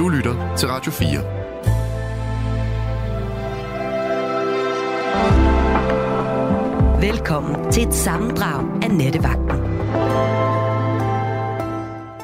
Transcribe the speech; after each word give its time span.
Du 0.00 0.08
lytter 0.08 0.56
til 0.56 0.68
Radio 0.68 0.92
4. 0.92 1.08
Velkommen 7.10 7.72
til 7.72 7.88
et 7.88 7.94
sammendrag 7.94 8.82
af 8.82 8.90
Nettevagten. 8.90 9.60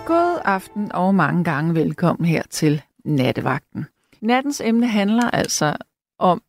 God 0.07 0.41
aften 0.45 0.93
og 0.93 1.15
mange 1.15 1.45
gange 1.45 1.75
velkommen 1.75 2.27
her 2.27 2.43
til 2.51 2.83
Nattevagten. 3.05 3.87
Nattens 4.21 4.63
emne 4.65 4.87
handler 4.87 5.31
altså 5.31 5.77
om 6.19 6.43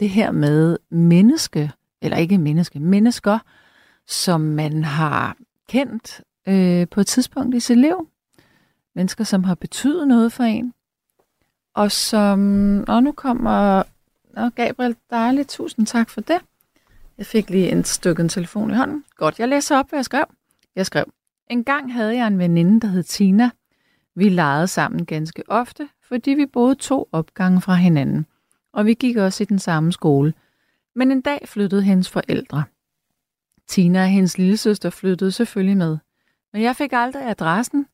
det 0.00 0.10
her 0.10 0.30
med 0.30 0.78
menneske, 0.90 1.72
eller 2.02 2.16
ikke 2.16 2.38
menneske, 2.38 2.80
mennesker, 2.80 3.38
som 4.06 4.40
man 4.40 4.84
har 4.84 5.36
kendt 5.68 6.20
øh, 6.48 6.88
på 6.88 7.00
et 7.00 7.06
tidspunkt 7.06 7.54
i 7.54 7.60
sit 7.60 7.78
liv. 7.78 8.08
Mennesker, 8.96 9.24
som 9.24 9.44
har 9.44 9.54
betydet 9.54 10.08
noget 10.08 10.32
for 10.32 10.44
en. 10.44 10.74
Og 11.74 11.92
som... 11.92 12.84
Og 12.88 13.02
nu 13.02 13.12
kommer... 13.12 13.82
Og 14.36 14.54
Gabriel, 14.54 14.96
dejligt. 15.10 15.48
Tusind 15.48 15.86
tak 15.86 16.10
for 16.10 16.20
det. 16.20 16.38
Jeg 17.18 17.26
fik 17.26 17.50
lige 17.50 17.72
en 17.72 17.84
stykke 17.84 18.22
en 18.22 18.28
telefon 18.28 18.70
i 18.70 18.74
hånden. 18.74 19.04
Godt, 19.16 19.38
jeg 19.38 19.48
læser 19.48 19.78
op, 19.78 19.88
hvad 19.88 19.98
jeg 19.98 20.04
skrev. 20.04 20.24
Jeg 20.76 20.86
skrev, 20.86 21.04
en 21.50 21.64
gang 21.64 21.92
havde 21.92 22.16
jeg 22.16 22.26
en 22.26 22.38
veninde, 22.38 22.80
der 22.80 22.88
hed 22.88 23.02
Tina. 23.02 23.50
Vi 24.14 24.28
legede 24.28 24.66
sammen 24.66 25.06
ganske 25.06 25.42
ofte, 25.48 25.88
fordi 26.02 26.30
vi 26.30 26.46
boede 26.46 26.74
to 26.74 27.08
opgange 27.12 27.60
fra 27.60 27.74
hinanden. 27.74 28.26
Og 28.72 28.86
vi 28.86 28.94
gik 28.94 29.16
også 29.16 29.42
i 29.42 29.46
den 29.46 29.58
samme 29.58 29.92
skole. 29.92 30.34
Men 30.94 31.10
en 31.10 31.20
dag 31.20 31.48
flyttede 31.48 31.82
hendes 31.82 32.10
forældre. 32.10 32.64
Tina 33.66 34.02
og 34.02 34.08
hendes 34.08 34.38
lille 34.38 34.56
søster 34.56 34.90
flyttede 34.90 35.32
selvfølgelig 35.32 35.76
med. 35.76 35.98
Men 36.52 36.62
jeg 36.62 36.76
fik 36.76 36.92
aldrig 36.92 37.30
adressen. 37.30 37.86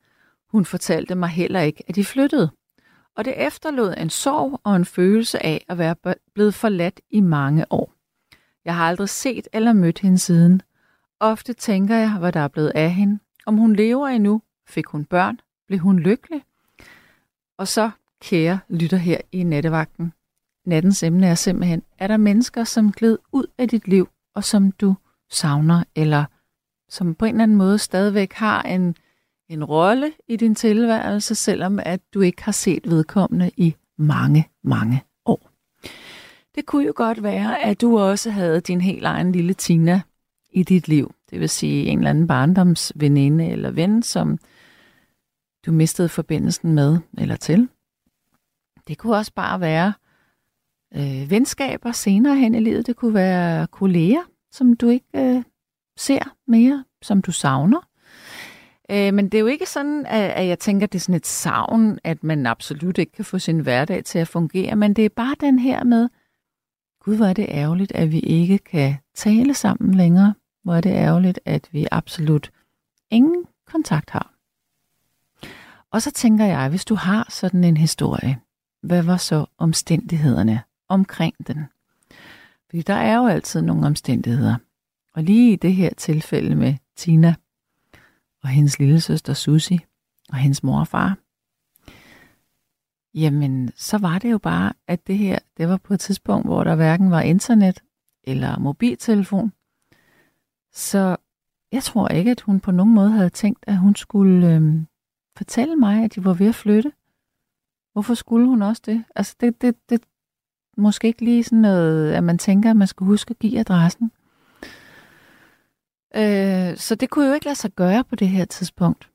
Hun 0.53 0.65
fortalte 0.65 1.15
mig 1.15 1.29
heller 1.29 1.61
ikke, 1.61 1.85
at 1.89 1.95
de 1.95 2.05
flyttede. 2.05 2.51
Og 3.17 3.25
det 3.25 3.47
efterlod 3.47 3.95
en 3.99 4.11
sorg 4.11 4.61
og 4.65 4.77
en 4.77 4.85
følelse 4.85 5.47
af 5.47 5.65
at 5.69 5.79
være 5.79 5.97
blevet 6.35 6.55
forladt 6.55 7.01
i 7.11 7.21
mange 7.21 7.67
år. 7.71 7.93
Jeg 8.65 8.77
har 8.77 8.89
aldrig 8.89 9.09
set 9.09 9.49
eller 9.53 9.73
mødt 9.73 9.99
hende 9.99 10.19
siden. 10.19 10.63
Ofte 11.21 11.53
tænker 11.53 11.97
jeg, 11.97 12.19
hvad 12.19 12.33
der 12.33 12.41
er 12.41 12.49
blevet 12.49 12.73
af 12.75 12.91
hende. 12.91 13.19
Om 13.47 13.57
hun 13.57 13.77
lever 13.77 14.09
endnu, 14.09 14.43
fik 14.69 14.87
hun 14.87 15.05
børn, 15.05 15.41
blev 15.67 15.79
hun 15.79 15.99
lykkelig. 15.99 16.43
Og 17.59 17.69
så, 17.69 17.91
kære 18.23 18.59
lytter 18.69 18.97
her 18.97 19.19
i 19.33 19.43
nattevagten, 19.43 20.13
nattens 20.67 21.03
emne 21.03 21.27
er 21.27 21.35
simpelthen, 21.35 21.83
er 21.99 22.07
der 22.07 22.17
mennesker, 22.17 22.65
som 22.65 22.93
gled 22.93 23.19
ud 23.33 23.47
af 23.59 23.69
dit 23.69 23.89
liv, 23.89 24.09
og 24.35 24.45
som 24.45 24.73
du 24.73 24.95
savner, 25.31 25.85
eller 25.97 26.25
som 26.89 27.15
på 27.15 27.25
en 27.25 27.35
eller 27.35 27.43
anden 27.43 27.57
måde 27.57 27.79
stadigvæk 27.79 28.33
har 28.33 28.63
en, 28.63 28.97
en 29.49 29.65
rolle 29.65 30.13
i 30.29 30.37
din 30.37 30.55
tilværelse, 30.55 31.35
selvom 31.35 31.79
at 31.83 32.01
du 32.15 32.21
ikke 32.21 32.45
har 32.45 32.53
set 32.53 32.91
vedkommende 32.91 33.51
i 33.57 33.75
mange, 33.99 34.49
mange 34.65 35.03
år. 35.25 35.51
Det 36.55 36.67
kunne 36.67 36.87
jo 36.87 36.93
godt 36.97 37.23
være, 37.23 37.65
at 37.65 37.81
du 37.81 37.99
også 37.99 38.31
havde 38.31 38.61
din 38.61 38.81
helt 38.81 39.05
egen 39.05 39.33
lille 39.33 39.55
Tina 39.55 40.01
i 40.51 40.63
dit 40.63 40.89
liv. 40.89 41.15
Det 41.31 41.41
vil 41.41 41.49
sige 41.49 41.87
en 41.87 41.99
eller 41.99 42.11
anden 42.11 42.27
barndomsveninde 42.27 43.47
eller 43.47 43.71
ven, 43.71 44.03
som 44.03 44.39
du 45.67 45.73
mistede 45.73 46.09
forbindelsen 46.09 46.73
med 46.73 46.99
eller 47.19 47.37
til. 47.37 47.69
Det 48.89 48.99
kunne 48.99 49.17
også 49.17 49.33
bare 49.35 49.61
være 49.61 49.93
øh, 50.97 51.31
venskaber 51.31 51.93
senere 51.93 52.37
hen 52.37 52.55
i 52.55 52.61
livet. 52.61 52.87
Det 52.87 52.97
kunne 52.97 53.15
være 53.15 53.67
kolleger, 53.67 54.23
som 54.51 54.77
du 54.77 54.89
ikke 54.89 55.07
øh, 55.15 55.43
ser 55.97 56.35
mere, 56.47 56.85
som 57.03 57.23
du 57.23 57.33
savner. 57.33 57.89
Øh, 58.93 59.15
men 59.15 59.29
det 59.29 59.35
er 59.35 59.41
jo 59.41 59.47
ikke 59.47 59.67
sådan, 59.67 60.07
at, 60.07 60.31
at 60.31 60.47
jeg 60.47 60.59
tænker, 60.59 60.87
at 60.87 60.93
det 60.93 60.99
er 60.99 61.01
sådan 61.01 61.15
et 61.15 61.27
savn, 61.27 61.99
at 62.05 62.25
man 62.25 62.47
absolut 62.47 62.99
ikke 62.99 63.13
kan 63.13 63.25
få 63.25 63.39
sin 63.39 63.61
hverdag 63.61 64.05
til 64.05 64.19
at 64.19 64.29
fungere, 64.29 64.77
men 64.77 64.95
det 64.95 65.05
er 65.05 65.09
bare 65.09 65.35
den 65.41 65.59
her 65.59 65.85
med, 65.85 66.09
gud, 67.05 67.17
hvor 67.17 67.27
er 67.27 67.33
det 67.33 67.47
ærgerligt, 67.49 67.93
at 67.95 68.13
vi 68.13 68.19
ikke 68.19 68.59
kan 68.59 68.95
tale 69.15 69.55
sammen 69.55 69.95
længere. 69.95 70.35
Hvor 70.65 70.75
er 70.75 70.81
det 70.81 70.91
ærgerligt, 70.91 71.41
at 71.45 71.69
vi 71.73 71.87
absolut 71.91 72.51
ingen 73.11 73.45
kontakt 73.67 74.11
har. 74.11 74.35
Og 75.91 76.03
så 76.03 76.11
tænker 76.11 76.45
jeg, 76.45 76.69
hvis 76.69 76.85
du 76.85 76.95
har 76.95 77.27
sådan 77.31 77.65
en 77.65 77.77
historie, 77.77 78.39
hvad 78.83 79.03
var 79.03 79.17
så 79.17 79.47
omstændighederne 79.59 80.63
omkring 80.89 81.47
den? 81.47 81.65
Fordi 82.71 82.83
der 82.83 82.95
er 82.95 83.17
jo 83.17 83.27
altid 83.27 83.63
nogle 83.63 83.87
omstændigheder. 83.87 84.57
Og 85.15 85.23
lige 85.23 85.53
i 85.53 85.57
det 85.57 85.75
her 85.75 85.91
tilfælde 85.97 86.55
med 86.55 86.75
Tina 86.97 87.35
og 88.43 88.49
hendes 88.49 88.79
lille 88.79 89.01
søster 89.01 89.35
Susi 89.35 89.79
og 90.29 90.37
hendes 90.37 90.63
mor 90.63 90.81
og 90.81 90.89
far, 90.89 91.19
jamen 93.15 93.73
så 93.77 93.99
var 93.99 94.19
det 94.19 94.31
jo 94.31 94.39
bare, 94.39 94.73
at 94.87 95.07
det 95.07 95.19
her, 95.19 95.39
det 95.57 95.69
var 95.69 95.77
på 95.77 95.95
et 95.95 96.01
tidspunkt, 96.01 96.47
hvor 96.47 96.65
der 96.65 96.75
hverken 96.75 97.11
var 97.11 97.21
internet 97.21 97.83
eller 98.25 98.59
mobiltelefon. 98.59 99.53
Så 100.73 101.17
jeg 101.73 101.83
tror 101.83 102.09
ikke, 102.09 102.31
at 102.31 102.41
hun 102.41 102.61
på 102.61 102.71
nogen 102.71 102.95
måde 102.95 103.11
havde 103.11 103.31
tænkt, 103.31 103.65
at 103.67 103.79
hun 103.79 103.95
skulle 103.95 104.55
øh, 104.55 104.85
fortælle 105.37 105.77
mig, 105.77 106.05
at 106.05 106.15
de 106.15 106.25
var 106.25 106.35
ved 106.35 106.47
at 106.47 106.55
flytte. 106.55 106.93
Hvorfor 107.93 108.15
skulle 108.15 108.47
hun 108.47 108.63
også 108.63 108.83
det? 108.87 109.05
Altså, 109.17 109.37
det, 109.41 109.63
det, 109.63 109.75
det 109.91 110.01
måske 110.77 111.09
ikke 111.09 111.25
lige 111.25 111.45
sådan 111.45 111.59
noget, 111.59 112.13
at 112.13 112.25
man 112.25 112.39
tænker, 112.39 112.71
at 112.71 112.77
man 112.77 112.89
skal 112.89 113.05
huske 113.05 113.31
at 113.31 113.39
give 113.39 113.59
adressen. 113.59 114.13
Øh, 116.15 116.77
så 116.77 116.95
det 116.95 117.11
kunne 117.11 117.27
jo 117.27 117.33
ikke 117.33 117.47
lade 117.47 117.57
sig 117.57 117.71
gøre 117.71 118.05
på 118.05 118.17
det 118.17 118.29
her 118.29 118.45
tidspunkt. 118.45 119.09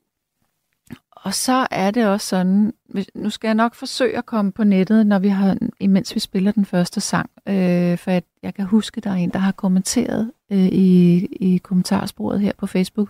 Og 1.10 1.34
så 1.34 1.66
er 1.70 1.90
det 1.90 2.06
også 2.06 2.26
sådan, 2.26 2.72
nu 3.14 3.30
skal 3.30 3.48
jeg 3.48 3.54
nok 3.54 3.74
forsøge 3.74 4.18
at 4.18 4.26
komme 4.26 4.52
på 4.52 4.64
nettet, 4.64 5.06
når 5.06 5.18
vi 5.18 5.28
har, 5.28 5.58
imens 5.80 6.14
vi 6.14 6.20
spiller 6.20 6.52
den 6.52 6.64
første 6.64 7.00
sang, 7.00 7.30
øh, 7.46 7.98
for 7.98 8.10
at 8.10 8.24
jeg 8.42 8.54
kan 8.54 8.64
huske, 8.64 9.00
der 9.00 9.10
er 9.10 9.14
en, 9.14 9.30
der 9.30 9.38
har 9.38 9.52
kommenteret 9.52 10.32
øh, 10.52 10.66
i, 10.66 11.16
i 11.24 11.58
kommentarsporet 11.58 12.40
her 12.40 12.52
på 12.58 12.66
Facebook, 12.66 13.08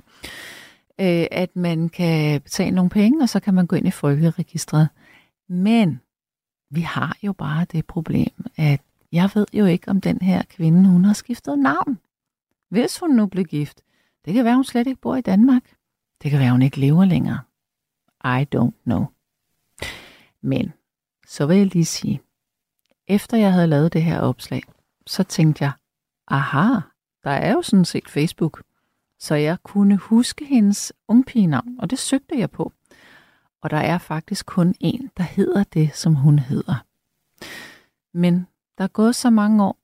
øh, 1.00 1.26
at 1.30 1.56
man 1.56 1.88
kan 1.88 2.40
betale 2.40 2.74
nogle 2.74 2.90
penge, 2.90 3.22
og 3.22 3.28
så 3.28 3.40
kan 3.40 3.54
man 3.54 3.66
gå 3.66 3.76
ind 3.76 3.86
i 3.86 3.90
folkeregistret. 3.90 4.88
Men 5.48 6.00
vi 6.70 6.80
har 6.80 7.16
jo 7.22 7.32
bare 7.32 7.66
det 7.72 7.86
problem, 7.86 8.44
at 8.56 8.80
jeg 9.12 9.30
ved 9.34 9.46
jo 9.52 9.64
ikke, 9.64 9.88
om 9.88 10.00
den 10.00 10.18
her 10.20 10.42
kvinde, 10.50 10.88
hun 10.88 11.04
har 11.04 11.12
skiftet 11.12 11.58
navn. 11.58 11.98
Hvis 12.68 12.98
hun 12.98 13.10
nu 13.10 13.26
blev 13.26 13.44
gift. 13.44 13.82
Det 14.24 14.34
kan 14.34 14.44
være, 14.44 14.54
hun 14.54 14.64
slet 14.64 14.86
ikke 14.86 15.00
bor 15.00 15.16
i 15.16 15.20
Danmark. 15.20 15.62
Det 16.22 16.30
kan 16.30 16.40
være, 16.40 16.50
hun 16.50 16.62
ikke 16.62 16.80
lever 16.80 17.04
længere. 17.04 17.40
I 18.24 18.46
don't 18.56 18.82
know. 18.84 19.06
Men 20.42 20.72
så 21.26 21.46
vil 21.46 21.56
jeg 21.56 21.66
lige 21.66 21.84
sige, 21.84 22.20
efter 23.06 23.36
jeg 23.36 23.52
havde 23.52 23.66
lavet 23.66 23.92
det 23.92 24.02
her 24.02 24.20
opslag, 24.20 24.62
så 25.06 25.22
tænkte 25.22 25.64
jeg, 25.64 25.72
aha, 26.28 26.80
der 27.24 27.30
er 27.30 27.52
jo 27.52 27.62
sådan 27.62 27.84
set 27.84 28.08
Facebook. 28.08 28.62
Så 29.18 29.34
jeg 29.34 29.58
kunne 29.62 29.96
huske 29.96 30.44
hendes 30.44 30.92
ungpigenavn, 31.08 31.76
og 31.78 31.90
det 31.90 31.98
søgte 31.98 32.38
jeg 32.38 32.50
på. 32.50 32.72
Og 33.62 33.70
der 33.70 33.76
er 33.76 33.98
faktisk 33.98 34.46
kun 34.46 34.74
en, 34.80 35.10
der 35.16 35.22
hedder 35.22 35.64
det, 35.64 35.94
som 35.94 36.14
hun 36.14 36.38
hedder. 36.38 36.84
Men 38.14 38.46
der 38.78 38.84
er 38.84 38.88
gået 38.88 39.16
så 39.16 39.30
mange 39.30 39.64
år, 39.64 39.78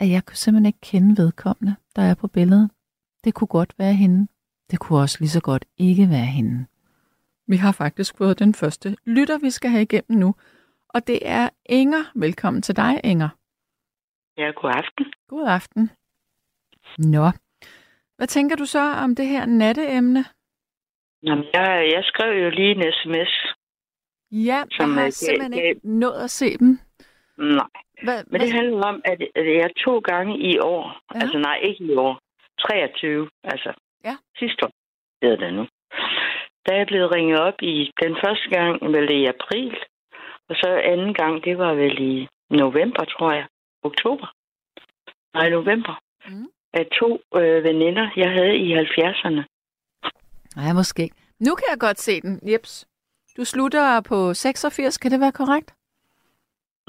at 0.00 0.10
jeg 0.10 0.24
kunne 0.26 0.36
simpelthen 0.36 0.66
ikke 0.66 0.80
kende 0.80 1.22
vedkommende, 1.22 1.76
der 1.96 2.02
er 2.02 2.14
på 2.14 2.28
billedet. 2.28 2.70
Det 3.24 3.34
kunne 3.34 3.48
godt 3.48 3.74
være 3.78 3.94
hende. 3.94 4.28
Det 4.70 4.78
kunne 4.80 5.00
også 5.00 5.16
lige 5.20 5.30
så 5.30 5.40
godt 5.40 5.64
ikke 5.78 6.08
være 6.10 6.30
hende. 6.38 6.66
Vi 7.46 7.56
har 7.56 7.72
faktisk 7.72 8.16
fået 8.16 8.38
den 8.38 8.54
første 8.54 8.96
lytter, 9.06 9.38
vi 9.38 9.50
skal 9.50 9.70
have 9.70 9.82
igennem 9.82 10.18
nu. 10.18 10.34
Og 10.88 11.06
det 11.06 11.18
er 11.22 11.48
Inger. 11.66 12.04
Velkommen 12.14 12.62
til 12.62 12.76
dig, 12.76 13.00
Inger. 13.04 13.28
Ja, 14.36 14.50
god 14.50 14.70
aften. 14.70 15.06
God 15.28 15.48
aften. 15.48 15.90
Nå, 16.98 17.30
hvad 18.16 18.26
tænker 18.26 18.56
du 18.56 18.64
så 18.64 18.94
om 19.04 19.14
det 19.14 19.26
her 19.26 19.46
natteemne? 19.46 20.24
Jamen, 21.22 21.44
jeg, 21.54 21.90
jeg 21.94 22.02
skrev 22.04 22.44
jo 22.44 22.50
lige 22.50 22.70
en 22.70 22.92
sms. 22.92 23.32
Ja, 24.30 24.64
som 24.70 24.94
jeg 24.94 25.02
har 25.02 25.10
simpelthen 25.10 25.52
gav... 25.52 25.68
ikke 25.68 25.80
nået 25.98 26.22
at 26.24 26.30
se 26.30 26.58
dem. 26.58 26.78
Nej, 27.38 27.68
hvad, 28.02 28.18
men 28.24 28.30
hvad... 28.30 28.40
det 28.40 28.52
handler 28.52 28.86
om, 28.86 29.02
at 29.04 29.18
jeg 29.36 29.70
to 29.76 29.98
gange 29.98 30.38
i 30.38 30.58
år, 30.58 31.00
ja. 31.14 31.20
altså 31.20 31.38
nej, 31.38 31.58
ikke 31.68 31.84
i 31.84 31.94
år, 31.94 32.20
23, 32.58 33.28
altså 33.44 33.72
ja. 34.04 34.16
sidste 34.38 34.64
år, 34.66 34.72
hedder 35.22 35.36
det 35.36 35.54
nu. 35.54 35.66
Da 36.66 36.76
jeg 36.76 36.86
blev 36.86 37.06
ringet 37.06 37.40
op 37.40 37.62
i 37.62 37.90
den 38.02 38.16
første 38.24 38.48
gang, 38.56 38.92
vel 38.94 39.10
i 39.10 39.26
april, 39.26 39.76
og 40.48 40.56
så 40.56 40.68
anden 40.92 41.14
gang, 41.14 41.44
det 41.44 41.58
var 41.58 41.74
vel 41.74 41.96
i 42.00 42.28
november, 42.50 43.04
tror 43.04 43.32
jeg. 43.32 43.46
Oktober. 43.82 44.26
Nej, 45.34 45.48
november. 45.48 46.00
Mm. 46.26 46.48
Af 46.72 46.86
to 47.00 47.20
øh, 47.36 47.64
veninder, 47.64 48.10
jeg 48.16 48.30
havde 48.30 48.56
i 48.56 48.74
70'erne. 48.74 49.42
Nej, 50.56 50.72
måske 50.72 51.02
ikke. 51.02 51.16
Nu 51.38 51.54
kan 51.54 51.66
jeg 51.70 51.80
godt 51.80 51.98
se 52.00 52.20
den. 52.20 52.40
Jeps. 52.52 52.86
Du 53.36 53.44
slutter 53.44 54.00
på 54.00 54.34
86, 54.34 54.98
kan 54.98 55.10
det 55.10 55.20
være 55.20 55.32
korrekt? 55.32 55.74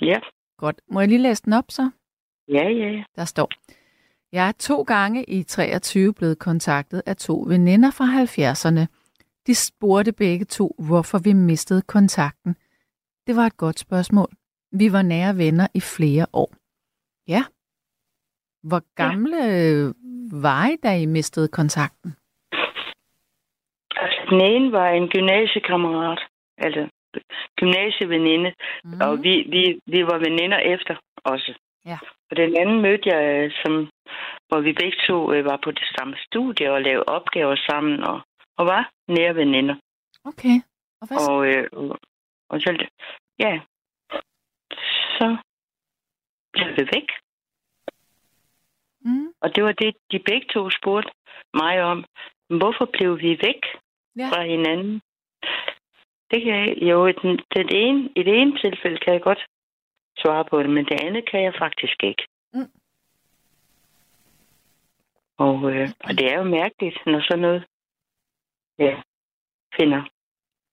Ja. 0.02 0.20
Godt. 0.64 0.82
Må 0.92 1.00
jeg 1.00 1.10
lige 1.10 1.22
læse 1.28 1.44
den 1.46 1.54
op 1.54 1.68
så? 1.70 1.90
Ja, 2.48 2.66
ja, 2.82 2.90
ja. 2.98 3.04
Der 3.16 3.26
står, 3.26 3.50
jeg 4.32 4.48
er 4.48 4.52
to 4.52 4.82
gange 4.82 5.24
i 5.24 5.44
23 5.44 6.14
blevet 6.14 6.40
kontaktet 6.40 7.02
af 7.06 7.16
to 7.16 7.46
veninder 7.48 7.92
fra 7.92 8.06
70'erne. 8.24 8.84
De 9.48 9.56
spurgte 9.56 10.14
begge 10.14 10.46
to, 10.46 10.76
hvorfor 10.88 11.18
vi 11.24 11.34
mistede 11.34 11.82
kontakten. 11.82 12.56
Det 13.28 13.36
var 13.36 13.46
et 13.46 13.58
godt 13.58 13.80
spørgsmål. 13.80 14.30
Vi 14.72 14.94
var 14.94 15.02
nære 15.02 15.38
venner 15.38 15.68
i 15.74 15.80
flere 15.80 16.26
år. 16.34 16.52
Ja. 17.28 17.44
Hvor 18.64 18.82
gamle 18.96 19.38
ja. 19.38 19.92
var 20.46 20.68
I, 20.68 20.76
da 20.84 20.98
I 20.98 21.06
mistede 21.06 21.48
kontakten? 21.48 22.10
Altså, 24.04 24.22
den 24.30 24.42
ene 24.42 24.72
var 24.72 24.90
en 24.90 25.08
gymnasiekammerat, 25.10 26.20
altså 26.58 26.90
gymnasieveninde, 27.60 28.54
mm. 28.84 29.02
og 29.02 29.24
vi, 29.24 29.34
vi, 29.54 29.80
vi 29.86 30.06
var 30.06 30.18
veninder 30.18 30.58
efter 30.58 30.96
også. 31.16 31.54
Ja. 31.86 31.98
Og 32.32 32.38
den 32.38 32.58
anden 32.58 32.82
mødte 32.82 33.10
jeg, 33.10 33.24
øh, 33.36 33.52
som, 33.64 33.90
hvor 34.48 34.60
vi 34.60 34.74
begge 34.74 34.98
to 35.08 35.34
øh, 35.34 35.46
var 35.46 35.60
på 35.64 35.72
det 35.72 35.88
samme 35.98 36.16
studie 36.28 36.72
og 36.72 36.82
lavede 36.82 37.04
opgaver 37.08 37.56
sammen, 37.70 38.04
og, 38.04 38.22
og 38.58 38.66
var 38.66 38.92
nære 39.08 39.36
veninder. 39.36 39.76
Okay. 40.26 40.56
Og, 41.02 41.08
hvad 41.08 41.18
så? 41.18 41.32
Og, 41.32 41.48
øh, 41.48 41.68
og, 41.72 42.00
og 42.50 42.62
så, 42.62 42.88
ja, 43.40 43.60
så 45.18 45.38
blev 46.54 46.68
vi 46.78 46.88
væk. 46.94 47.10
Mm. 49.06 49.28
Og 49.42 49.56
det 49.56 49.64
var 49.64 49.72
det, 49.72 49.96
de 50.12 50.20
begge 50.20 50.48
to 50.54 50.70
spurgte 50.70 51.12
mig 51.54 51.84
om. 51.84 52.06
Hvorfor 52.50 52.86
blev 52.86 53.20
vi 53.20 53.40
væk 53.44 53.62
Ja. 54.20 54.30
fra 54.30 54.44
hinanden? 54.44 55.02
Det 56.32 56.44
kan 56.44 56.54
jeg, 56.60 56.78
jo, 56.82 57.08
i 57.08 57.12
den, 57.12 57.40
den 57.56 57.70
ene, 57.70 58.10
i 58.16 58.24
det 58.24 58.42
ene 58.42 58.58
tilfælde 58.58 58.98
kan 58.98 59.14
jeg 59.14 59.22
godt 59.22 59.46
svare 60.18 60.46
på 60.46 60.64
det, 60.64 60.70
men 60.70 60.86
det 60.86 61.02
andet 61.02 61.30
kan 61.32 61.44
jeg 61.44 61.54
faktisk 61.60 62.04
ikke. 62.04 62.24
Mm. 62.54 62.72
Og, 65.38 65.72
øh, 65.72 65.90
og 66.04 66.12
det 66.18 66.32
er 66.32 66.38
jo 66.38 66.44
mærkeligt, 66.44 66.98
når 67.06 67.22
sådan 67.22 67.42
noget 67.42 67.64
ja, 68.80 69.02
finder. 69.80 70.04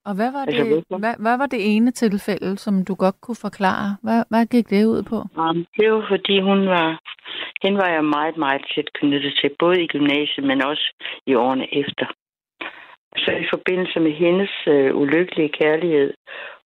Og 0.04 0.14
hvad 0.14 0.32
var, 0.32 0.42
Altså, 0.48 0.64
det, 0.64 1.00
hvad, 1.04 1.14
hvad 1.24 1.36
var 1.38 1.46
det 1.46 1.76
ene 1.76 1.90
tilfælde, 1.90 2.58
som 2.58 2.84
du 2.84 2.94
godt 2.94 3.20
kunne 3.20 3.42
forklare? 3.46 3.96
Hvad, 4.02 4.24
hvad 4.28 4.46
gik 4.46 4.70
det 4.70 4.84
ud 4.94 5.02
på? 5.02 5.16
Um, 5.42 5.66
det 5.76 5.92
var 5.92 6.04
fordi, 6.08 6.40
hun 6.40 6.60
var, 6.68 7.00
hende 7.62 7.78
var 7.78 7.88
jeg 7.88 8.04
meget, 8.04 8.36
meget 8.36 8.62
tæt 8.74 8.88
knyttet 8.94 9.32
til, 9.40 9.50
både 9.58 9.82
i 9.82 9.86
gymnasiet, 9.86 10.46
men 10.46 10.62
også 10.64 10.86
i 11.26 11.34
årene 11.34 11.74
efter. 11.74 12.06
Så 13.24 13.30
i 13.44 13.46
forbindelse 13.54 14.00
med 14.00 14.12
hendes 14.12 14.50
øh, 14.66 14.96
ulykkelige 14.96 15.48
kærlighed, 15.60 16.14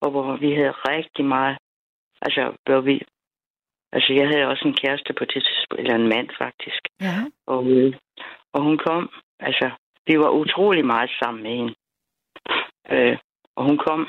og 0.03 0.11
hvor 0.11 0.37
vi 0.37 0.55
havde 0.55 0.75
rigtig 0.93 1.25
meget, 1.25 1.57
altså, 2.23 2.43
hvor 2.67 2.81
vi, 2.81 3.03
altså 3.93 4.13
jeg 4.13 4.29
havde 4.29 4.47
også 4.53 4.69
en 4.69 4.79
kæreste 4.83 5.13
på 5.13 5.25
det 5.25 5.43
tidspunkt, 5.45 5.81
eller 5.81 5.95
en 5.95 6.09
mand 6.15 6.29
faktisk, 6.39 6.83
Ja. 7.01 7.17
og, 7.47 7.65
øh, 7.71 7.95
og 8.53 8.63
hun 8.63 8.79
kom, 8.79 9.11
altså, 9.41 9.71
vi 10.07 10.19
var 10.19 10.31
utrolig 10.31 10.85
meget 10.87 11.11
sammen 11.23 11.43
med 11.43 11.55
hende. 11.57 11.75
Øh, 12.91 13.19
og 13.57 13.65
hun 13.65 13.79
kom, 13.79 14.01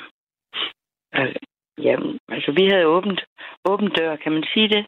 øh, 1.15 1.35
jamen, 1.77 2.19
altså 2.29 2.51
vi 2.51 2.63
havde 2.71 2.87
åbent, 2.87 3.21
åbent 3.65 3.97
dør, 3.97 4.15
kan 4.15 4.31
man 4.31 4.43
sige 4.53 4.69
det? 4.69 4.85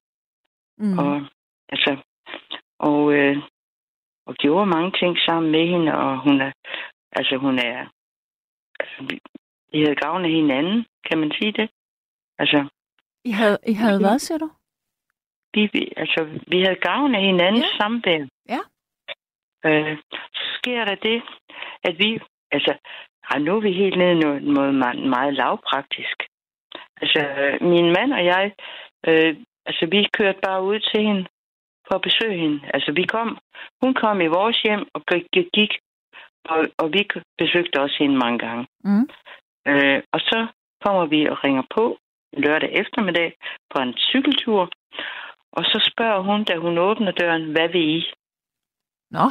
Mm. 0.77 0.97
Og, 0.99 1.25
altså, 1.69 1.97
og, 2.79 3.13
øh, 3.13 3.37
og 4.27 4.35
gjorde 4.35 4.65
mange 4.65 4.91
ting 4.91 5.17
sammen 5.17 5.51
med 5.51 5.67
hende, 5.67 5.91
og 5.97 6.19
hun 6.23 6.41
er, 6.41 6.51
altså 7.11 7.37
hun 7.37 7.59
er, 7.59 7.87
altså, 8.79 8.97
vi, 9.09 9.19
vi 9.71 9.79
havde 9.83 9.95
gavn 9.95 10.25
af 10.25 10.31
hinanden, 10.31 10.85
kan 11.09 11.17
man 11.17 11.31
sige 11.31 11.51
det? 11.51 11.69
Altså, 12.37 12.67
I 13.25 13.31
havde, 13.31 13.57
I 13.67 13.73
havde 13.73 13.99
hvad, 13.99 14.19
siger 14.19 14.37
du? 14.37 14.49
vi, 15.53 15.69
vi, 15.73 15.93
altså, 15.97 16.39
vi 16.47 16.61
havde 16.61 16.75
gavn 16.89 17.15
af 17.15 17.21
hinandens 17.21 17.65
Ja. 17.73 17.77
samvær. 17.77 18.25
Ja. 18.53 18.59
Øh, 19.65 19.97
så 20.33 20.43
sker 20.57 20.85
der 20.85 20.95
det, 20.95 21.23
at 21.83 21.97
vi, 21.99 22.19
altså, 22.51 22.73
ej, 23.31 23.39
nu 23.39 23.55
er 23.55 23.61
vi 23.61 23.71
helt 23.73 23.97
nede 23.97 24.19
noget, 24.19 24.43
noget 24.43 24.75
meget, 24.75 24.99
meget 25.09 25.33
lavpraktisk. 25.33 26.17
Altså, 27.01 27.19
øh, 27.41 27.61
min 27.69 27.85
mand 27.97 28.13
og 28.13 28.25
jeg, 28.25 28.51
øh, 29.07 29.35
altså, 29.65 29.85
vi 29.91 30.07
kørte 30.13 30.39
bare 30.43 30.63
ud 30.63 30.79
til 30.79 31.01
hende 31.07 31.25
for 31.87 31.95
at 31.95 32.01
besøge 32.01 32.37
hende. 32.37 32.61
Altså, 32.73 32.91
vi 32.91 33.03
kom, 33.03 33.37
hun 33.81 33.93
kom 33.93 34.21
i 34.21 34.27
vores 34.27 34.61
hjem 34.61 34.87
og 34.93 35.01
gik, 35.05 35.25
gik 35.53 35.71
og, 36.45 36.59
og 36.77 36.93
vi 36.93 37.07
besøgte 37.37 37.81
også 37.81 37.95
hende 37.99 38.17
mange 38.17 38.39
gange. 38.39 38.67
Mm. 38.83 39.09
Øh, 39.67 40.01
og 40.13 40.19
så 40.19 40.47
kommer 40.83 41.05
vi 41.05 41.29
og 41.29 41.43
ringer 41.43 41.63
på 41.75 41.97
lørdag 42.33 42.71
eftermiddag 42.73 43.33
på 43.73 43.81
en 43.81 43.93
cykeltur. 43.97 44.69
Og 45.51 45.63
så 45.63 45.91
spørger 45.91 46.21
hun, 46.21 46.43
da 46.43 46.55
hun 46.57 46.77
åbner 46.77 47.11
døren, 47.11 47.51
hvad 47.51 47.67
vil 47.69 47.89
I? 47.97 48.13
Nå. 49.11 49.27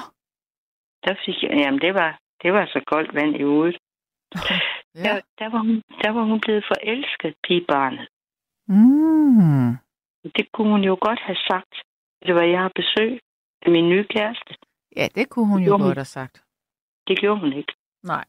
Der 1.05 1.15
fik 1.25 1.43
jeg, 1.43 1.51
jamen 1.57 1.81
det 1.81 1.95
var, 1.95 2.19
det 2.43 2.53
var 2.53 2.67
så 2.67 2.81
koldt 2.87 3.15
vand 3.15 3.37
i 3.37 3.43
hovedet. 3.43 3.79
Ja. 4.95 5.03
Der, 5.03 5.21
der, 5.39 5.49
var 5.51 5.59
hun, 5.59 5.83
der 6.03 6.11
var 6.11 6.23
hun 6.23 6.41
blevet 6.41 6.65
forelsket, 6.73 7.35
pigebarnet. 7.47 8.09
Mm. 8.69 9.71
Det 10.37 10.53
kunne 10.53 10.71
hun 10.71 10.85
jo 10.85 10.99
godt 11.01 11.21
have 11.21 11.37
sagt. 11.51 11.75
Det 12.27 12.35
var, 12.35 12.43
jeg 12.43 12.61
har 12.61 12.73
besøg 12.75 13.21
af 13.62 13.71
min 13.73 13.89
nye 13.89 14.05
kæreste. 14.05 14.55
Ja, 14.97 15.07
det 15.15 15.29
kunne 15.31 15.47
hun 15.47 15.61
jo 15.61 15.65
gjorde 15.65 15.83
hun. 15.83 15.89
godt 15.89 15.99
have 15.99 16.05
sagt. 16.21 16.43
Det 17.11 17.19
gjorde 17.19 17.41
hun 17.41 17.53
ikke. 17.53 17.73
Nej. 18.05 18.25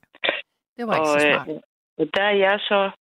Det 0.77 0.83
var 0.87 0.93
ikke 0.93 1.01
og, 1.01 1.19
så 1.21 1.27
smart. 1.33 1.47
øh, 1.49 1.61
og 1.99 2.05
der 2.15 2.23
er 2.23 2.35
jeg 2.47 2.59
så, 2.59 2.91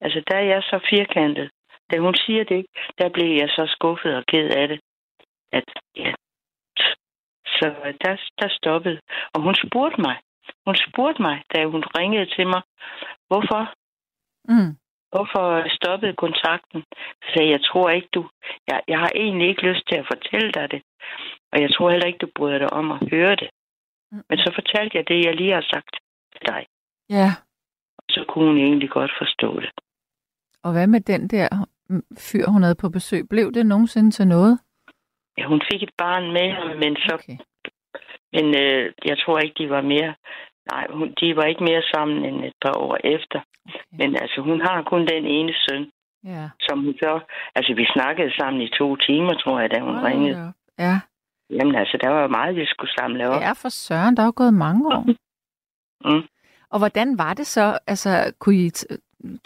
altså 0.00 0.22
der 0.28 0.36
er 0.36 0.46
jeg 0.54 0.62
så 0.62 0.76
firkantet. 0.90 1.50
Da 1.90 1.98
hun 1.98 2.14
siger 2.14 2.44
det, 2.44 2.66
der 2.98 3.08
blev 3.08 3.30
jeg 3.40 3.48
så 3.48 3.64
skuffet 3.76 4.16
og 4.16 4.24
ked 4.26 4.50
af 4.60 4.68
det. 4.68 4.80
At, 5.52 5.64
ja. 5.96 6.12
Så 7.46 7.66
der, 8.04 8.14
der 8.40 8.48
stoppede. 8.48 9.00
Og 9.34 9.40
hun 9.42 9.54
spurgte 9.66 10.00
mig. 10.00 10.16
Hun 10.66 10.76
spurgte 10.88 11.22
mig, 11.22 11.42
da 11.54 11.64
hun 11.64 11.84
ringede 11.98 12.26
til 12.36 12.46
mig, 12.46 12.62
hvorfor, 13.28 13.62
Mm. 14.48 14.72
hvorfor 15.12 15.68
stoppede 15.78 16.14
kontakten. 16.24 16.84
Så 17.22 17.28
sagde 17.34 17.50
jeg 17.50 17.62
tror 17.68 17.90
ikke 17.90 18.08
du, 18.14 18.28
jeg, 18.68 18.80
jeg 18.88 18.98
har 18.98 19.10
egentlig 19.14 19.48
ikke 19.48 19.66
lyst 19.70 19.84
til 19.88 19.96
at 19.98 20.06
fortælle 20.12 20.52
dig 20.52 20.70
det. 20.70 20.82
Og 21.52 21.60
jeg 21.62 21.70
tror 21.74 21.90
heller 21.90 22.06
ikke, 22.06 22.18
du 22.26 22.30
bryder 22.36 22.58
dig 22.58 22.72
om 22.72 22.92
at 22.92 23.08
høre 23.10 23.36
det. 23.36 23.48
Men 24.28 24.38
så 24.38 24.50
fortalte 24.54 24.96
jeg 24.98 25.08
det, 25.08 25.24
jeg 25.26 25.34
lige 25.36 25.52
har 25.52 25.66
sagt 25.72 25.92
til 26.32 26.42
dig. 26.48 26.66
Ja. 27.10 27.28
Så 28.10 28.24
kunne 28.28 28.46
hun 28.46 28.56
egentlig 28.58 28.90
godt 28.90 29.12
forstå 29.18 29.60
det. 29.60 29.70
Og 30.62 30.72
hvad 30.72 30.86
med 30.86 31.00
den 31.00 31.28
der 31.28 31.48
mm, 31.88 32.02
fyr, 32.18 32.46
hun 32.48 32.62
havde 32.62 32.74
på 32.82 32.88
besøg? 32.88 33.28
Blev 33.30 33.52
det 33.52 33.66
nogensinde 33.66 34.10
til 34.10 34.26
noget? 34.28 34.58
Ja, 35.38 35.44
hun 35.46 35.62
fik 35.72 35.82
et 35.82 35.94
barn 35.98 36.32
med 36.32 36.50
ham, 36.52 36.68
men, 36.82 36.96
så, 36.96 37.14
Okay. 37.14 37.36
men 38.32 38.46
øh, 38.62 38.92
jeg 39.04 39.18
tror 39.18 39.38
ikke, 39.38 39.54
de 39.64 39.70
var 39.70 39.80
mere... 39.82 40.14
Nej, 40.72 40.86
hun, 40.90 41.14
de 41.20 41.36
var 41.36 41.44
ikke 41.44 41.64
mere 41.64 41.82
sammen 41.94 42.24
end 42.24 42.44
et 42.44 42.52
par 42.64 42.76
år 42.78 42.96
efter. 43.04 43.40
okay. 43.66 43.78
Men 44.00 44.16
altså, 44.22 44.40
hun 44.40 44.60
har 44.60 44.82
kun 44.82 45.06
den 45.06 45.24
ene 45.26 45.54
søn, 45.68 45.90
Ja. 46.24 46.48
som 46.60 46.84
hun 46.84 46.94
så... 47.02 47.20
Altså, 47.54 47.74
vi 47.74 47.86
snakkede 47.94 48.32
sammen 48.38 48.62
i 48.62 48.68
to 48.78 48.96
timer, 48.96 49.34
tror 49.34 49.60
jeg, 49.60 49.70
da 49.70 49.80
hun 49.80 49.94
Hold 49.94 50.06
ringede. 50.12 50.48
op. 50.48 50.54
Ja. 50.78 51.00
Jamen 51.56 51.74
altså, 51.74 51.98
der 52.02 52.08
var 52.08 52.22
jo 52.22 52.28
meget, 52.28 52.56
vi 52.56 52.66
skulle 52.66 52.92
samle 52.98 53.28
op. 53.28 53.40
ja, 53.42 53.52
for 53.52 53.68
søren, 53.68 54.16
der 54.16 54.22
er 54.22 54.26
jo 54.26 54.32
gået 54.36 54.54
mange 54.54 54.86
år. 54.96 55.04
Mm. 56.06 56.22
Og 56.70 56.78
hvordan 56.78 57.18
var 57.18 57.34
det 57.34 57.46
så? 57.46 57.78
Altså, 57.86 58.32
kunne 58.38 58.56
I, 58.56 58.70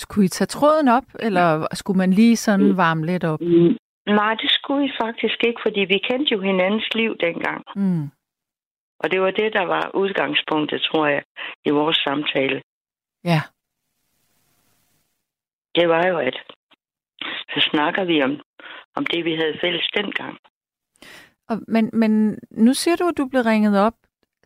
kunne 0.09 0.25
I 0.25 0.29
tage 0.29 0.47
tråden 0.47 0.89
op, 0.89 1.05
eller 1.21 1.67
skulle 1.73 1.99
man 1.99 2.11
lige 2.11 2.37
sådan 2.37 2.67
Mm. 2.71 2.77
varme 2.77 3.07
lidt 3.07 3.25
op? 3.25 3.41
Mm. 3.41 3.77
Nej, 4.07 4.35
det 4.35 4.51
skulle 4.51 4.83
vi 4.87 4.93
faktisk 5.03 5.45
ikke, 5.47 5.61
fordi 5.67 5.81
vi 5.81 5.99
kendte 6.11 6.35
jo 6.35 6.41
hinandens 6.41 6.95
liv 6.95 7.17
dengang. 7.21 7.65
Mm. 7.77 8.05
Og 9.01 9.11
det 9.11 9.21
var 9.21 9.31
det, 9.31 9.53
der 9.53 9.63
var 9.65 9.91
udgangspunktet, 9.95 10.81
tror 10.83 11.07
jeg, 11.07 11.23
i 11.65 11.71
vores 11.71 11.97
samtale. 11.97 12.63
Ja. 13.25 13.41
Det 15.75 15.89
var 15.89 16.07
jo, 16.09 16.19
at 16.19 16.37
så 17.53 17.69
snakker 17.71 18.05
vi 18.05 18.23
om, 18.23 18.41
om 18.97 19.07
det, 19.07 19.25
vi 19.25 19.35
havde 19.35 19.59
fælles 19.61 19.89
dengang. 19.97 20.39
Og, 21.49 21.57
men, 21.69 21.91
men 21.93 22.39
nu 22.51 22.75
siger 22.75 22.97
du, 22.97 23.09
at 23.09 23.19
du 23.19 23.29
blev 23.29 23.43
ringet 23.43 23.81
op 23.87 23.95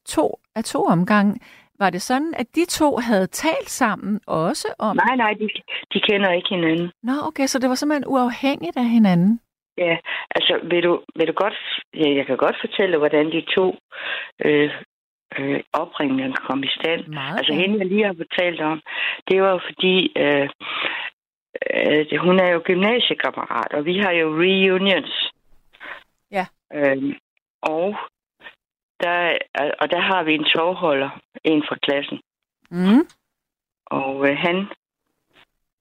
to 0.06 0.38
af 0.54 0.64
to 0.64 0.84
omgange. 0.84 1.40
Var 1.78 1.90
det 1.90 2.02
sådan, 2.02 2.34
at 2.36 2.46
de 2.54 2.64
to 2.64 2.96
havde 2.96 3.26
talt 3.26 3.70
sammen 3.70 4.20
også 4.26 4.68
om... 4.78 4.96
Nej, 4.96 5.16
nej, 5.16 5.32
de, 5.32 5.48
de 5.92 6.00
kender 6.00 6.30
ikke 6.30 6.48
hinanden. 6.48 6.90
Nå, 7.02 7.12
okay, 7.28 7.46
så 7.46 7.58
det 7.58 7.68
var 7.68 7.74
simpelthen 7.74 8.06
uafhængigt 8.06 8.76
af 8.76 8.84
hinanden. 8.84 9.40
Ja, 9.78 9.96
altså, 10.30 10.60
vil 10.70 10.82
du, 10.82 11.00
vil 11.16 11.26
du 11.28 11.32
godt... 11.32 11.58
Ja, 11.94 12.14
jeg 12.18 12.26
kan 12.26 12.36
godt 12.36 12.56
fortælle, 12.60 12.98
hvordan 12.98 13.26
de 13.26 13.40
to 13.56 13.76
øh, 14.44 14.70
øh, 15.38 15.60
opringninger 15.72 16.36
kom 16.48 16.62
i 16.62 16.70
stand. 16.78 17.06
Meget 17.06 17.38
Altså, 17.38 17.52
hende, 17.52 17.78
jeg 17.78 17.86
lige 17.86 18.04
har 18.04 18.16
fortalt 18.16 18.60
om, 18.60 18.80
det 19.28 19.42
var 19.42 19.64
fordi, 19.68 20.12
øh, 20.16 20.48
øh, 21.74 22.20
hun 22.26 22.36
er 22.40 22.50
jo 22.54 22.60
gymnasiekammerat, 22.64 23.72
og 23.72 23.84
vi 23.84 23.98
har 23.98 24.10
jo 24.10 24.28
reunions. 24.44 25.31
Ja. 26.32 26.46
Øh, 26.74 27.14
og, 27.62 27.96
der, 29.00 29.38
og 29.80 29.90
der 29.90 30.00
har 30.00 30.22
vi 30.22 30.34
en 30.34 30.44
tovholder, 30.44 31.10
en 31.44 31.62
fra 31.68 31.76
klassen. 31.82 32.20
Mm. 32.70 33.04
Og 33.86 34.28
øh, 34.28 34.36
han, 34.36 34.56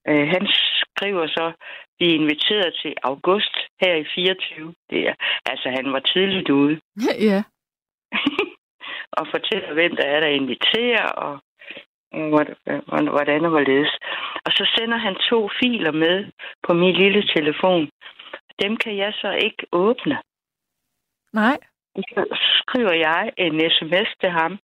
øh, 0.08 0.27
han 0.27 0.48
skriver 0.81 1.27
så, 1.27 1.51
vi 2.00 2.05
er 2.10 2.15
inviteret 2.15 2.74
til 2.81 2.93
august 3.03 3.55
her 3.81 3.96
i 3.96 4.05
24. 4.15 4.74
Det 4.89 5.08
er, 5.08 5.13
altså, 5.46 5.70
han 5.70 5.93
var 5.93 6.00
tidligt 6.00 6.50
ude 6.50 6.79
ja. 7.29 7.43
og 9.12 9.27
fortæller, 9.31 9.74
hvem 9.74 9.96
der 9.96 10.03
er, 10.03 10.20
der 10.20 10.27
inviterer, 10.27 11.08
og, 11.08 11.31
og 12.12 12.29
hvor- 12.29 12.55
hvor- 12.89 13.10
hvordan 13.12 13.46
og 13.46 13.50
hvorledes. 13.50 13.98
Og 14.46 14.51
så 14.51 14.70
sender 14.77 14.98
han 14.98 15.15
to 15.29 15.50
filer 15.60 15.91
med 15.91 16.31
på 16.67 16.74
min 16.74 16.96
lille 16.96 17.24
telefon. 17.36 17.89
Dem 18.62 18.77
kan 18.77 18.98
jeg 18.98 19.13
så 19.13 19.31
ikke 19.31 19.65
åbne. 19.72 20.17
Nej. 21.33 21.57
Så 21.95 22.38
skriver 22.61 22.93
jeg 22.93 23.31
en 23.38 23.71
sms 23.71 24.09
til 24.21 24.29
ham. 24.29 24.59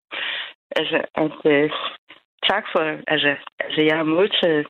Altså, 0.76 0.98
at 1.14 1.38
øh, 1.44 1.70
tak 2.50 2.64
for, 2.72 2.82
altså, 3.14 3.36
altså, 3.60 3.80
jeg 3.82 3.96
har 3.96 4.04
modtaget, 4.16 4.66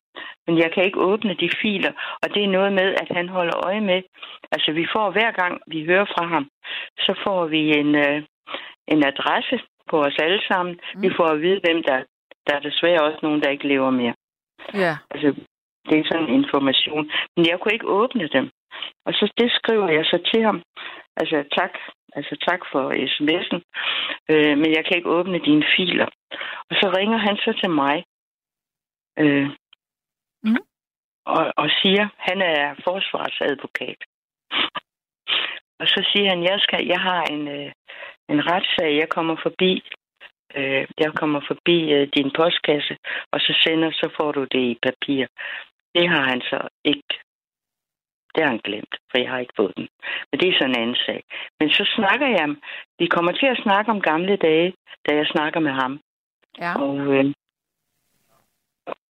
men 0.46 0.58
jeg 0.58 0.72
kan 0.72 0.84
ikke 0.84 1.00
åbne 1.00 1.34
de 1.34 1.50
filer. 1.62 1.92
Og 2.22 2.34
det 2.34 2.44
er 2.44 2.56
noget 2.58 2.72
med, 2.72 2.88
at 3.02 3.08
han 3.16 3.28
holder 3.28 3.66
øje 3.66 3.80
med, 3.80 4.02
altså 4.52 4.72
vi 4.72 4.86
får 4.94 5.10
hver 5.10 5.30
gang, 5.40 5.60
vi 5.66 5.84
hører 5.84 6.04
fra 6.04 6.26
ham, 6.26 6.44
så 6.98 7.12
får 7.24 7.46
vi 7.46 7.60
en, 7.80 7.94
øh, 7.94 8.22
en 8.92 9.06
adresse 9.06 9.60
på 9.90 9.96
os 10.00 10.16
alle 10.18 10.40
sammen. 10.50 10.80
Mm. 10.94 11.02
Vi 11.02 11.10
får 11.16 11.28
at 11.28 11.40
vide, 11.40 11.60
hvem 11.64 11.82
der, 11.82 11.98
der 12.46 12.54
er 12.56 12.60
desværre 12.60 13.02
også 13.02 13.18
nogen, 13.22 13.42
der 13.42 13.50
ikke 13.50 13.68
lever 13.68 13.90
mere. 13.90 14.14
Ja. 14.74 14.94
Altså, 15.10 15.28
det 15.88 15.98
er 15.98 16.04
sådan 16.04 16.28
en 16.28 16.34
information. 16.34 17.10
Men 17.36 17.46
jeg 17.46 17.58
kunne 17.58 17.72
ikke 17.72 17.88
åbne 18.00 18.28
dem. 18.28 18.50
Og 19.06 19.12
så 19.12 19.32
det 19.38 19.52
skriver 19.52 19.88
jeg 19.88 20.04
så 20.04 20.18
til 20.32 20.42
ham. 20.42 20.62
Altså 21.20 21.38
tak, 21.58 21.72
altså 22.12 22.34
tak 22.48 22.60
for 22.72 22.84
sms'en, 23.14 23.60
øh, 24.30 24.54
men 24.60 24.70
jeg 24.76 24.84
kan 24.84 24.96
ikke 24.96 25.14
åbne 25.18 25.38
dine 25.38 25.64
filer. 25.76 26.08
Og 26.70 26.74
så 26.80 26.86
ringer 26.96 27.18
han 27.18 27.36
så 27.36 27.52
til 27.62 27.70
mig 27.70 28.04
øh, 29.18 29.48
Mm. 30.42 30.62
og, 31.26 31.52
og 31.56 31.68
siger, 31.82 32.08
han 32.16 32.42
er 32.42 32.74
forsvarsadvokat. 32.84 34.00
Og 35.80 35.86
så 35.86 36.00
siger 36.12 36.28
han, 36.28 36.42
jeg 36.42 36.60
skal, 36.60 36.86
jeg 36.86 37.00
har 37.00 37.22
en, 37.24 37.48
øh, 37.48 37.72
en 38.28 38.40
retssag, 38.50 38.96
jeg 38.96 39.08
kommer 39.08 39.36
forbi. 39.42 39.82
Øh, 40.54 40.86
jeg 40.98 41.12
kommer 41.14 41.40
forbi 41.46 41.92
øh, 41.92 42.08
din 42.16 42.30
postkasse, 42.36 42.96
og 43.32 43.40
så 43.40 43.52
sender, 43.64 43.90
så 43.90 44.10
får 44.16 44.32
du 44.32 44.44
det 44.44 44.64
i 44.72 44.78
papir. 44.82 45.26
Det 45.94 46.08
har 46.08 46.22
han 46.30 46.40
så 46.40 46.68
ikke. 46.84 47.14
Det 48.34 48.42
har 48.42 48.50
han 48.50 48.64
glemt, 48.64 48.94
for 49.10 49.18
jeg 49.18 49.30
har 49.30 49.38
ikke 49.38 49.58
fået 49.60 49.76
den. 49.76 49.88
Men 50.28 50.40
det 50.40 50.48
er 50.48 50.58
sådan 50.58 50.70
en 50.70 50.80
anden 50.82 50.96
sag. 51.06 51.22
Men 51.60 51.70
så 51.70 51.84
snakker 51.96 52.26
jeg, 52.26 52.56
vi 52.98 53.06
kommer 53.06 53.32
til 53.32 53.46
at 53.46 53.62
snakke 53.62 53.90
om 53.90 54.00
gamle 54.00 54.36
dage, 54.36 54.74
da 55.08 55.16
jeg 55.16 55.26
snakker 55.26 55.60
med 55.60 55.72
ham. 55.72 56.00
Ja. 56.60 56.72
Og, 56.82 56.98
øh, 57.14 57.24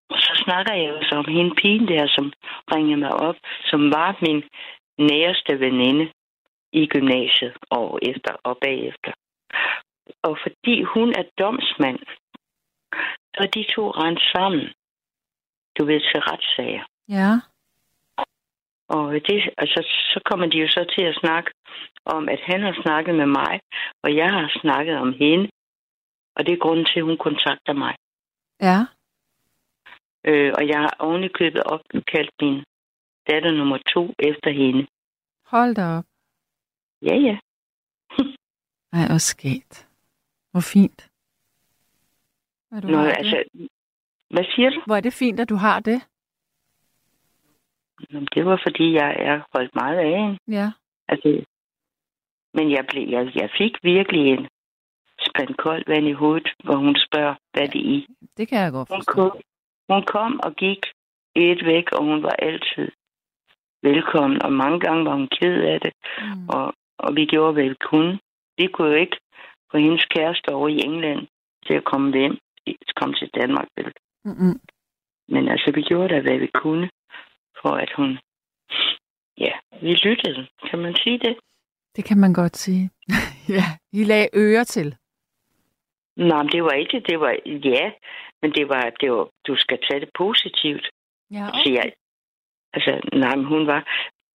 og 0.10 0.18
så 0.26 0.42
snakker 0.46 0.74
jeg 0.74 0.90
jo 0.90 1.00
så 1.10 1.16
om 1.16 1.26
hende 1.36 1.56
pigen 1.56 1.88
der, 1.88 2.08
som 2.08 2.34
ringede 2.74 3.00
mig 3.00 3.14
op, 3.14 3.36
som 3.64 3.92
var 3.92 4.18
min 4.22 4.44
næreste 4.98 5.60
veninde 5.60 6.12
i 6.72 6.88
gymnasiet 6.88 7.54
og 7.70 8.00
efter 8.02 8.34
og 8.44 8.58
bagefter. 8.62 9.12
Og 10.24 10.38
fordi 10.44 10.84
hun 10.84 11.10
er 11.10 11.24
domsmand, 11.40 12.00
så 13.34 13.40
er 13.46 13.52
de 13.56 13.66
to 13.76 13.92
rent 13.92 14.22
sammen, 14.36 14.66
du 15.80 15.86
ved, 15.86 16.00
til 16.00 16.20
retssager. 16.20 16.84
Ja. 17.10 17.32
Og 18.88 19.14
det, 19.14 19.50
altså, 19.58 19.80
så 20.14 20.20
kommer 20.26 20.46
de 20.46 20.58
jo 20.58 20.68
så 20.68 20.94
til 20.96 21.04
at 21.04 21.16
snakke 21.16 21.52
om, 22.06 22.30
at 22.30 22.40
han 22.44 22.62
har 22.62 22.82
snakket 22.84 23.16
med 23.16 23.26
mig, 23.26 23.60
og 24.04 24.16
jeg 24.16 24.30
har 24.32 24.60
snakket 24.62 24.98
om 24.98 25.14
hende. 25.14 25.50
Og 26.36 26.46
det 26.46 26.54
er 26.54 26.64
grunden 26.66 26.86
til, 26.86 27.00
at 27.00 27.06
hun 27.06 27.18
kontakter 27.18 27.74
mig. 27.74 27.96
Ja. 28.62 28.80
Øh, 30.28 30.54
og 30.58 30.68
jeg 30.68 30.80
har 30.80 30.96
oven 31.00 31.24
i 31.24 31.28
købet 31.28 31.64
opkaldt 31.64 32.32
min 32.42 32.64
datter 33.30 33.52
nummer 33.52 33.78
to 33.78 34.14
efter 34.20 34.52
hende. 34.52 34.88
Hold 35.46 35.76
da 35.76 35.86
op. 35.98 36.06
Ja, 37.02 37.16
ja. 37.16 37.38
Ej, 38.98 39.08
hvor 39.10 39.18
skægt. 39.18 39.88
Hvor 40.52 40.62
fint. 40.74 41.10
Hvad, 42.70 42.82
du 42.82 42.88
Nå, 42.88 43.00
altså, 43.00 43.44
det. 43.54 43.68
hvad 44.30 44.44
siger 44.56 44.70
du? 44.70 44.82
Hvor 44.86 44.96
er 44.96 45.02
det 45.02 45.14
fint, 45.14 45.40
at 45.40 45.50
du 45.50 45.56
har 45.56 45.80
det. 45.80 46.02
Nå, 48.10 48.20
Det 48.36 48.46
var, 48.46 48.62
fordi 48.68 48.94
jeg 48.94 49.16
er 49.20 49.42
holdt 49.54 49.76
meget 49.76 49.98
af 49.98 50.10
hende. 50.20 50.38
Ja. 50.48 50.68
Altså, 51.08 51.44
men 52.54 52.72
jeg, 52.72 52.86
blev, 52.90 53.10
jeg, 53.10 53.32
jeg 53.36 53.50
fik 53.58 53.74
virkelig 53.84 54.26
en 54.34 54.48
spand 55.28 55.56
koldt 55.56 55.88
vand 55.88 56.08
i 56.08 56.12
hovedet, 56.12 56.48
hvor 56.64 56.76
hun 56.76 56.96
spørger, 57.08 57.36
hvad 57.54 57.68
det 57.68 57.82
er 57.82 57.90
i. 57.98 58.08
Det 58.38 58.48
kan 58.48 58.60
jeg 58.60 58.72
godt 58.72 58.90
Hun 58.90 58.98
forstå. 58.98 59.14
kom, 59.14 59.32
hun 59.90 60.04
kom 60.04 60.40
og 60.44 60.56
gik 60.56 60.82
et 61.36 61.66
væk, 61.66 61.92
og 61.92 62.04
hun 62.04 62.24
var 62.24 62.36
altid 62.40 62.92
velkommen. 63.84 64.42
Og 64.42 64.52
mange 64.54 64.80
gange 64.80 65.06
var 65.06 65.16
hun 65.16 65.28
ked 65.28 65.64
af 65.74 65.80
det, 65.82 65.94
Mm. 66.22 66.50
og, 66.50 66.74
og 66.98 67.16
vi 67.16 67.26
gjorde, 67.26 67.54
hvad 67.54 67.70
vi 67.70 67.76
kunne. 67.92 68.20
Vi 68.58 68.68
kunne 68.68 68.88
jo 68.88 68.94
ikke 68.96 69.18
få 69.72 69.78
hendes 69.78 70.06
kæreste 70.06 70.50
over 70.50 70.68
i 70.68 70.80
England 70.90 71.28
til 71.66 71.74
at 71.74 71.84
komme 71.84 72.18
hjem, 72.20 72.38
komme 72.96 73.16
til 73.16 73.30
Danmark. 73.40 73.68
Vel? 73.78 73.92
Mm-mm. 74.26 74.60
Men 75.28 75.48
altså, 75.48 75.72
vi 75.76 75.82
gjorde 75.82 76.10
da, 76.16 76.22
hvad 76.22 76.38
vi 76.38 76.48
kunne, 76.54 76.90
for 77.66 77.76
at 77.84 77.92
hun... 77.98 78.10
Ja, 79.38 79.54
vi 79.82 79.92
lyttede. 80.06 80.48
Kan 80.70 80.80
man 80.80 80.96
sige 81.04 81.20
det? 81.20 81.36
Det 81.96 82.06
kan 82.06 82.18
man 82.18 82.34
godt 82.34 82.58
sige. 82.58 82.90
ja, 83.58 83.66
I 84.00 84.04
lagde 84.04 84.30
ører 84.34 84.64
til. 84.64 84.96
Nej, 86.18 86.44
men 86.44 86.52
det 86.52 86.64
var 86.64 86.72
ikke 86.72 87.00
det. 87.00 87.20
var... 87.20 87.32
Ja, 87.46 87.92
men 88.42 88.52
det 88.52 88.70
var, 88.70 88.84
det 89.02 89.12
var... 89.12 89.30
Du 89.48 89.56
skal 89.56 89.80
tage 89.90 90.00
det 90.00 90.10
positivt. 90.18 90.90
Ja, 91.32 91.46
Så 91.54 91.70
jeg, 91.78 91.94
altså, 92.74 92.92
nej, 93.14 93.36
men 93.36 93.46
hun 93.46 93.68
var... 93.68 93.82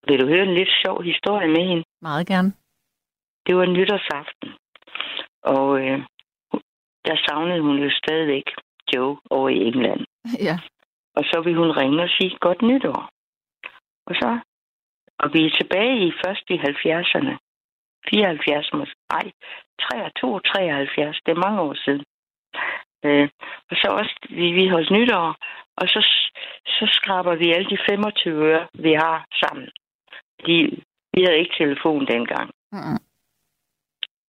Vil 0.09 0.21
du 0.21 0.27
høre 0.27 0.43
en 0.43 0.55
lidt 0.55 0.73
sjov 0.85 1.03
historie 1.03 1.49
med 1.49 1.65
hende? 1.69 1.85
Meget 2.03 2.27
gerne. 2.27 2.53
Det 3.47 3.57
var 3.57 3.67
nytårsaften. 3.67 4.49
Og 5.43 5.81
øh, 5.81 5.99
der 7.05 7.17
savnede 7.27 7.61
hun 7.61 7.77
jo 7.79 7.91
stadigvæk 7.91 8.45
Joe 8.95 9.17
over 9.31 9.49
i 9.49 9.59
England. 9.69 10.01
Ja. 10.49 10.57
Og 11.15 11.25
så 11.25 11.43
vil 11.45 11.55
hun 11.55 11.71
ringe 11.71 12.03
og 12.03 12.09
sige 12.09 12.37
godt 12.41 12.63
nytår. 12.63 13.11
Og 14.11 14.15
så, 14.21 14.31
og 15.23 15.29
vi 15.35 15.41
er 15.47 15.57
tilbage 15.61 16.07
i 16.09 16.13
først 16.25 16.45
i 16.55 16.57
70'erne. 16.57 17.35
74, 18.11 18.73
måske. 18.73 18.97
Ej, 19.11 19.27
23, 19.81 20.41
73, 20.41 21.21
det 21.27 21.33
er 21.33 21.45
mange 21.47 21.61
år 21.61 21.75
siden. 21.85 22.05
Øh, 23.05 23.29
og 23.71 23.77
så 23.81 23.89
også, 24.01 24.15
vi, 24.31 24.53
vi 24.53 24.69
holdt 24.69 24.91
nytår, 24.91 25.37
og 25.81 25.89
så, 25.89 26.01
så 26.67 26.85
skraber 26.97 27.35
vi 27.35 27.53
alle 27.53 27.71
de 27.71 27.79
25 27.91 28.45
øre, 28.51 28.69
vi 28.75 28.93
har 28.93 29.27
sammen. 29.43 29.69
Fordi 30.41 30.85
vi 31.15 31.21
havde 31.25 31.39
ikke 31.39 31.55
telefon 31.59 32.07
dengang. 32.07 32.51
Mm-mm. 32.73 33.01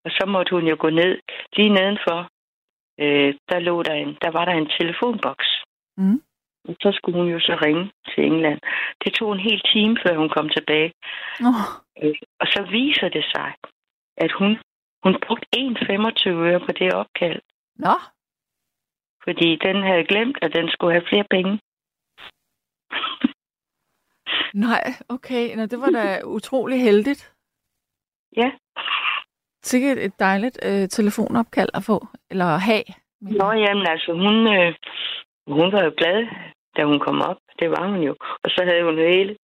Og 0.05 0.11
så 0.11 0.23
måtte 0.27 0.55
hun 0.55 0.67
jo 0.67 0.75
gå 0.79 0.89
ned, 0.89 1.19
lige 1.55 1.69
nedenfor, 1.69 2.19
øh, 3.03 3.33
der, 3.49 3.59
lå 3.59 3.83
der, 3.83 3.93
en, 3.93 4.17
der 4.21 4.31
var 4.31 4.45
der 4.45 4.51
en 4.51 4.69
telefonboks. 4.79 5.47
Mm. 5.97 6.21
Og 6.67 6.75
så 6.81 6.91
skulle 6.93 7.17
hun 7.21 7.29
jo 7.31 7.39
så 7.39 7.53
ringe 7.65 7.91
til 8.09 8.23
England. 8.25 8.59
Det 9.03 9.13
tog 9.13 9.31
en 9.33 9.39
hel 9.49 9.61
time, 9.73 9.97
før 10.05 10.17
hun 10.17 10.29
kom 10.29 10.49
tilbage. 10.49 10.91
Oh, 11.47 11.67
Og 12.41 12.47
så 12.47 12.67
viser 12.71 13.09
det 13.09 13.25
sig, 13.35 13.53
at 14.17 14.31
hun, 14.31 14.49
hun 15.03 15.15
brugte 15.27 15.47
1,25 15.57 16.29
øre 16.29 16.59
på 16.59 16.71
det 16.79 16.93
opkald. 16.93 17.41
nå, 17.75 17.95
Fordi 19.23 19.55
den 19.55 19.83
havde 19.83 20.05
glemt, 20.11 20.37
at 20.41 20.53
den 20.53 20.69
skulle 20.69 20.93
have 20.93 21.07
flere 21.09 21.25
penge. 21.29 21.59
nej, 24.53 24.83
okay. 25.09 25.55
Nå, 25.55 25.65
det 25.65 25.79
var 25.79 25.89
da 25.89 26.23
utrolig 26.25 26.81
heldigt. 26.81 27.33
Ja. 28.37 28.51
Sikkert 29.63 29.97
et 29.97 30.19
dejligt 30.19 30.59
øh, 30.65 30.87
telefonopkald 30.89 31.69
at 31.73 31.83
få, 31.83 32.07
eller 32.31 32.45
at 32.45 32.61
have. 32.61 32.83
Nå, 33.21 33.51
jamen 33.51 33.87
altså, 33.87 34.11
hun, 34.13 34.35
øh, 34.57 34.73
hun 35.47 35.71
var 35.71 35.83
jo 35.83 35.93
glad, 35.97 36.27
da 36.77 36.83
hun 36.83 36.99
kom 36.99 37.21
op. 37.21 37.37
Det 37.59 37.69
var 37.69 37.87
hun 37.91 38.01
jo. 38.03 38.15
Og 38.43 38.49
så 38.49 38.61
havde 38.69 38.83
hun 38.83 38.97
hele, 38.97 39.37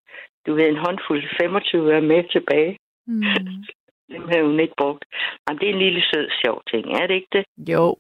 du 0.46 0.54
ved, 0.56 0.68
en 0.70 0.78
håndfuld 0.86 1.24
25 1.42 1.92
øre 1.94 2.02
med 2.02 2.24
tilbage. 2.32 2.78
Mm. 3.08 3.22
Dem 4.12 4.28
havde 4.32 4.46
hun 4.46 4.60
ikke 4.60 4.74
brugt. 4.78 5.06
Jamen, 5.48 5.60
det 5.60 5.70
er 5.70 5.74
en 5.74 5.80
lille 5.80 6.02
sød, 6.14 6.28
sjov 6.44 6.62
ting, 6.72 6.86
er 7.00 7.08
det 7.08 7.14
ikke 7.14 7.28
det? 7.32 7.46
Jo, 7.74 7.96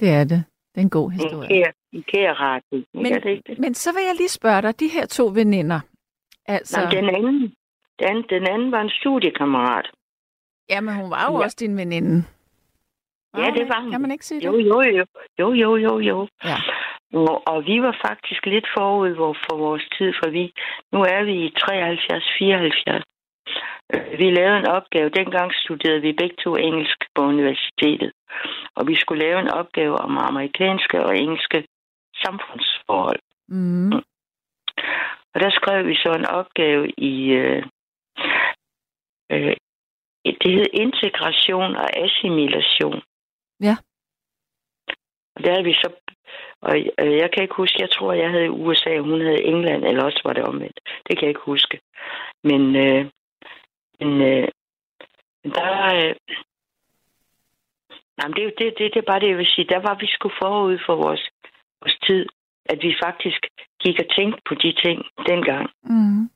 det 0.00 0.08
er 0.10 0.24
det. 0.24 0.44
Det 0.74 0.80
er 0.80 0.84
en 0.84 0.90
god 0.90 1.10
En 1.10 1.12
historie. 1.12 1.48
kære, 1.48 1.72
en 1.92 2.02
kære 2.02 2.60
ting, 2.70 2.84
ikke? 2.94 3.10
er 3.16 3.20
det 3.20 3.30
ikke 3.30 3.42
det? 3.46 3.58
Men 3.58 3.74
så 3.74 3.92
vil 3.92 4.02
jeg 4.08 4.14
lige 4.16 4.28
spørge 4.28 4.62
dig, 4.62 4.80
de 4.80 4.88
her 4.88 5.06
to 5.06 5.26
veninder, 5.34 5.80
altså... 6.46 6.80
Nej, 6.80 6.90
den 6.90 7.08
anden, 7.16 7.54
den, 7.98 8.16
den 8.30 8.42
anden 8.52 8.72
var 8.72 8.80
en 8.80 8.90
studiekammerat. 8.90 9.90
Jamen, 10.70 10.94
hun 10.94 11.10
var 11.10 11.24
jo 11.30 11.38
Ja. 11.38 11.44
også 11.44 11.56
din 11.60 11.76
veninde. 11.76 12.24
Ja, 13.36 13.46
det 13.58 13.68
var 13.68 13.80
hun. 13.82 13.90
Kan 13.90 14.00
man 14.00 14.10
ikke 14.10 14.26
sige 14.26 14.44
Jo, 14.46 14.58
det? 14.58 14.64
jo, 14.66 14.80
jo. 14.98 15.04
Jo, 15.38 15.52
jo, 15.52 15.76
jo, 15.76 15.98
jo. 15.98 16.28
Ja. 16.44 16.56
Og, 17.12 17.66
vi 17.66 17.82
var 17.82 17.98
faktisk 18.06 18.46
lidt 18.46 18.66
forud 18.76 19.14
for 19.16 19.56
vores 19.56 19.84
tid, 19.98 20.12
for 20.20 20.30
vi, 20.30 20.52
nu 20.92 21.00
er 21.02 21.22
vi 21.24 21.34
i 21.46 21.54
73-74. 22.98 23.02
Øh, 23.92 24.18
Vi 24.18 24.30
lavede 24.30 24.58
en 24.58 24.66
opgave. 24.66 25.10
Dengang 25.10 25.52
studerede 25.54 26.00
vi 26.00 26.12
begge 26.12 26.36
to 26.44 26.56
engelsk 26.56 26.98
på 27.14 27.22
universitetet. 27.22 28.12
Og 28.74 28.88
vi 28.88 28.94
skulle 28.96 29.24
lave 29.24 29.40
en 29.40 29.48
opgave 29.48 29.96
om 29.96 30.18
amerikanske 30.18 31.04
og 31.04 31.18
engelske 31.18 31.66
samfundsforhold. 32.24 33.20
Mm. 33.48 33.92
Og 35.34 35.40
der 35.40 35.50
skrev 35.50 35.86
vi 35.86 35.94
så 35.94 36.10
en 36.18 36.26
opgave 36.26 36.90
i... 36.90 37.30
Øh, 37.30 37.62
øh, 39.32 39.56
det 40.42 40.52
hed 40.52 40.66
integration 40.72 41.76
og 41.76 41.88
assimilation. 42.04 43.02
Ja. 43.60 43.76
Og 45.36 45.44
der 45.44 45.50
havde 45.50 45.64
vi 45.64 45.72
så... 45.72 45.88
Og 46.68 46.74
øh, 46.98 47.16
jeg 47.22 47.30
kan 47.30 47.42
ikke 47.42 47.54
huske, 47.62 47.82
jeg 47.82 47.90
tror, 47.90 48.12
jeg 48.12 48.30
havde 48.30 48.50
USA, 48.50 48.90
og 48.98 49.04
hun 49.04 49.20
havde 49.20 49.42
England, 49.42 49.84
eller 49.84 50.02
også 50.04 50.20
var 50.24 50.32
det 50.32 50.44
omvendt. 50.44 50.80
Det 51.06 51.12
kan 51.18 51.22
jeg 51.22 51.34
ikke 51.34 51.50
huske. 51.52 51.80
Men, 52.44 52.62
øh, 52.76 53.02
men 54.00 54.12
øh, 54.30 54.48
der, 55.54 55.70
øh, 55.96 56.14
jamen 58.18 58.36
det, 58.36 58.54
det, 58.58 58.74
det, 58.78 58.94
det 58.94 59.00
er 59.00 59.10
bare 59.10 59.20
det, 59.20 59.28
jeg 59.28 59.38
vil 59.38 59.54
sige. 59.54 59.72
Der 59.74 59.80
var 59.88 59.94
vi 60.00 60.06
sgu 60.06 60.30
forud 60.42 60.78
for 60.86 60.94
vores, 60.94 61.28
vores 61.80 61.98
tid, 62.06 62.26
at 62.64 62.78
vi 62.82 62.94
faktisk 63.04 63.40
gik 63.82 63.96
og 63.98 64.08
tænkte 64.16 64.42
på 64.48 64.54
de 64.54 64.72
ting 64.84 64.98
dengang. 65.28 65.70
Mm. 65.82 66.30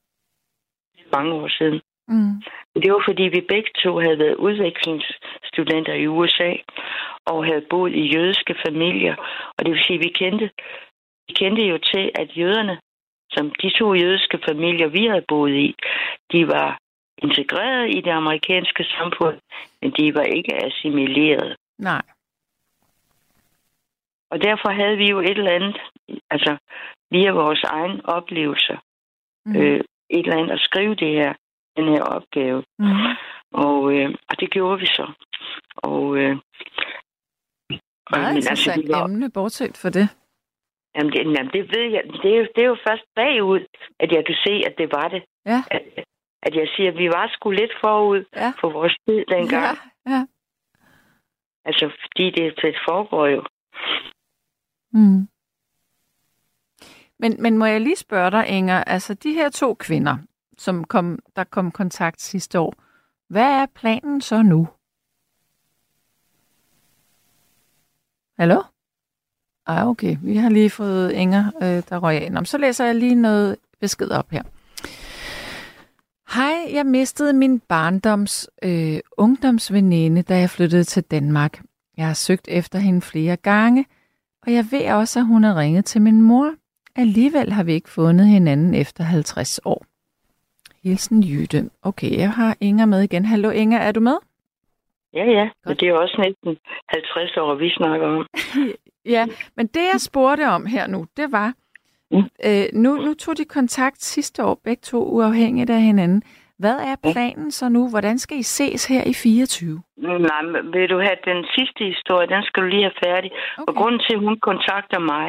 Mange 1.16 1.32
år 1.34 1.48
siden. 1.48 1.80
Mm. 2.10 2.34
Det 2.82 2.92
var 2.92 3.02
fordi, 3.08 3.22
vi 3.22 3.40
begge 3.48 3.70
to 3.82 3.98
havde 3.98 4.18
været 4.18 4.34
udvekslingsstudenter 4.34 5.94
i 5.94 6.06
USA 6.06 6.52
og 7.26 7.44
havde 7.44 7.66
boet 7.70 7.92
i 7.92 8.04
jødiske 8.14 8.54
familier. 8.66 9.14
Og 9.56 9.64
det 9.64 9.70
vil 9.72 9.84
sige, 9.86 9.98
at 9.98 10.04
vi 10.04 10.08
kendte, 10.08 10.50
vi 11.28 11.32
kendte 11.34 11.62
jo 11.62 11.78
til, 11.78 12.10
at 12.14 12.36
jøderne, 12.36 12.78
som 13.30 13.50
de 13.62 13.70
to 13.78 13.94
jødiske 13.94 14.38
familier, 14.48 14.86
vi 14.86 15.06
havde 15.06 15.24
boet 15.28 15.54
i, 15.54 15.74
de 16.32 16.48
var 16.48 16.78
integreret 17.18 17.94
i 17.96 18.00
det 18.00 18.10
amerikanske 18.10 18.84
samfund, 18.84 19.38
men 19.82 19.90
de 19.90 20.14
var 20.14 20.22
ikke 20.22 20.64
assimileret. 20.66 21.56
Nej. 21.78 22.02
Og 24.30 24.42
derfor 24.42 24.70
havde 24.70 24.96
vi 24.96 25.10
jo 25.10 25.20
et 25.20 25.38
eller 25.38 25.50
andet, 25.50 25.78
altså 26.30 26.56
via 27.10 27.30
vores 27.32 27.62
egen 27.62 28.04
oplevelser, 28.04 28.76
Mm. 29.44 29.56
øh, 29.56 29.80
et 30.10 30.26
eller 30.26 30.36
andet 30.38 30.52
at 30.52 30.60
skrive 30.60 30.94
det 30.94 31.08
her, 31.08 31.34
den 31.76 31.84
her 31.88 32.02
opgave. 32.02 32.64
Mm. 32.78 32.86
Og, 33.52 33.92
øh, 33.94 34.10
og 34.28 34.40
det 34.40 34.50
gjorde 34.50 34.80
vi 34.80 34.86
så. 34.86 35.12
Og, 35.76 36.16
øh, 36.16 36.36
og 38.06 38.18
Meget 38.18 38.36
interessant 38.36 38.84
vi 38.84 38.92
var- 38.92 39.04
emne, 39.04 39.30
bortset 39.30 39.76
for 39.76 39.88
det. 39.90 40.08
Jamen, 40.96 41.12
det, 41.12 41.18
jamen, 41.18 41.52
det 41.52 41.62
ved 41.76 41.90
jeg. 41.90 42.02
Det 42.22 42.38
er, 42.38 42.46
det 42.54 42.62
er 42.64 42.66
jo 42.68 42.76
først 42.88 43.04
bagud, 43.14 43.60
at 44.00 44.12
jeg 44.12 44.26
kan 44.26 44.34
se, 44.46 44.52
at 44.66 44.74
det 44.78 44.88
var 44.92 45.08
det. 45.08 45.22
Ja. 45.46 45.62
At, 45.70 45.82
at 46.42 46.54
jeg 46.54 46.68
siger, 46.76 46.90
at 46.92 46.98
vi 46.98 47.08
var 47.08 47.28
sgu 47.32 47.50
lidt 47.50 47.72
forud 47.80 48.24
Ja. 48.36 48.52
for 48.60 48.70
vores 48.72 48.96
tid 49.08 49.24
dengang. 49.28 49.78
Ja, 50.06 50.10
ja. 50.12 50.26
Altså, 51.64 51.90
fordi 52.02 52.30
det, 52.30 52.54
det 52.62 52.76
foregår 52.88 53.26
jo. 53.26 53.42
Mm. 54.92 55.28
Men, 57.18 57.42
men 57.42 57.58
må 57.58 57.64
jeg 57.64 57.80
lige 57.80 57.96
spørge 57.96 58.30
dig, 58.30 58.48
Inger, 58.48 58.84
altså 58.84 59.14
de 59.14 59.32
her 59.32 59.48
to 59.50 59.74
kvinder, 59.74 60.16
som 60.60 60.84
kom, 60.84 61.18
der 61.36 61.44
kom 61.44 61.70
kontakt 61.70 62.20
sidste 62.20 62.60
år, 62.60 62.74
hvad 63.28 63.42
er 63.62 63.66
planen 63.74 64.20
så 64.20 64.42
nu? 64.42 64.68
Hallo? 68.38 68.62
Ej, 69.66 69.82
okay. 69.84 70.16
Vi 70.22 70.36
har 70.36 70.50
lige 70.50 70.70
fået 70.70 71.12
Inger, 71.12 71.50
øh, 71.62 71.82
der 71.88 71.98
røg 71.98 72.22
ind. 72.22 72.34
Nå, 72.34 72.44
Så 72.44 72.58
læser 72.58 72.84
jeg 72.84 72.94
lige 72.94 73.14
noget 73.14 73.56
besked 73.80 74.10
op 74.10 74.30
her. 74.30 74.42
Hej, 76.34 76.74
jeg 76.74 76.86
mistede 76.86 77.32
min 77.32 77.60
barndoms 77.60 78.48
øh, 78.62 78.98
ungdomsveninde, 79.16 80.22
da 80.22 80.38
jeg 80.38 80.50
flyttede 80.50 80.84
til 80.84 81.02
Danmark. 81.02 81.62
Jeg 81.96 82.06
har 82.06 82.14
søgt 82.14 82.48
efter 82.48 82.78
hende 82.78 83.00
flere 83.00 83.36
gange, 83.36 83.86
og 84.46 84.52
jeg 84.52 84.66
ved 84.70 84.92
også, 84.92 85.18
at 85.18 85.26
hun 85.26 85.44
har 85.44 85.56
ringet 85.56 85.84
til 85.84 86.02
min 86.02 86.22
mor. 86.22 86.54
Alligevel 86.96 87.52
har 87.52 87.62
vi 87.62 87.72
ikke 87.72 87.90
fundet 87.90 88.26
hinanden 88.26 88.74
efter 88.74 89.04
50 89.04 89.60
år. 89.64 89.89
Hilsen 90.84 91.22
Jytte. 91.22 91.70
Okay, 91.82 92.18
jeg 92.18 92.30
har 92.32 92.56
Inger 92.60 92.86
med 92.86 93.02
igen. 93.02 93.24
Hallo 93.24 93.50
Inger, 93.50 93.78
er 93.78 93.92
du 93.92 94.00
med? 94.00 94.16
Ja, 95.14 95.24
ja. 95.24 95.42
Godt. 95.44 95.52
Men 95.66 95.76
det 95.76 95.82
er 95.82 95.88
jo 95.90 96.00
også 96.00 96.16
næsten 96.18 96.56
50 96.88 97.36
år, 97.36 97.54
vi 97.54 97.70
snakker 97.70 98.06
om. 98.06 98.26
Ja, 99.04 99.26
men 99.56 99.66
det 99.66 99.80
jeg 99.92 100.00
spurgte 100.00 100.48
om 100.48 100.66
her 100.66 100.86
nu, 100.86 101.06
det 101.16 101.32
var, 101.32 101.52
Mm. 102.12 102.22
øh, 102.44 102.64
nu, 102.72 102.96
nu 102.96 103.14
tog 103.14 103.38
de 103.38 103.44
kontakt 103.44 104.02
sidste 104.04 104.44
år, 104.44 104.60
begge 104.64 104.80
to 104.82 105.04
uafhængigt 105.04 105.70
af 105.70 105.82
hinanden. 105.82 106.22
Hvad 106.62 106.78
er 106.90 106.96
planen 107.12 107.50
så 107.50 107.68
nu? 107.76 107.82
Hvordan 107.92 108.16
skal 108.18 108.36
I 108.38 108.42
ses 108.42 108.82
her 108.92 109.02
i 109.12 109.14
24? 109.14 109.82
Nej, 109.96 110.42
vil 110.74 110.86
du 110.94 110.98
have 111.06 111.18
den 111.30 111.40
sidste 111.56 111.80
historie, 111.92 112.26
den 112.34 112.42
skal 112.48 112.62
du 112.62 112.68
lige 112.68 112.86
have 112.88 113.00
færdig. 113.06 113.30
Okay. 113.58 113.64
Og 113.68 113.72
grunden 113.78 114.00
til, 114.06 114.14
at 114.16 114.24
hun 114.26 114.36
kontakter 114.48 114.98
mig, 115.14 115.26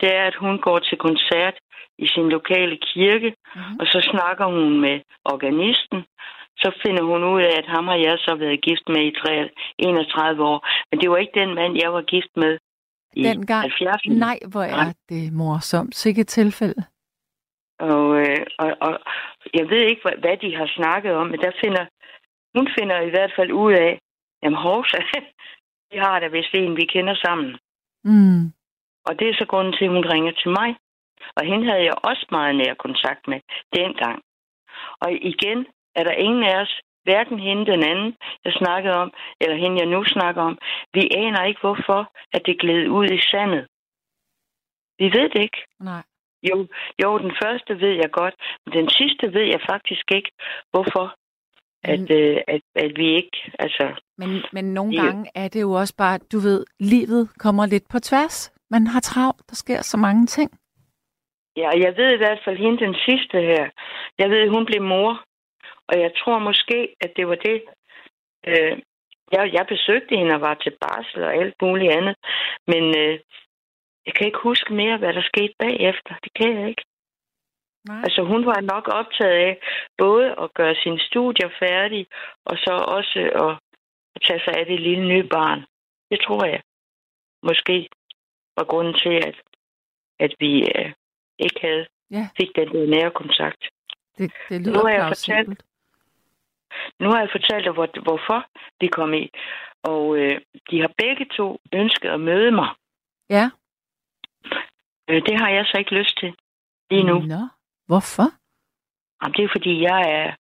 det 0.00 0.08
er, 0.18 0.24
at 0.30 0.36
hun 0.44 0.54
går 0.66 0.78
til 0.78 0.98
koncert 1.06 1.54
i 2.04 2.06
sin 2.14 2.28
lokale 2.36 2.76
kirke, 2.92 3.30
Mhm. 3.56 3.74
og 3.80 3.86
så 3.92 3.98
snakker 4.12 4.44
hun 4.54 4.80
med 4.84 4.96
organisten. 5.34 6.00
Så 6.62 6.68
finder 6.82 7.02
hun 7.10 7.20
ud 7.32 7.40
af, 7.48 7.52
at 7.60 7.66
ham 7.74 7.84
har 7.92 7.98
jeg 8.08 8.16
så 8.26 8.32
været 8.42 8.60
gift 8.68 8.86
med 8.94 9.02
i 9.10 9.12
3, 9.24 9.48
31 9.78 10.44
år. 10.52 10.58
Men 10.90 11.00
det 11.00 11.10
var 11.10 11.16
ikke 11.16 11.40
den 11.42 11.54
mand, 11.54 11.72
jeg 11.84 11.92
var 11.92 12.02
gift 12.14 12.32
med 12.36 12.52
i 13.16 13.22
Dengang? 13.22 13.64
70'erne. 13.66 14.14
Nej, 14.26 14.38
hvor 14.52 14.62
er 14.62 14.92
det 15.08 15.32
morsomt. 15.32 15.94
Sikke 15.96 16.24
tilfælde. 16.24 16.82
Og, 17.90 18.04
øh, 18.20 18.46
og, 18.58 18.70
og 18.86 18.92
jeg 19.54 19.66
ved 19.70 19.82
ikke, 19.90 20.02
hvad, 20.02 20.16
hvad 20.22 20.36
de 20.36 20.56
har 20.56 20.68
snakket 20.76 21.12
om, 21.20 21.26
men 21.26 21.40
der 21.40 21.52
finder, 21.64 21.84
hun 22.56 22.68
finder 22.78 23.00
i 23.00 23.10
hvert 23.10 23.32
fald 23.36 23.52
ud 23.52 23.72
af, 23.72 23.98
jamen 24.42 24.58
Horsa, 24.64 25.00
vi 25.90 25.96
har 25.98 26.20
da 26.20 26.26
vist 26.26 26.54
en, 26.54 26.76
vi 26.76 26.84
kender 26.94 27.14
sammen. 27.24 27.52
Mm. 28.04 28.44
Og 29.06 29.18
det 29.18 29.28
er 29.28 29.34
så 29.34 29.46
grunden 29.46 29.72
til, 29.72 29.84
at 29.84 29.90
hun 29.90 30.06
ringer 30.12 30.32
til 30.32 30.50
mig. 30.50 30.76
Og 31.36 31.42
hende 31.44 31.66
havde 31.70 31.84
jeg 31.84 31.94
også 32.02 32.26
meget 32.30 32.54
nær 32.56 32.74
kontakt 32.74 33.28
med 33.28 33.40
dengang. 33.76 34.22
Og 35.00 35.12
igen 35.12 35.66
er 35.94 36.04
der 36.04 36.12
ingen 36.26 36.44
af 36.44 36.60
os, 36.62 36.80
hverken 37.04 37.38
hende 37.38 37.66
den 37.72 37.82
anden, 37.90 38.16
jeg 38.44 38.52
snakkede 38.52 38.94
om, 38.94 39.12
eller 39.40 39.56
hende, 39.56 39.78
jeg 39.78 39.86
nu 39.86 40.04
snakker 40.04 40.42
om, 40.42 40.58
vi 40.94 41.10
aner 41.16 41.44
ikke, 41.44 41.60
hvorfor 41.60 42.12
at 42.32 42.42
det 42.46 42.60
gled 42.60 42.88
ud 42.88 43.06
i 43.06 43.20
sandet. 43.30 43.66
Vi 44.98 45.04
ved 45.04 45.28
det 45.28 45.42
ikke. 45.42 45.62
Nej. 45.80 46.02
Jo, 46.50 46.66
jo, 47.02 47.18
den 47.18 47.32
første 47.42 47.80
ved 47.80 47.94
jeg 48.02 48.10
godt, 48.10 48.34
men 48.66 48.72
den 48.78 48.88
sidste 48.90 49.32
ved 49.34 49.46
jeg 49.54 49.60
faktisk 49.70 50.06
ikke, 50.14 50.30
hvorfor. 50.72 51.14
At, 51.84 52.00
Men- 52.00 52.12
øh, 52.18 52.40
at, 52.48 52.60
at 52.74 52.92
vi 52.96 53.06
ikke, 53.20 53.36
altså... 53.58 53.84
Men, 54.18 54.30
men 54.52 54.64
nogle 54.74 55.02
gange 55.02 55.30
er 55.34 55.48
det 55.48 55.60
jo 55.60 55.72
også 55.72 55.94
bare, 55.96 56.18
du 56.32 56.38
ved, 56.38 56.64
livet 56.80 57.30
kommer 57.38 57.66
lidt 57.66 57.86
på 57.92 57.98
tværs. 57.98 58.52
Man 58.70 58.86
har 58.86 59.00
travlt, 59.00 59.42
der 59.50 59.54
sker 59.54 59.80
så 59.82 59.96
mange 59.96 60.26
ting. 60.26 60.50
Ja, 61.56 61.68
og 61.68 61.80
jeg 61.80 61.96
ved 61.96 62.12
i 62.14 62.16
hvert 62.16 62.40
fald 62.44 62.56
hende 62.56 62.78
den 62.86 62.94
sidste 62.94 63.38
her. 63.40 63.64
Jeg 64.18 64.30
ved, 64.30 64.48
hun 64.48 64.66
blev 64.66 64.82
mor. 64.82 65.24
Og 65.88 66.00
jeg 66.00 66.10
tror 66.20 66.38
måske, 66.38 66.94
at 67.00 67.12
det 67.16 67.28
var 67.28 67.34
det. 67.34 67.62
Øh, 68.46 68.78
jeg, 69.32 69.52
jeg 69.52 69.64
besøgte 69.68 70.16
hende 70.16 70.34
og 70.34 70.40
var 70.40 70.54
til 70.54 70.72
barsel 70.80 71.22
og 71.24 71.34
alt 71.34 71.54
muligt 71.62 71.92
andet. 71.92 72.16
Men 72.66 72.84
øh, 73.02 73.18
jeg 74.06 74.14
kan 74.14 74.26
ikke 74.26 74.38
huske 74.42 74.74
mere, 74.74 74.96
hvad 74.98 75.12
der 75.12 75.22
skete 75.22 75.54
bagefter. 75.58 76.14
Det 76.24 76.32
kan 76.34 76.60
jeg 76.60 76.68
ikke. 76.68 76.84
Nej. 77.88 78.00
Altså 78.04 78.22
hun 78.22 78.46
var 78.46 78.60
nok 78.60 78.88
optaget 78.88 79.38
af 79.48 79.58
både 79.98 80.34
at 80.42 80.54
gøre 80.54 80.74
sine 80.82 81.00
studier 81.00 81.50
færdige, 81.58 82.06
og 82.44 82.56
så 82.58 82.72
også 82.98 83.18
at, 83.44 83.52
at 84.14 84.22
tage 84.26 84.40
sig 84.44 84.54
af 84.60 84.66
det 84.66 84.80
lille 84.80 85.08
nye 85.08 85.28
barn. 85.28 85.60
Det 86.10 86.20
tror 86.26 86.44
jeg. 86.46 86.62
Måske 87.42 87.88
var 88.56 88.64
grunden 88.64 88.94
til, 88.94 89.14
at, 89.28 89.36
at 90.18 90.34
vi 90.38 90.52
øh, 90.62 90.92
ikke 91.38 91.60
havde 91.62 91.86
Ja. 92.10 92.28
fik 92.36 92.50
den 92.56 92.68
der 92.68 92.86
nære 92.86 93.10
kontakt. 93.10 93.68
Det, 94.18 94.32
det 94.48 94.60
Nu 94.60 94.72
lyder 94.72 94.82
har 94.82 94.88
jeg 94.88 95.06
plausibelt. 95.08 95.62
Nu 97.00 97.10
har 97.10 97.18
jeg 97.20 97.28
fortalt 97.32 97.64
dig, 97.64 97.72
hvor, 97.72 98.02
hvorfor 98.02 98.46
de 98.80 98.88
kom 98.88 99.14
i. 99.14 99.30
Og 99.82 100.16
øh, 100.16 100.40
de 100.70 100.80
har 100.80 100.92
begge 100.98 101.26
to 101.36 101.60
ønsket 101.72 102.08
at 102.08 102.20
møde 102.20 102.50
mig. 102.52 102.68
Ja. 103.30 103.50
Øh, 105.08 105.22
det 105.26 105.40
har 105.40 105.48
jeg 105.48 105.64
så 105.66 105.78
ikke 105.78 105.94
lyst 105.94 106.18
til 106.18 106.34
lige 106.90 107.04
nu. 107.04 107.18
Nå, 107.18 107.48
hvorfor? 107.86 108.28
Jamen, 109.22 109.34
det 109.36 109.44
er 109.44 109.48
fordi, 109.56 109.82
jeg 109.82 110.00
er, 110.00 110.34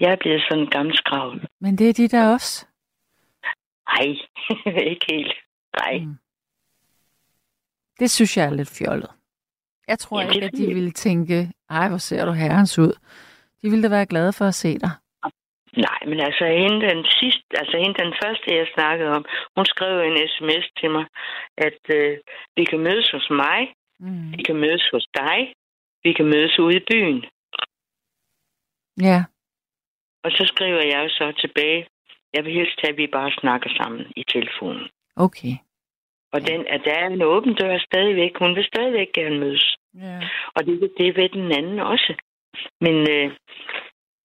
jeg 0.00 0.12
er 0.12 0.16
blevet 0.16 0.42
sådan 0.48 0.64
en 0.64 0.70
gammel 0.70 0.96
skravl. 0.96 1.46
Men 1.60 1.78
det 1.78 1.88
er 1.88 1.92
de 1.92 2.08
der 2.08 2.32
også. 2.32 2.66
Nej, 3.88 4.06
ikke 4.92 5.06
helt. 5.10 5.32
Nej. 5.80 5.98
Mm. 5.98 6.16
Det 7.98 8.10
synes 8.10 8.36
jeg 8.36 8.46
er 8.46 8.50
lidt 8.50 8.68
fjollet. 8.78 9.10
Jeg 9.88 9.98
tror 9.98 10.20
Ja, 10.20 10.26
det 10.28 10.34
ikke, 10.34 10.46
at 10.46 10.52
de 10.52 10.74
ville 10.74 10.90
tænke, 10.90 11.52
ej, 11.70 11.88
hvor 11.88 11.98
ser 11.98 12.24
du 12.24 12.32
herrens 12.32 12.78
ud. 12.78 12.92
De 13.62 13.70
ville 13.70 13.82
da 13.82 13.88
være 13.88 14.06
glade 14.06 14.32
for 14.32 14.44
at 14.44 14.54
se 14.54 14.78
dig. 14.78 14.90
Nej, 15.86 16.00
men 16.10 16.20
altså 16.20 16.44
hende 16.46 16.80
den 16.90 17.04
sidste, 17.18 17.44
altså 17.60 17.76
hende 17.82 17.96
den 18.04 18.14
første, 18.22 18.46
jeg 18.56 18.66
snakkede 18.74 19.10
om, 19.18 19.24
hun 19.56 19.64
skrev 19.64 19.94
en 20.00 20.28
sms 20.34 20.66
til 20.80 20.90
mig, 20.90 21.06
at 21.56 21.80
øh, 21.98 22.18
vi 22.56 22.64
kan 22.64 22.78
mødes 22.78 23.10
hos 23.10 23.30
mig, 23.30 23.74
Mm. 24.00 24.32
vi 24.38 24.42
kan 24.42 24.56
mødes 24.56 24.84
hos 24.92 25.06
dig, 25.14 25.52
vi 26.02 26.12
kan 26.12 26.24
mødes 26.26 26.58
ude 26.58 26.76
i 26.76 26.84
byen. 26.90 27.24
Ja, 29.08 29.24
Og 30.24 30.30
så 30.30 30.44
skriver 30.52 30.82
jeg 30.82 31.04
jo 31.04 31.08
så 31.08 31.32
tilbage, 31.40 31.86
jeg 32.34 32.44
vil 32.44 32.52
helst 32.52 32.80
have, 32.82 32.92
at 32.92 32.96
vi 32.98 33.06
bare 33.06 33.30
snakker 33.40 33.70
sammen 33.76 34.12
i 34.16 34.24
telefonen. 34.28 34.88
okay. 35.16 35.54
Og 36.32 36.40
den, 36.46 36.66
at 36.66 36.80
der 36.84 36.94
er 36.94 37.06
en 37.06 37.22
åben 37.22 37.54
dør 37.54 37.78
stadigvæk. 37.78 38.32
Hun 38.38 38.56
vil 38.56 38.64
stadigvæk 38.64 39.08
gerne 39.14 39.38
mødes. 39.40 39.76
Ja. 39.94 40.20
Og 40.54 40.66
det, 40.66 40.92
det 40.98 41.16
ved 41.16 41.28
den 41.28 41.52
anden 41.52 41.78
også. 41.80 42.14
Men 42.80 42.96
øh, 43.10 43.30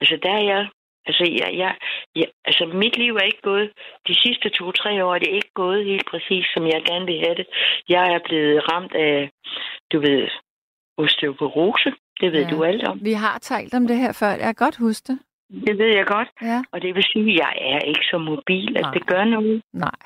altså, 0.01 0.19
der 0.23 0.31
er 0.31 0.43
jeg 0.53 0.69
Altså, 1.05 1.23
jeg, 1.39 1.49
jeg, 1.57 1.75
jeg, 2.15 2.27
altså, 2.45 2.65
mit 2.65 2.97
liv 2.97 3.15
er 3.15 3.21
ikke 3.31 3.41
gået, 3.41 3.71
de 4.07 4.15
sidste 4.23 4.49
to-tre 4.49 5.05
år 5.05 5.15
er 5.15 5.19
det 5.19 5.27
ikke 5.37 5.51
gået 5.53 5.85
helt 5.85 6.05
præcis, 6.11 6.45
som 6.53 6.63
jeg 6.67 6.81
gerne 6.89 7.05
vil 7.05 7.19
have 7.25 7.35
det. 7.35 7.47
Jeg 7.89 8.05
er 8.15 8.19
blevet 8.25 8.71
ramt 8.71 8.95
af, 8.95 9.29
du 9.91 9.99
ved, 9.99 10.27
osteoporose. 10.97 11.91
Det 12.21 12.31
ved 12.31 12.43
Ja. 12.43 12.49
du 12.49 12.63
alt 12.63 12.83
om. 12.87 12.99
Vi 13.03 13.13
har 13.13 13.37
talt 13.39 13.73
om 13.73 13.87
det 13.87 13.97
her 13.97 14.11
før. 14.11 14.29
Jeg 14.29 14.39
kan 14.55 14.65
godt 14.65 14.77
huske 14.77 15.07
det. 15.07 15.19
Det 15.67 15.77
ved 15.77 15.95
jeg 15.95 16.05
godt. 16.05 16.29
Ja. 16.41 16.63
Og 16.71 16.81
det 16.81 16.95
vil 16.95 17.03
sige, 17.03 17.29
at 17.33 17.39
jeg 17.39 17.53
er 17.73 17.79
ikke 17.79 18.05
så 18.11 18.17
mobil, 18.17 18.77
at 18.77 18.81
Nej. 18.81 18.93
det 18.93 19.07
gør 19.07 19.23
noget. 19.23 19.61
Nej. 19.73 19.99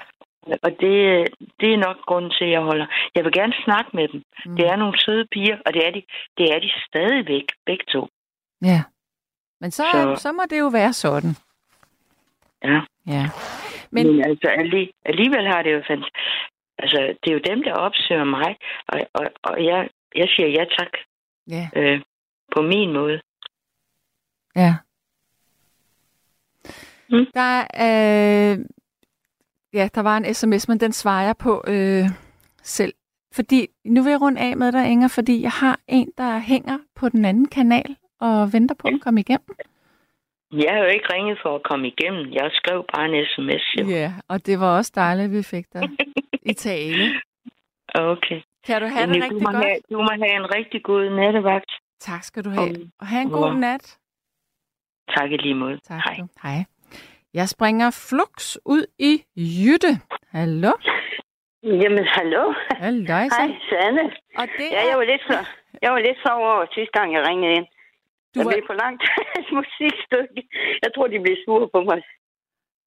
Og 0.63 0.71
det, 0.81 0.95
det 1.59 1.73
er 1.73 1.77
nok 1.77 1.97
grunden 2.05 2.31
til, 2.31 2.45
at 2.45 2.51
jeg 2.51 2.61
holder. 2.61 2.87
Jeg 3.15 3.23
vil 3.23 3.31
gerne 3.33 3.53
snakke 3.65 3.89
med 3.93 4.07
dem. 4.07 4.23
Mm. 4.45 4.55
Det 4.55 4.65
er 4.65 4.75
nogle 4.75 4.99
søde 4.99 5.25
piger, 5.31 5.57
og 5.65 5.73
det 5.73 5.87
er 5.87 5.91
de, 5.91 6.01
det 6.37 6.45
er 6.55 6.59
de 6.59 6.71
stadigvæk, 6.87 7.45
begge 7.65 7.85
to. 7.93 8.07
Ja. 8.61 8.81
Men 9.59 9.71
så, 9.71 9.83
så... 9.91 10.15
Så- 10.21 10.31
må 10.31 10.41
det 10.49 10.59
jo 10.59 10.67
være 10.67 10.93
sådan. 10.93 11.35
Ja. 12.63 12.79
Ja. 13.07 13.29
Men, 13.91 14.07
Men- 14.07 14.25
altså, 14.25 14.47
alli, 14.47 14.91
alligevel 15.05 15.47
har 15.47 15.63
det 15.63 15.73
jo 15.73 15.83
fandt. 15.87 16.05
Altså, 16.79 17.15
det 17.23 17.29
er 17.29 17.33
jo 17.33 17.41
dem, 17.55 17.63
der 17.63 17.73
opsøger 17.73 18.23
mig, 18.23 18.57
og, 18.87 18.99
og, 19.13 19.25
og 19.43 19.65
jeg, 19.65 19.89
jeg 20.15 20.27
siger 20.35 20.47
ja 20.49 20.65
tak 20.79 20.91
Ja. 21.47 21.69
øh, 21.75 22.01
på 22.55 22.61
min 22.61 22.93
måde. 22.93 23.21
Ja. 24.55 24.75
Mm. 27.09 27.25
Der 27.33 27.59
øh, 27.59 28.65
ja, 29.73 29.89
der 29.95 30.01
var 30.01 30.17
en 30.17 30.33
sms, 30.33 30.67
men 30.67 30.79
den 30.79 30.91
svarer 30.93 31.25
jeg 31.25 31.37
på 31.37 31.63
øh, 31.67 32.05
selv. 32.63 32.93
Fordi, 33.33 33.67
nu 33.85 34.03
vil 34.03 34.09
jeg 34.11 34.21
runde 34.21 34.41
af 34.41 34.57
med 34.57 34.71
dig, 34.71 34.87
Inger, 34.89 35.07
fordi 35.07 35.41
jeg 35.41 35.51
har 35.51 35.79
en, 35.87 36.11
der 36.17 36.39
hænger 36.39 36.77
på 36.95 37.09
den 37.09 37.25
anden 37.25 37.47
kanal 37.47 37.95
og 38.19 38.53
venter 38.53 38.75
på 38.75 38.87
at 38.87 39.01
komme 39.01 39.19
igennem. 39.19 39.55
Jeg 40.51 40.71
har 40.73 40.79
jo 40.79 40.89
ikke 40.95 41.13
ringet 41.13 41.37
for 41.43 41.55
at 41.55 41.63
komme 41.63 41.87
igennem. 41.87 42.31
Jeg 42.33 42.49
skrev 42.53 42.85
bare 42.93 43.05
en 43.09 43.25
sms. 43.25 43.65
Jo. 43.79 43.85
Ja, 43.89 44.13
og 44.27 44.45
det 44.45 44.59
var 44.59 44.77
også 44.77 44.91
dejligt, 44.95 45.25
at 45.25 45.31
vi 45.31 45.43
fik 45.43 45.65
dig 45.73 45.89
i 46.43 46.53
tale. 46.53 47.05
Okay. 47.95 48.41
Kan 48.67 48.81
du 48.81 48.87
have 48.87 49.01
det 49.07 49.09
Men 49.09 49.23
rigtig 49.23 49.39
du, 49.41 49.45
godt? 49.45 49.55
have, 49.65 49.77
du 49.91 49.97
må 49.97 50.09
have 50.23 50.35
en 50.35 50.55
rigtig 50.55 50.83
god 50.83 51.09
nattevagt. 51.09 51.71
Tak 51.99 52.23
skal 52.23 52.45
du 52.45 52.49
have. 52.49 52.69
Og- 52.69 52.91
Og 52.99 53.07
have 53.07 53.21
en 53.21 53.29
god 53.29 53.43
og- 53.43 53.55
nat. 53.55 53.97
Tak 55.15 55.31
i 55.31 55.37
lige 55.37 55.53
måde. 55.55 55.79
Tak. 55.79 56.01
Hej. 56.05 56.15
Du. 56.19 56.27
Hej. 56.43 56.65
Jeg 57.33 57.49
springer 57.49 57.89
flux 58.09 58.57
ud 58.65 58.85
i 58.99 59.23
Jytte. 59.35 59.91
Hallo? 60.31 60.71
Jamen, 61.81 62.05
hallo. 62.05 62.53
Halløj, 62.71 63.23
Hej, 63.37 63.49
Sanne. 63.69 64.03
Og 64.37 64.45
det 64.57 64.67
Ja, 64.71 64.81
jeg 64.89 64.97
var 64.97 65.03
lidt 65.03 65.21
så, 65.21 65.37
jeg 65.81 65.91
var 65.91 65.99
lidt 65.99 66.17
så 66.25 66.29
over 66.33 66.65
sidste 66.73 66.99
gang, 66.99 67.13
jeg 67.13 67.27
ringede 67.27 67.53
ind. 67.53 67.65
Du 68.37 68.41
Jeg 68.41 68.45
var, 68.47 68.53
blev 68.55 68.67
for 68.71 68.77
langt 68.85 69.01
et 69.41 69.49
musikstykke. 69.59 70.39
Jeg 70.83 70.89
tror, 70.95 71.05
de 71.13 71.19
blev 71.25 71.35
sure 71.45 71.67
på 71.75 71.79
mig. 71.89 72.01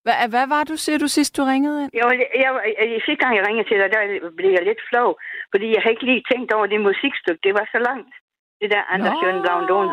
hvad, 0.04 0.16
hvad 0.34 0.46
var 0.54 0.62
du, 0.70 0.74
siger 0.84 0.98
du 1.04 1.08
sidst, 1.16 1.36
du 1.36 1.42
ringede 1.52 1.76
ind? 1.82 1.90
Jeg 2.00 2.04
var, 2.08 2.14
jeg, 2.44 2.50
var, 2.54 2.62
jeg, 2.92 3.00
sidste 3.06 3.22
gang, 3.24 3.32
jeg 3.38 3.44
ringede 3.48 3.68
til 3.70 3.78
dig, 3.82 3.88
der 3.96 4.00
blev 4.38 4.50
jeg 4.58 4.64
lidt 4.70 4.82
flov, 4.90 5.10
fordi 5.52 5.66
jeg 5.74 5.80
havde 5.82 5.94
ikke 5.96 6.06
lige 6.10 6.22
tænkt 6.32 6.48
over 6.56 6.66
det 6.72 6.80
musikstykke. 6.88 7.40
Det 7.46 7.52
var 7.58 7.66
så 7.74 7.78
langt. 7.88 8.12
Det 8.60 8.68
der 8.74 8.82
Anders 8.94 9.16
Jørgen 9.22 9.42
Blaundon. 9.44 9.88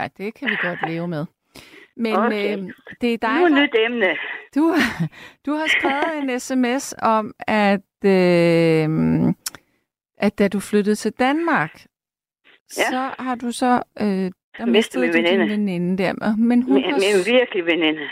ja, 0.00 0.04
det 0.18 0.28
kan 0.36 0.46
vi 0.52 0.56
godt 0.68 0.80
leve 0.92 1.08
med. 1.16 1.24
Men 2.04 2.16
Okay. 2.16 2.58
øh, 2.58 2.62
det 3.00 3.08
er 3.14 3.18
dig, 3.18 3.38
Nu 3.38 3.44
er 3.44 3.60
nyt 3.62 3.74
emne. 3.86 4.10
du, 4.54 4.62
du 5.46 5.50
har 5.58 5.66
skrevet 5.76 6.14
en 6.22 6.40
sms 6.40 6.94
om, 7.02 7.32
at, 7.38 7.90
øh, 8.04 8.88
at 10.18 10.38
da 10.38 10.48
du 10.48 10.60
flyttede 10.60 10.94
til 10.96 11.12
Danmark, 11.12 11.72
Ja. 12.78 12.82
så 12.90 13.10
har 13.18 13.34
du 13.34 13.52
så... 13.52 13.82
Øh, 14.00 14.30
der 14.58 14.66
Mistede 14.66 15.00
min 15.02 15.10
du 15.12 15.16
din 15.16 15.24
veninde. 15.24 15.48
veninde 15.54 16.02
der. 16.02 16.12
Men 16.50 16.62
hun 16.62 16.74
Min, 16.74 16.84
har, 16.84 16.98
min 17.06 17.18
virkelig 17.36 17.62
veninde. 17.66 18.04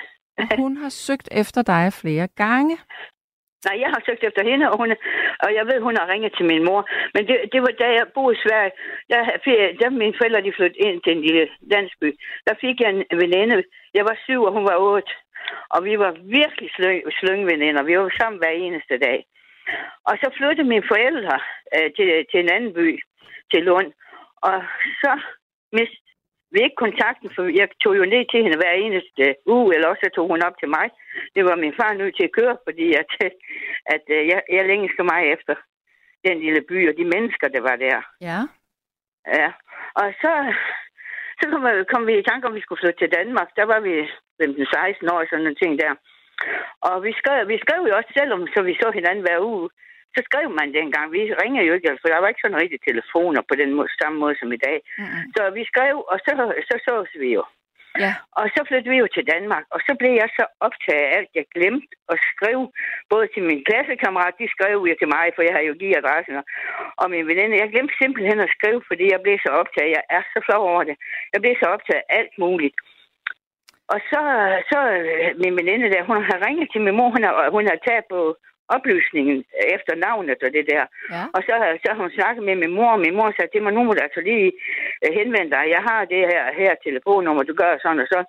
hun 0.65 0.77
har 0.77 0.89
søgt 0.89 1.29
efter 1.43 1.63
dig 1.63 1.85
flere 2.03 2.27
gange. 2.45 2.77
Nej, 3.67 3.77
jeg 3.85 3.91
har 3.95 4.03
søgt 4.07 4.25
efter 4.29 4.43
hende, 4.51 4.65
og, 4.71 4.77
hun, 4.81 4.89
og 5.45 5.51
jeg 5.59 5.65
ved, 5.71 5.79
hun 5.87 5.97
har 6.01 6.07
ringet 6.13 6.33
til 6.37 6.47
min 6.53 6.65
mor. 6.69 6.81
Men 7.15 7.23
det, 7.29 7.37
det 7.53 7.61
var 7.65 7.73
da 7.83 7.87
jeg 7.99 8.07
boede 8.15 8.37
i 8.37 8.43
Sverige, 8.45 8.73
der, 9.11 9.21
da 9.81 9.91
mine 9.91 10.15
forældre 10.19 10.43
de 10.47 10.57
flyttede 10.57 10.83
ind 10.89 10.99
til 11.03 11.13
en 11.17 11.23
lille 11.27 11.45
landsby, 11.73 12.09
der 12.47 12.55
fik 12.65 12.77
jeg 12.81 12.91
en 12.91 13.05
veninde. 13.23 13.57
Jeg 13.99 14.05
var 14.11 14.17
syv, 14.27 14.41
og 14.49 14.53
hun 14.57 14.65
var 14.71 14.77
otte. 14.93 15.13
Og 15.75 15.85
vi 15.85 15.95
var 15.99 16.13
virkelig 16.39 16.69
slyng, 16.77 17.01
slyngveninder. 17.21 17.83
Vi 17.83 17.99
var 17.99 18.11
sammen 18.21 18.39
hver 18.41 18.55
eneste 18.65 18.99
dag. 19.07 19.19
Og 20.09 20.15
så 20.23 20.27
flyttede 20.39 20.69
mine 20.69 20.87
forældre 20.93 21.37
øh, 21.75 21.89
til, 21.97 22.09
til 22.31 22.39
en 22.41 22.51
anden 22.57 22.73
by, 22.79 22.89
til 23.53 23.63
Lund. 23.69 23.91
Og 24.49 24.57
så 25.03 25.13
mistede 25.73 26.06
vi 26.53 26.59
ikke 26.63 26.83
kontakten, 26.85 27.29
for 27.35 27.43
jeg 27.61 27.69
tog 27.83 27.93
jo 28.01 28.05
ned 28.05 28.23
til 28.31 28.43
hende 28.45 28.61
hver 28.61 28.75
eneste 28.85 29.25
uge, 29.47 29.75
eller 29.75 29.89
også 29.89 30.03
så 30.05 30.11
tog 30.15 30.27
hun 30.33 30.43
op 30.49 30.57
til 30.59 30.69
mig. 30.77 30.87
Det 31.35 31.43
var 31.45 31.57
min 31.57 31.75
far 31.81 31.93
nødt 31.93 32.17
til 32.17 32.29
at 32.29 32.37
køre, 32.39 32.57
fordi 32.67 32.87
at, 33.03 33.11
at 33.95 34.05
øh, 34.17 34.23
jeg, 34.33 34.41
jeg 34.57 34.65
længes 34.67 34.93
så 34.97 35.03
meget 35.13 35.27
efter 35.35 35.55
den 36.27 36.37
lille 36.45 36.63
by 36.71 36.79
og 36.91 36.95
de 37.01 37.05
mennesker, 37.15 37.49
der 37.49 37.61
var 37.69 37.77
der. 37.77 37.99
Ja. 38.29 38.41
Ja. 39.39 39.49
Og 40.01 40.09
så, 40.23 40.33
så 41.41 41.45
kom, 41.51 41.63
kom 41.93 42.07
vi 42.07 42.19
i 42.19 42.29
tanke 42.29 42.47
om, 42.47 42.53
at 42.53 42.57
vi 42.57 42.65
skulle 42.65 42.83
flytte 42.83 43.01
til 43.01 43.15
Danmark. 43.19 43.49
Der 43.57 43.67
var 43.73 43.81
vi 43.81 43.95
15-16 44.43 45.15
år, 45.15 45.21
sådan 45.25 45.45
nogle 45.45 45.63
ting 45.63 45.73
der. 45.83 45.93
Og 46.89 47.05
vi 47.07 47.13
skrev, 47.21 47.49
vi 47.49 47.59
skrev 47.65 47.81
jo 47.89 47.97
også, 47.99 48.11
selvom 48.19 48.41
så 48.55 48.63
vi 48.63 48.75
så 48.83 48.89
hinanden 48.99 49.25
hver 49.27 49.41
uge, 49.41 49.69
så 50.17 50.21
skrev 50.29 50.47
man 50.61 50.69
dengang. 50.79 51.07
Vi 51.13 51.21
ringer 51.43 51.63
jo 51.69 51.73
ikke, 51.75 51.99
for 52.01 52.09
der 52.09 52.21
var 52.21 52.29
ikke 52.29 52.45
sådan 52.45 52.63
rigtig 52.63 52.81
telefoner 52.89 53.43
på 53.49 53.55
den 53.61 53.71
måde, 53.77 53.89
samme 54.01 54.19
måde 54.23 54.37
som 54.41 54.53
i 54.53 54.63
dag. 54.67 54.79
Mm-mm. 54.99 55.23
Så 55.35 55.43
vi 55.57 55.63
skrev, 55.73 55.95
og 56.13 56.17
så 56.25 56.31
så 56.69 56.77
sås 56.87 57.13
vi 57.23 57.31
jo. 57.39 57.45
Ja. 58.05 58.13
Og 58.41 58.45
så 58.55 58.61
flyttede 58.69 58.93
vi 58.95 58.99
jo 59.05 59.09
til 59.15 59.29
Danmark, 59.35 59.65
og 59.75 59.81
så 59.87 59.93
blev 60.01 60.13
jeg 60.23 60.29
så 60.39 60.45
optaget 60.67 61.05
af 61.07 61.11
alt, 61.17 61.31
jeg 61.39 61.47
glemte 61.57 61.93
at 62.13 62.19
skrive, 62.31 62.65
både 63.13 63.27
til 63.35 63.43
min 63.51 63.65
klassekammerat, 63.69 64.41
de 64.41 64.55
skrev 64.55 64.77
jo 64.91 64.95
til 64.99 65.13
mig, 65.17 65.27
for 65.35 65.43
jeg 65.49 65.55
har 65.57 65.65
jo 65.69 65.75
givet 65.81 65.97
adressen, 66.01 66.37
og 67.01 67.07
min 67.11 67.27
veninde. 67.31 67.63
Jeg 67.63 67.73
glemte 67.75 67.95
simpelthen 68.03 68.39
at 68.41 68.55
skrive, 68.57 68.81
fordi 68.91 69.05
jeg 69.15 69.21
blev 69.25 69.37
så 69.47 69.51
optaget. 69.61 69.97
Jeg 69.97 70.05
er 70.17 70.23
så 70.33 70.39
flov 70.47 70.63
over 70.73 70.85
det. 70.89 70.97
Jeg 71.33 71.41
blev 71.43 71.55
så 71.63 71.67
optaget 71.75 72.03
af 72.03 72.19
alt 72.19 72.35
muligt. 72.45 72.77
Og 73.93 73.99
så, 74.11 74.23
så 74.71 74.79
øh, 74.99 75.29
min 75.43 75.57
veninde 75.61 75.93
der, 75.95 76.03
hun 76.11 76.23
har 76.31 76.39
ringet 76.47 76.69
til 76.73 76.81
min 76.81 76.97
mor, 76.99 77.09
hun 77.17 77.25
har, 77.27 77.35
hun 77.57 77.65
har 77.71 77.79
taget 77.89 78.05
på 78.15 78.21
oplysningen 78.69 79.39
efter 79.75 79.95
navnet 80.07 80.39
og 80.47 80.51
det 80.57 80.65
der. 80.73 80.85
Ja. 81.15 81.25
Og 81.35 81.41
så, 81.47 81.55
så 81.83 81.87
har 81.93 82.01
hun 82.03 82.17
snakket 82.19 82.43
med 82.45 82.57
min 82.63 82.73
mor, 82.79 82.91
og 82.97 83.01
min 83.01 83.17
mor 83.17 83.33
sagde 83.33 83.51
til 83.53 83.63
mig, 83.63 83.73
nu 83.73 83.83
må 83.83 83.93
du 83.93 84.03
altså 84.03 84.21
lige 84.21 84.53
øh, 85.05 85.11
henvende 85.19 85.51
dig. 85.57 85.65
Jeg 85.77 85.83
har 85.89 86.01
det 86.05 86.23
her, 86.33 86.43
her 86.61 86.73
telefonnummer, 86.87 87.43
du 87.43 87.55
gør 87.63 87.73
sådan 87.83 88.05
og 88.05 88.09
så. 88.15 88.21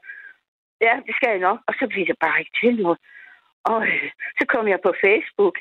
Ja, 0.82 0.93
det 1.06 1.13
skal 1.15 1.30
jeg 1.30 1.45
nok. 1.47 1.60
Og 1.67 1.73
så 1.80 1.86
bliver 1.88 2.08
det 2.12 2.17
bare 2.26 2.39
ikke 2.39 2.58
til 2.62 2.76
noget. 2.84 3.00
Og 3.71 3.80
øh, 3.88 4.10
så 4.39 4.43
kom 4.54 4.65
jeg 4.73 4.80
på 4.88 4.91
Facebook, 5.06 5.56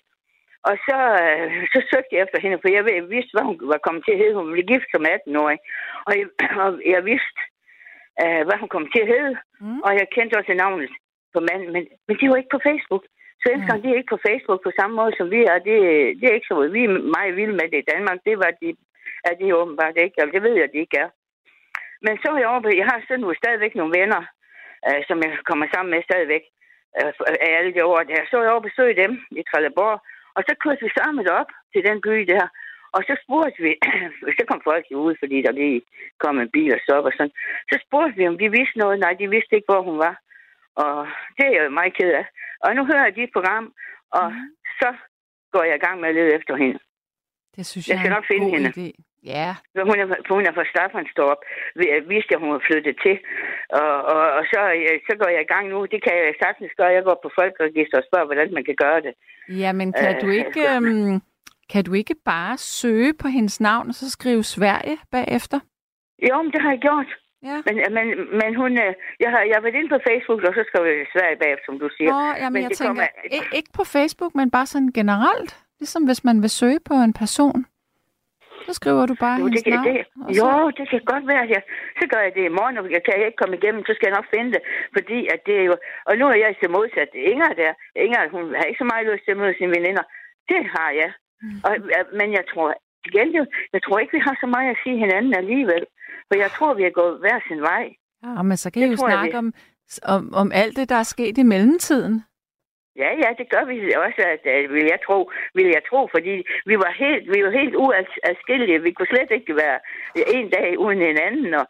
og 0.68 0.74
så, 0.86 0.98
øh, 1.24 1.50
så 1.72 1.78
søgte 1.90 2.12
jeg 2.12 2.22
efter 2.22 2.38
hende, 2.40 2.58
for 2.60 2.68
jeg, 2.76 2.84
vidste, 3.14 3.34
hvad 3.34 3.44
hun 3.48 3.56
var 3.72 3.80
kommet 3.86 4.02
til 4.04 4.14
at 4.14 4.20
hedde. 4.22 4.38
Hun 4.38 4.52
blev 4.52 4.66
gift 4.72 4.88
som 4.90 5.04
18-årig. 5.14 5.58
Og 6.06 6.12
jeg, 6.18 6.26
og 6.62 6.68
jeg 6.94 7.04
vidste, 7.12 7.40
hvad 8.46 8.56
hun 8.62 8.68
kom 8.74 8.86
til 8.94 9.02
at 9.04 9.12
hedde. 9.14 9.34
Mm. 9.60 9.80
Og 9.86 9.90
jeg 9.98 10.06
kendte 10.14 10.38
også 10.38 10.54
navnet 10.54 10.90
på 11.34 11.40
manden, 11.48 11.68
men, 11.74 11.82
men 12.06 12.14
de 12.18 12.28
var 12.30 12.36
ikke 12.36 12.54
på 12.56 12.64
Facebook. 12.68 13.04
Svenskerne, 13.42 13.83
de 13.83 13.88
er 13.90 13.99
ikke 13.99 14.14
på 14.14 14.25
Facebook 14.29 14.61
på 14.62 14.72
samme 14.79 14.94
måde, 15.01 15.12
som 15.18 15.27
vi 15.35 15.40
er. 15.53 15.59
Det, 15.68 15.77
det 16.18 16.27
er 16.27 16.37
ikke 16.37 16.51
så 16.51 16.68
Vi 16.79 16.83
er 16.85 16.92
meget 17.16 17.37
vilde 17.38 17.57
med 17.61 17.68
det 17.72 17.81
i 17.81 17.90
Danmark. 17.92 18.18
Det 18.29 18.37
var 18.42 18.51
de, 18.61 18.68
er 19.29 19.35
de 19.40 19.57
åbenbart 19.61 19.96
ikke. 20.05 20.16
Altså, 20.20 20.33
det 20.35 20.42
ved 20.42 20.55
jeg, 20.61 20.68
de 20.72 20.79
ikke 20.85 20.99
er. 21.05 21.11
Men 22.05 22.14
så 22.22 22.29
er 22.33 22.38
jeg 22.38 22.49
over 22.53 22.62
på, 22.62 22.70
jeg 22.81 22.88
har 22.90 22.99
sådan 23.01 23.20
nu 23.20 23.35
stadigvæk 23.42 23.75
nogle 23.75 23.96
venner, 24.01 24.22
øh, 24.88 25.01
som 25.09 25.16
jeg 25.25 25.31
kommer 25.49 25.66
sammen 25.75 25.90
med 25.94 26.09
stadigvæk 26.09 26.44
øh, 26.99 27.12
af 27.46 27.51
alle 27.59 27.72
de 27.75 27.85
år 27.85 28.01
der. 28.11 28.20
Så 28.31 28.35
er 28.37 28.42
jeg 28.42 28.53
over 28.55 28.62
og 28.62 28.68
besøge 28.68 29.01
dem 29.03 29.12
i 29.40 29.42
Trelleborg, 29.49 29.99
og 30.37 30.42
så 30.46 30.53
kørte 30.62 30.85
vi 30.85 30.90
sammen 30.99 31.29
op 31.40 31.51
til 31.72 31.83
den 31.88 31.99
by 32.07 32.16
der. 32.33 32.46
Og 32.96 33.03
så 33.09 33.14
spurgte 33.25 33.59
vi, 33.66 33.72
så 34.38 34.42
kom 34.51 34.61
folk 34.70 34.85
jo 34.92 34.99
ud, 35.07 35.14
fordi 35.22 35.37
der 35.46 35.53
lige 35.53 35.83
kom 36.22 36.37
en 36.38 36.51
bil 36.57 36.72
og 36.77 36.81
så 36.87 36.96
og 37.09 37.12
sådan. 37.16 37.37
Så 37.70 37.77
spurgte 37.87 38.16
vi, 38.18 38.29
om 38.29 38.38
de 38.38 38.49
vidste 38.59 38.79
noget. 38.79 38.99
Nej, 38.99 39.12
de 39.20 39.29
vidste 39.35 39.55
ikke, 39.57 39.70
hvor 39.70 39.83
hun 39.88 39.99
var. 39.99 40.14
Og 40.84 41.06
det 41.36 41.44
er 41.46 41.52
jeg 41.56 41.64
jo 41.64 41.70
meget 41.80 41.94
ked 41.98 42.10
af. 42.20 42.26
Og 42.64 42.74
nu 42.76 42.82
hører 42.90 43.04
jeg 43.04 43.16
dit 43.16 43.30
program, 43.36 43.64
og 44.18 44.26
Mhm. 44.32 44.48
så 44.80 44.88
går 45.52 45.62
jeg 45.70 45.76
i 45.76 45.84
gang 45.86 45.96
med 46.00 46.08
at 46.08 46.14
lede 46.14 46.34
efter 46.38 46.54
hende. 46.56 46.78
Det 47.56 47.66
synes 47.66 47.88
Jeg 47.88 47.94
jeg, 47.94 48.00
skal 48.00 48.10
nok 48.16 48.26
finde 48.32 48.48
hende. 48.54 48.68
idé. 48.70 48.88
Ja, 49.34 49.50
For 49.76 49.84
Hun 49.90 49.98
er, 50.02 50.06
hun 50.34 50.46
er 50.46 50.52
fra 50.52 50.64
Staffanstorp. 50.72 51.38
Vi- 51.78 52.00
Vidste 52.12 52.30
jeg, 52.32 52.38
hun 52.44 52.52
var 52.52 52.62
flyttet 52.68 52.96
til. 53.04 53.16
Og, 53.80 53.92
og, 54.14 54.22
og 54.38 54.42
så, 54.52 54.60
øh, 54.78 54.98
så 55.08 55.12
går 55.20 55.28
jeg 55.34 55.40
i 55.42 55.50
gang 55.54 55.68
nu. 55.68 55.78
Det 55.92 56.00
kan 56.04 56.12
jeg 56.16 56.34
sagtens 56.42 56.72
gøre. 56.76 56.92
Jeg 56.98 57.04
går 57.04 57.18
på 57.22 57.30
folkeregister 57.40 57.98
og 57.98 58.04
spørger, 58.08 58.26
hvordan 58.26 58.54
man 58.54 58.64
kan 58.64 58.76
gøre 58.84 59.00
det. 59.06 59.14
ja 59.62 59.72
men 59.72 59.92
kan 59.92 60.14
Øh, 60.16 60.20
du 60.22 60.28
ikke... 60.40 60.60
Øhm, 60.76 61.20
kan 61.72 61.84
du 61.84 61.92
ikke 61.92 62.14
bare 62.24 62.56
søge 62.56 63.14
på 63.22 63.28
hendes 63.28 63.60
navn, 63.60 63.88
og 63.88 63.94
så 63.94 64.10
skrive 64.10 64.42
Sverige 64.42 64.98
bagefter? 65.10 65.60
Jo, 66.28 66.42
men 66.42 66.52
det 66.52 66.62
har 66.62 66.70
jeg 66.70 66.80
gjort. 66.80 67.06
Ja. 67.48 67.56
Men, 67.66 67.74
men, 67.96 68.06
men 68.40 68.50
hun, 68.61 68.72
øh, 68.85 68.92
jeg 69.22 69.30
har, 69.35 69.40
jeg 69.48 69.54
har 69.56 69.62
været 69.66 69.78
inde 69.80 69.90
på 69.96 70.00
Facebook, 70.09 70.40
og 70.48 70.52
så 70.56 70.62
skrev 70.68 70.82
jeg 70.90 71.06
Sverige 71.14 71.37
bagefter, 71.42 71.66
som 71.68 71.78
du 71.82 71.88
siger. 71.96 72.11
Nå, 72.16 72.22
jamen 72.40 72.52
men 72.52 72.62
jeg 72.62 72.70
det 72.70 72.78
tænker, 72.78 73.06
kommer- 73.06 73.56
ikke, 73.59 73.70
på 73.78 73.85
Facebook, 73.96 74.32
men 74.38 74.46
bare 74.56 74.66
sådan 74.72 74.92
generelt. 75.00 75.50
Ligesom 75.80 76.02
hvis 76.09 76.24
man 76.28 76.37
vil 76.44 76.50
søge 76.61 76.80
på 76.90 76.94
en 77.06 77.12
person. 77.22 77.59
Så 78.66 78.72
skriver 78.80 79.04
du 79.11 79.14
bare 79.24 79.37
Jo, 79.40 79.44
hendes 79.46 79.62
det, 79.62 79.72
navn. 79.74 79.87
det, 79.88 79.96
så- 80.38 80.50
jo, 80.61 80.70
det 80.78 80.85
kan 80.92 81.00
godt 81.12 81.24
være. 81.32 81.44
Jeg, 81.54 81.62
så 82.00 82.04
gør 82.12 82.20
jeg 82.26 82.32
det 82.38 82.44
i 82.50 82.54
morgen, 82.59 82.76
og 82.80 82.85
jeg 82.96 83.02
kan 83.06 83.14
ikke 83.26 83.40
komme 83.42 83.56
igennem, 83.61 83.82
så 83.87 83.92
skal 83.94 84.06
jeg 84.09 84.16
nok 84.18 84.28
finde 84.35 84.50
det. 84.56 84.62
Fordi 84.96 85.18
at 85.35 85.40
det 85.46 85.54
er 85.61 85.64
jo... 85.70 85.74
Og 86.09 86.12
nu 86.20 86.24
er 86.32 86.38
jeg 86.44 86.50
så 86.62 86.66
modsat 86.76 87.11
Inger 87.32 87.50
der. 87.62 87.72
Inger, 88.04 88.20
hun 88.35 88.44
har 88.59 88.64
ikke 88.70 88.82
så 88.85 88.88
meget 88.92 89.04
lyst 89.11 89.24
til 89.24 89.35
at 89.35 89.40
møde 89.42 89.54
sine 89.59 89.72
veninder. 89.78 90.04
Det 90.52 90.61
har 90.74 90.90
jeg. 91.02 91.11
Mm. 91.42 91.59
Og, 91.66 91.72
men 92.18 92.28
jeg 92.38 92.44
tror, 92.52 92.68
igen, 93.09 93.28
jeg 93.74 93.80
tror 93.85 93.98
ikke, 93.98 94.16
vi 94.18 94.22
har 94.26 94.37
så 94.42 94.46
meget 94.54 94.70
at 94.74 94.78
sige 94.85 94.96
hinanden 95.04 95.35
alligevel. 95.42 95.85
For 96.28 96.36
jeg 96.44 96.50
tror, 96.50 96.74
vi 96.74 96.84
er 96.84 96.90
gået 97.00 97.18
hver 97.20 97.38
sin 97.48 97.60
vej. 97.60 97.84
Ja, 98.24 98.42
men 98.42 98.56
så 98.56 98.70
kan 98.70 98.82
Det 98.82 98.88
I 98.88 98.90
jo 98.90 98.96
jeg, 98.96 98.98
snakke 99.12 99.30
vi- 99.32 99.38
om, 99.42 99.48
om, 100.14 100.34
om 100.34 100.48
alt 100.54 100.76
det, 100.76 100.88
der 100.88 100.98
er 101.04 101.08
sket 101.14 101.38
i 101.38 101.42
mellemtiden. 101.42 102.14
Ja, 103.02 103.10
ja, 103.22 103.30
det 103.38 103.46
gør 103.54 103.64
vi 103.70 103.76
også, 104.06 104.22
at, 104.34 104.42
at, 104.56 104.70
vil, 104.74 104.84
jeg 104.94 105.00
tro, 105.06 105.18
vil 105.54 105.66
jeg 105.76 105.82
tro, 105.90 106.00
fordi 106.14 106.34
vi 106.70 106.74
var 106.84 106.92
helt, 107.04 107.24
vi 107.34 107.38
var 107.46 107.50
helt 107.60 107.74
uadskillige. 107.84 108.82
Vi 108.82 108.90
kunne 108.92 109.12
slet 109.14 109.30
ikke 109.30 109.56
være 109.64 109.78
en 110.38 110.48
dag 110.50 110.78
uden 110.78 111.02
en 111.02 111.18
anden, 111.28 111.54
og, 111.60 111.66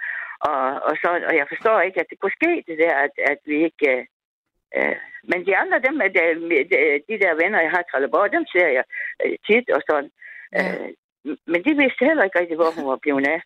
og, 0.50 0.60
og, 0.88 0.94
så, 1.02 1.08
og 1.28 1.34
jeg 1.40 1.46
forstår 1.52 1.80
ikke, 1.80 2.00
at 2.00 2.06
det 2.10 2.18
kunne 2.20 2.38
ske, 2.40 2.52
det 2.68 2.76
der, 2.84 2.94
at, 3.06 3.14
at 3.32 3.38
vi 3.50 3.56
ikke... 3.68 3.86
Øh, 3.96 4.04
øh, 4.78 4.96
men 5.30 5.46
de 5.46 5.56
andre, 5.62 5.78
dem, 5.86 5.94
øh, 6.04 6.10
de, 6.14 6.76
de 7.10 7.16
der 7.24 7.32
venner, 7.42 7.60
jeg 7.60 7.70
har 7.74 7.80
i 7.82 7.88
Trelleborg, 7.90 8.32
dem 8.32 8.44
ser 8.54 8.68
jeg 8.78 8.84
øh, 9.24 9.36
tit 9.46 9.66
og 9.76 9.82
sådan. 9.90 10.10
Ja. 10.52 10.64
Øh, 10.72 10.88
men 11.52 11.60
de 11.66 11.72
vidste 11.82 12.04
heller 12.08 12.24
ikke 12.24 12.38
rigtig, 12.40 12.56
hvor 12.56 12.70
hun 12.76 12.86
var 12.92 12.98
blevet 13.04 13.26
af. 13.34 13.40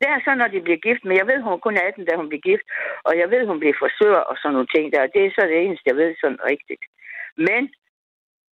Det 0.00 0.06
er 0.14 0.18
så, 0.26 0.32
når 0.34 0.48
de 0.54 0.60
bliver 0.66 0.80
gift, 0.86 1.02
men 1.04 1.16
jeg 1.20 1.26
ved, 1.30 1.38
hun 1.44 1.52
er 1.52 1.64
kun 1.66 1.76
18, 1.76 2.04
da 2.08 2.16
hun 2.20 2.28
bliver 2.30 2.46
gift, 2.50 2.66
og 3.08 3.12
jeg 3.20 3.28
ved, 3.32 3.42
hun 3.50 3.58
bliver 3.62 3.76
frisør 3.80 4.18
og 4.30 4.34
sådan 4.38 4.54
nogle 4.56 4.72
ting 4.74 4.84
der, 4.92 5.00
og 5.06 5.10
det 5.14 5.22
er 5.24 5.30
så 5.30 5.42
det 5.50 5.58
eneste, 5.64 5.88
jeg 5.90 5.96
ved 6.02 6.10
sådan 6.22 6.42
rigtigt. 6.52 6.84
Men 7.48 7.62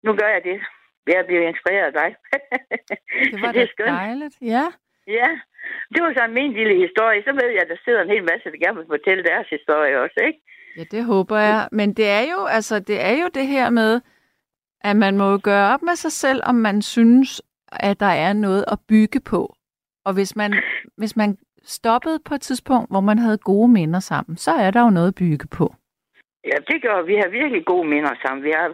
nu 0.05 0.11
gør 0.21 0.31
jeg 0.37 0.43
det. 0.51 0.59
Jeg 1.15 1.27
bliver 1.29 1.49
inspireret 1.53 1.89
af 1.91 1.97
dig. 2.01 2.11
Det 3.33 3.39
var 3.43 3.53
det 3.57 3.63
er 3.63 3.73
skønt. 3.75 3.99
dejligt. 4.07 4.37
Ja. 4.55 4.67
Ja, 5.19 5.31
det 5.93 6.01
var 6.05 6.13
så 6.17 6.23
min 6.39 6.53
lille 6.53 6.77
historie. 6.87 7.23
Så 7.27 7.33
ved 7.33 7.51
jeg, 7.57 7.63
at 7.63 7.69
der 7.73 7.81
sidder 7.85 8.03
en 8.03 8.15
hel 8.15 8.25
masse, 8.31 8.51
der 8.53 8.65
gerne 8.65 8.79
vil 8.79 8.93
fortælle 8.97 9.25
deres 9.25 9.49
historie 9.49 10.01
også, 10.05 10.21
ikke? 10.29 10.41
ja, 10.77 10.85
det 10.91 11.05
håber 11.05 11.39
jeg. 11.39 11.69
Men 11.73 11.95
det 11.95 12.09
er 12.09 12.25
jo, 12.33 12.45
altså, 12.45 12.81
det 12.81 13.01
er 13.01 13.15
jo 13.23 13.29
det 13.35 13.47
her 13.47 13.71
med, 13.71 14.01
at 14.81 14.97
man 14.97 15.17
må 15.17 15.39
gøre 15.39 15.75
op 15.75 15.83
med 15.83 15.97
sig 15.97 16.13
selv, 16.13 16.41
om 16.45 16.55
man 16.55 16.83
synes, 16.83 17.43
at 17.73 18.01
der 18.01 18.07
er 18.27 18.33
noget 18.33 18.65
at 18.73 18.79
bygge 18.89 19.21
på. 19.21 19.56
Og 20.07 20.13
hvis 20.15 20.37
man, 20.37 20.51
hvis 21.01 21.17
man 21.17 21.31
stoppede 21.65 22.19
på 22.29 22.35
et 22.35 22.41
tidspunkt, 22.49 22.91
hvor 22.91 23.01
man 23.01 23.19
havde 23.19 23.39
gode 23.39 23.69
minder 23.79 24.01
sammen, 24.01 24.37
så 24.37 24.51
er 24.65 24.71
der 24.71 24.81
jo 24.87 24.91
noget 24.91 25.09
at 25.09 25.15
bygge 25.23 25.47
på. 25.59 25.67
Ja, 26.51 26.57
det 26.71 26.79
gør 26.83 27.03
vi. 27.03 27.15
har 27.23 27.29
virkelig 27.41 27.65
gode 27.73 27.89
minder 27.89 28.15
sammen. 28.23 28.45
Vi 28.45 28.53
har, 28.59 28.69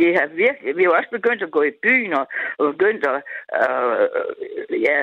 vi 0.00 0.04
har 0.18 0.26
virkelig, 0.44 0.76
vi 0.76 0.82
har 0.84 0.90
også 0.90 1.10
begyndt 1.18 1.42
at 1.42 1.50
gå 1.56 1.62
i 1.62 1.72
byen 1.84 2.12
og, 2.20 2.24
og 2.58 2.64
begyndt 2.72 3.02
at, 3.12 3.18
øh, 3.60 4.04
ja, 4.86 4.96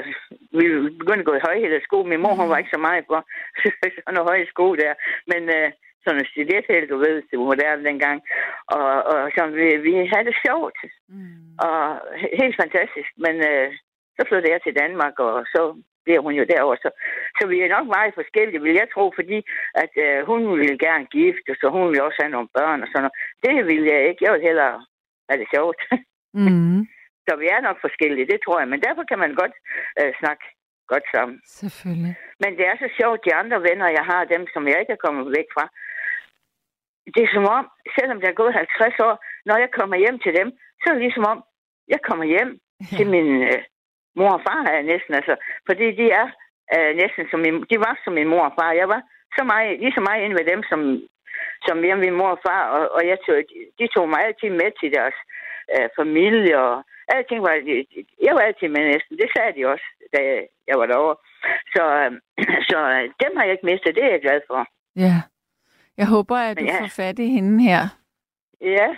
vi 0.58 0.64
er 0.72 0.90
begyndt 1.02 1.24
at 1.24 1.30
gå 1.30 1.36
i 1.38 1.46
højhældet 1.48 1.84
sko. 1.84 1.98
Min 2.04 2.22
mor, 2.24 2.34
hun 2.40 2.50
var 2.50 2.58
ikke 2.58 2.76
så 2.76 2.82
meget 2.88 3.04
for 3.10 3.20
sådan 3.96 4.14
nogle 4.16 4.30
høje 4.30 4.46
sko 4.54 4.76
der, 4.84 4.94
men 5.32 5.42
øh, 5.58 5.70
sådan 6.04 6.20
en 6.22 6.32
stilethæld, 6.32 6.88
du 6.90 6.98
ved, 7.06 7.16
det 7.30 7.36
var 7.40 7.46
moderne 7.52 7.84
dengang. 7.90 8.18
Og, 8.78 8.88
og 9.12 9.18
så 9.36 9.42
vi, 9.60 9.68
vi 9.88 9.92
havde 10.12 10.26
det 10.30 10.38
sjovt, 10.46 10.80
Mm. 11.10 11.36
og 11.68 11.80
he- 12.22 12.36
helt 12.42 12.56
fantastisk. 12.62 13.10
Men 13.26 13.36
øh, 13.52 13.68
så 14.18 14.22
flyttede 14.28 14.54
jeg 14.54 14.62
til 14.64 14.78
Danmark, 14.82 15.16
og 15.20 15.46
så 15.54 15.62
bliver 16.06 16.22
hun 16.26 16.34
jo 16.40 16.46
derovre. 16.54 16.78
Så, 16.86 16.90
så 17.38 17.44
vi 17.52 17.58
er 17.62 17.70
nok 17.76 17.88
meget 17.96 18.14
forskellige, 18.20 18.64
vil 18.66 18.80
jeg 18.82 18.88
tro, 18.94 19.06
fordi 19.20 19.38
at 19.84 19.94
øh, 20.06 20.20
hun 20.30 20.42
ville 20.62 20.78
gerne 20.88 21.06
gifte, 21.18 21.52
så 21.60 21.66
hun 21.76 21.84
ville 21.88 22.06
også 22.08 22.20
have 22.22 22.36
nogle 22.36 22.54
børn 22.58 22.84
og 22.84 22.88
sådan 22.90 23.04
noget. 23.06 23.18
Det 23.46 23.56
ville 23.70 23.88
jeg 23.94 24.02
ikke. 24.10 24.24
Jeg 24.26 24.32
ville 24.34 24.48
hellere 24.50 24.76
have 25.30 25.40
det 25.42 25.50
sjovt. 25.56 25.82
Mm. 26.34 26.82
så 27.26 27.32
vi 27.42 27.48
er 27.56 27.62
nok 27.68 27.78
forskellige, 27.86 28.30
det 28.32 28.40
tror 28.42 28.60
jeg. 28.60 28.68
Men 28.74 28.82
derfor 28.86 29.04
kan 29.10 29.20
man 29.24 29.34
godt 29.42 29.56
øh, 30.00 30.12
snakke 30.22 30.46
godt 30.92 31.06
sammen. 31.16 31.38
Selvfølgelig. 31.62 32.14
Men 32.42 32.52
det 32.58 32.66
er 32.72 32.76
så 32.84 32.90
sjovt, 33.00 33.26
de 33.28 33.34
andre 33.42 33.60
venner, 33.68 33.88
jeg 33.98 34.06
har, 34.12 34.32
dem 34.36 34.44
som 34.54 34.64
jeg 34.68 34.78
ikke 34.80 34.94
er 34.98 35.06
kommet 35.06 35.26
væk 35.38 35.48
fra, 35.56 35.66
det 37.14 37.22
er 37.24 37.32
som 37.34 37.46
om, 37.58 37.66
selvom 37.98 38.18
der 38.22 38.30
er 38.30 38.42
gået 38.42 38.54
50 38.54 39.00
år, 39.08 39.16
når 39.48 39.58
jeg 39.64 39.70
kommer 39.78 39.98
hjem 40.04 40.18
til 40.26 40.34
dem, 40.40 40.48
så 40.80 40.84
er 40.88 40.94
det 40.94 41.06
ligesom 41.08 41.26
om, 41.34 41.40
jeg 41.94 42.02
kommer 42.08 42.26
hjem 42.26 42.52
ja. 42.60 42.98
til 42.98 43.08
min 43.14 43.30
øh, 43.50 43.62
mor 44.20 44.32
og 44.38 44.42
far, 44.48 44.60
er 44.76 44.82
næsten, 44.94 45.14
altså. 45.20 45.34
Fordi 45.68 45.86
de 46.00 46.06
er 46.22 46.28
øh, 46.76 46.92
næsten 47.02 47.24
som 47.32 47.40
min, 47.46 47.56
de 47.72 47.76
var 47.86 47.94
som 48.04 48.14
min 48.20 48.28
mor 48.34 48.44
og 48.50 48.54
far. 48.60 48.72
Jeg 48.82 48.88
var 48.94 49.02
så 49.38 49.44
meget, 49.52 49.80
lige 49.84 49.98
så 49.98 50.02
meget 50.08 50.22
inde 50.24 50.36
ved 50.40 50.46
dem, 50.54 50.62
som, 50.70 50.80
som 51.68 51.84
hjemme 51.86 52.04
min 52.06 52.18
mor 52.20 52.32
og 52.36 52.42
far, 52.48 52.64
og, 52.76 52.82
og 52.96 53.02
jeg 53.12 53.18
tog, 53.26 53.36
de 53.80 53.86
tog 53.96 54.06
mig 54.10 54.20
altid 54.28 54.50
med 54.62 54.70
til 54.80 54.90
deres 54.98 55.18
øh, 55.76 55.88
familie, 56.00 56.56
og 56.68 56.76
alting 57.16 57.42
var, 57.48 57.54
jeg 58.28 58.34
var 58.38 58.44
altid 58.50 58.68
med 58.76 58.84
næsten. 58.94 59.14
Det 59.22 59.30
sagde 59.36 59.54
de 59.58 59.62
også, 59.74 59.88
da 60.14 60.20
jeg 60.70 60.76
var 60.80 60.86
derovre. 60.92 61.18
Så, 61.76 61.84
øh, 62.02 62.12
så 62.70 62.78
øh, 62.96 63.04
dem 63.24 63.32
har 63.38 63.44
jeg 63.44 63.54
ikke 63.56 63.70
mistet, 63.72 63.96
det 63.96 64.04
er 64.04 64.12
jeg 64.16 64.22
glad 64.28 64.40
for. 64.50 64.60
Ja. 65.06 65.16
Jeg 65.98 66.08
håber, 66.08 66.38
at 66.38 66.60
du 66.60 66.66
Ja. 66.66 66.80
får 66.82 66.92
fat 67.02 67.20
i 67.20 67.28
hende 67.36 67.64
her. 67.70 67.82
Ja, 68.62 68.90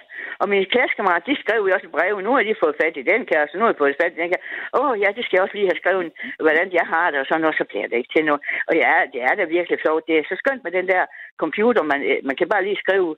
og 0.41 0.49
mine 0.49 0.65
klassekammerater, 0.73 1.25
de 1.31 1.41
skrev 1.43 1.59
jo 1.67 1.75
også 1.75 1.89
breve. 1.95 2.21
Nu 2.21 2.31
har 2.35 2.43
de 2.43 2.61
fået 2.63 2.79
fat 2.81 2.95
i 2.97 3.09
den 3.11 3.21
kæreste, 3.31 3.57
nu 3.57 3.63
har 3.65 3.71
de 3.73 3.83
fået 3.83 3.99
fat 4.01 4.13
i 4.13 4.19
den 4.21 4.29
kæreste. 4.31 4.49
Åh 4.77 4.89
oh, 4.89 4.93
ja, 5.03 5.09
det 5.15 5.23
skal 5.23 5.35
jeg 5.35 5.45
også 5.45 5.57
lige 5.57 5.71
have 5.71 5.81
skrevet, 5.81 6.11
hvordan 6.45 6.67
jeg 6.79 6.85
har 6.93 7.07
det, 7.11 7.19
og 7.19 7.25
sådan 7.27 7.41
noget, 7.41 7.59
så 7.59 7.65
bliver 7.69 7.87
det 7.87 7.97
ikke 7.97 8.13
til 8.15 8.25
noget. 8.25 8.41
Og 8.69 8.73
ja, 8.83 8.93
det 9.13 9.21
er 9.27 9.33
da 9.35 9.43
virkelig 9.43 9.77
flot. 9.79 10.03
Det 10.07 10.15
er 10.17 10.23
så 10.31 10.35
skønt 10.41 10.63
med 10.63 10.71
den 10.77 10.87
der 10.93 11.03
computer, 11.43 11.83
man, 11.91 11.99
øh, 12.09 12.17
man 12.29 12.35
kan 12.39 12.47
bare 12.53 12.65
lige 12.67 12.83
skrive. 12.83 13.09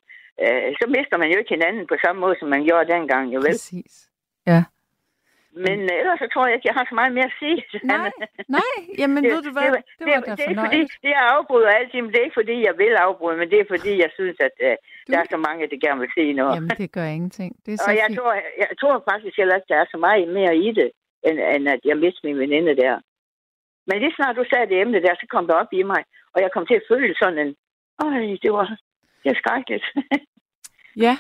Øh, 0.44 0.70
så 0.80 0.86
mister 0.96 1.18
man 1.18 1.30
jo 1.32 1.38
ikke 1.40 1.56
hinanden 1.56 1.84
på 1.92 1.96
samme 2.04 2.20
måde, 2.24 2.36
som 2.40 2.48
man 2.54 2.66
gjorde 2.68 2.92
dengang, 2.94 3.26
jo 3.36 3.40
vel? 3.48 3.58
Præcis. 3.58 3.94
Ja. 4.52 4.62
Men 5.66 5.78
øh, 5.92 6.00
ellers 6.02 6.20
så 6.24 6.28
tror 6.34 6.46
jeg 6.48 6.56
ikke, 6.56 6.70
jeg 6.70 6.78
har 6.80 6.86
så 6.90 6.96
meget 7.02 7.14
mere 7.18 7.30
at 7.32 7.38
sige. 7.42 7.60
Nej, 7.94 8.12
nej, 8.58 8.74
jamen 9.02 9.24
ved 9.32 9.42
du 9.48 9.52
hvad, 9.58 9.70
det 10.00 10.06
var 10.08 10.20
da 10.20 10.32
det, 10.32 10.38
det 10.40 10.46
er 10.52 10.62
fordi, 10.66 10.82
det 11.06 11.12
er 11.20 11.24
afbryder 11.36 11.70
altid, 11.80 12.02
men 12.02 12.10
det 12.12 12.20
er 12.20 12.28
ikke 12.28 12.40
fordi, 12.42 12.56
jeg 12.70 12.76
vil 12.84 12.94
afbryde, 13.08 13.38
men 13.42 13.50
det 13.52 13.60
er 13.60 13.68
fordi, 13.76 13.94
jeg 14.06 14.12
synes, 14.18 14.38
at 14.48 14.56
øh, 14.68 14.76
der 15.12 15.18
er 15.24 15.28
så 15.34 15.38
mange, 15.48 15.62
der 15.72 15.78
gerne 15.86 16.00
vil 16.04 16.12
sige 16.18 16.34
noget. 16.40 16.56
Jamen, 16.56 16.78
det 16.84 16.92
gør 16.98 17.08
ingenting. 17.18 17.52
Det 17.66 17.72
er 17.74 17.78
så 17.82 17.86
Og 17.90 17.94
jeg 18.02 18.08
fint. 18.08 18.18
tror, 18.20 18.34
jeg, 18.42 18.48
jeg 18.64 18.70
tror 18.82 18.96
faktisk 19.12 19.36
heller 19.42 19.56
ikke, 19.58 19.72
der 19.74 19.80
er 19.84 19.88
så 19.94 19.98
meget 20.08 20.28
mere 20.40 20.54
i 20.66 20.68
det, 20.80 20.90
end, 21.28 21.38
end 21.56 21.66
at 21.76 21.82
jeg 21.90 21.98
mistede 22.04 22.28
min 22.28 22.40
veninde 22.44 22.74
der. 22.84 22.96
Men 23.88 23.96
lige 24.02 24.16
snart 24.16 24.36
du 24.40 24.46
sagde 24.52 24.70
det 24.72 24.78
emne 24.82 25.00
der, 25.06 25.14
så 25.22 25.26
kom 25.34 25.46
det 25.48 25.56
op 25.62 25.72
i 25.80 25.84
mig, 25.92 26.02
og 26.34 26.38
jeg 26.44 26.50
kom 26.52 26.66
til 26.66 26.80
at 26.80 26.88
føle 26.92 27.14
sådan 27.22 27.40
en, 27.46 27.52
øj, 28.04 28.38
det 28.44 28.52
var, 28.58 28.68
det 29.24 29.30
er 29.32 29.38
skrækkeligt. 29.42 29.86
Ja, 31.06 31.18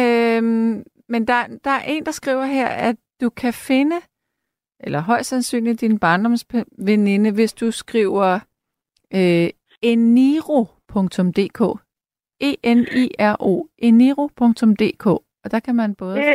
øhm, 0.00 0.84
men 1.08 1.26
der, 1.26 1.40
der 1.64 1.70
er 1.70 1.82
en, 1.86 2.06
der 2.06 2.10
skriver 2.12 2.44
her, 2.44 2.68
at 2.68 2.96
du 3.22 3.30
kan 3.30 3.52
finde, 3.52 3.96
eller 4.80 5.00
højst 5.00 5.28
sandsynligt 5.28 5.80
din 5.80 5.98
barndomsveninde, 5.98 7.32
hvis 7.32 7.52
du 7.52 7.70
skriver 7.70 8.40
øh, 9.14 9.48
eniro.dk. 9.82 11.60
E-N-I-R-O. 12.40 13.66
Eniro.dk. 13.78 15.06
Og 15.44 15.50
der 15.50 15.60
kan 15.60 15.74
man 15.76 15.94
både... 15.94 16.18
Øh, 16.18 16.34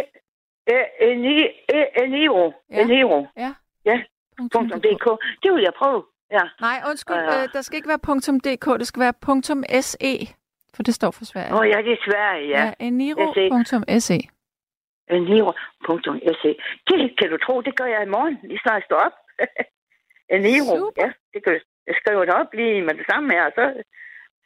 Eni- 1.02 1.66
øh, 1.76 2.04
Eniro. 2.04 2.54
Eniro, 2.70 3.26
Ja. 3.38 3.54
Ja, 3.86 3.98
.dk, 4.40 5.06
det 5.44 5.54
vil 5.54 5.62
jeg 5.62 5.74
prøve. 5.78 6.04
Ja, 6.32 6.40
Nej, 6.62 6.82
undskyld, 6.90 7.16
øh, 7.18 7.50
der 7.54 7.62
skal 7.62 7.76
ikke 7.78 7.90
være 7.90 7.98
.dk, 8.56 8.80
det 8.80 8.88
skal 8.88 9.00
være 9.00 9.82
.se, 9.82 10.28
for 10.74 10.84
det 10.84 10.94
står 10.96 11.12
for 11.12 11.26
Sverige. 11.26 11.54
Åh 11.56 11.68
ja, 11.68 11.78
det 11.82 11.92
er 11.92 12.12
Sverige, 12.12 12.48
ja. 12.50 12.66
ja 12.66 12.74
eniro.se. 12.80 14.20
Eniro.se. 15.16 16.50
Det 16.88 17.18
kan 17.20 17.30
du 17.30 17.38
tro, 17.38 17.62
det 17.62 17.74
gør 17.80 17.86
jeg 17.96 18.04
i 18.04 18.14
morgen, 18.16 18.38
lige 18.44 18.60
snart 18.64 18.80
jeg 18.80 18.88
står 18.90 19.00
op. 19.08 19.16
Eniro, 20.36 20.74
Super. 20.78 21.02
ja, 21.04 21.10
det 21.34 21.44
kan 21.44 21.54
jeg 21.88 21.96
skriver 22.02 22.24
det 22.26 22.34
op 22.42 22.52
lige 22.54 22.82
med 22.88 22.94
det 23.00 23.06
samme 23.12 23.28
her, 23.36 23.44
og 23.50 23.54
så, 23.58 23.66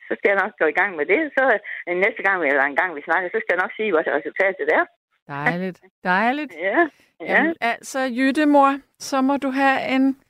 så 0.08 0.12
skal 0.18 0.30
jeg 0.32 0.40
nok 0.44 0.54
gå 0.62 0.66
i 0.74 0.78
gang 0.80 0.92
med 1.00 1.06
det. 1.14 1.22
Så 1.38 1.44
øh, 1.88 1.96
næste 2.06 2.22
gang, 2.28 2.38
eller 2.52 2.64
en 2.64 2.80
gang 2.82 2.96
vi 2.96 3.02
snakker, 3.08 3.28
så 3.30 3.38
skal 3.42 3.54
jeg 3.54 3.64
nok 3.64 3.74
sige, 3.78 3.92
hvad 3.92 4.04
resultatet 4.18 4.68
er. 4.80 4.84
Dejligt, 5.28 5.80
dejligt. 6.04 6.54
Ja, 6.68 6.80
ja. 7.22 7.34
Jamen, 7.34 7.56
altså, 7.62 8.00
Jytte, 8.00 8.46
mor, 8.46 8.80
så 9.00 9.22
må 9.22 9.38
du 9.38 9.50
have 9.50 9.80
en 9.96 10.22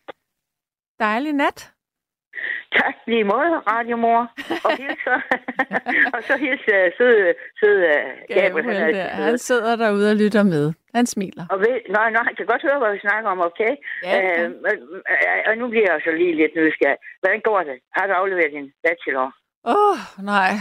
dejlig 0.99 1.33
nat. 1.33 1.70
Tak 2.79 2.95
lige 3.07 3.23
måde, 3.23 3.51
radiomor. 3.71 4.21
Og 4.65 4.71
hils 4.79 4.99
så, 5.07 5.15
og 6.15 6.19
så 6.27 6.33
hils 6.43 6.65
uh, 6.75 6.87
søde, 6.97 7.33
søde 7.59 7.81
uh, 7.95 8.09
Gabriel. 8.29 8.53
Gabriel 8.53 8.77
Han 8.83 8.93
der. 8.93 9.07
Han 9.07 9.37
sidder 9.37 9.75
derude 9.75 10.09
og 10.11 10.15
lytter 10.15 10.43
med. 10.43 10.73
Han 10.95 11.05
smiler. 11.05 11.45
og 11.53 11.59
ved, 11.59 11.75
nej, 11.97 12.07
nej, 12.15 12.23
han 12.23 12.35
kan 12.35 12.45
godt 12.45 12.61
høre, 12.67 12.79
hvad 12.79 12.91
vi 12.93 12.99
snakker 13.07 13.29
om, 13.29 13.39
okay? 13.49 13.73
Ja, 14.03 14.43
Øh, 14.43 14.49
øh, 14.69 15.39
og 15.47 15.57
nu 15.57 15.65
bliver 15.73 15.87
jeg 15.91 16.01
så 16.05 16.11
lige 16.21 16.35
lidt 16.41 16.53
nysgerrig. 16.55 16.97
Hvordan 17.21 17.41
går 17.49 17.59
det? 17.69 17.77
Har 17.95 18.07
du 18.07 18.13
afleveret 18.13 18.51
din 18.57 18.67
bachelor? 18.83 19.29
Åh, 19.65 19.75
oh, 19.75 19.97
nej, 20.33 20.51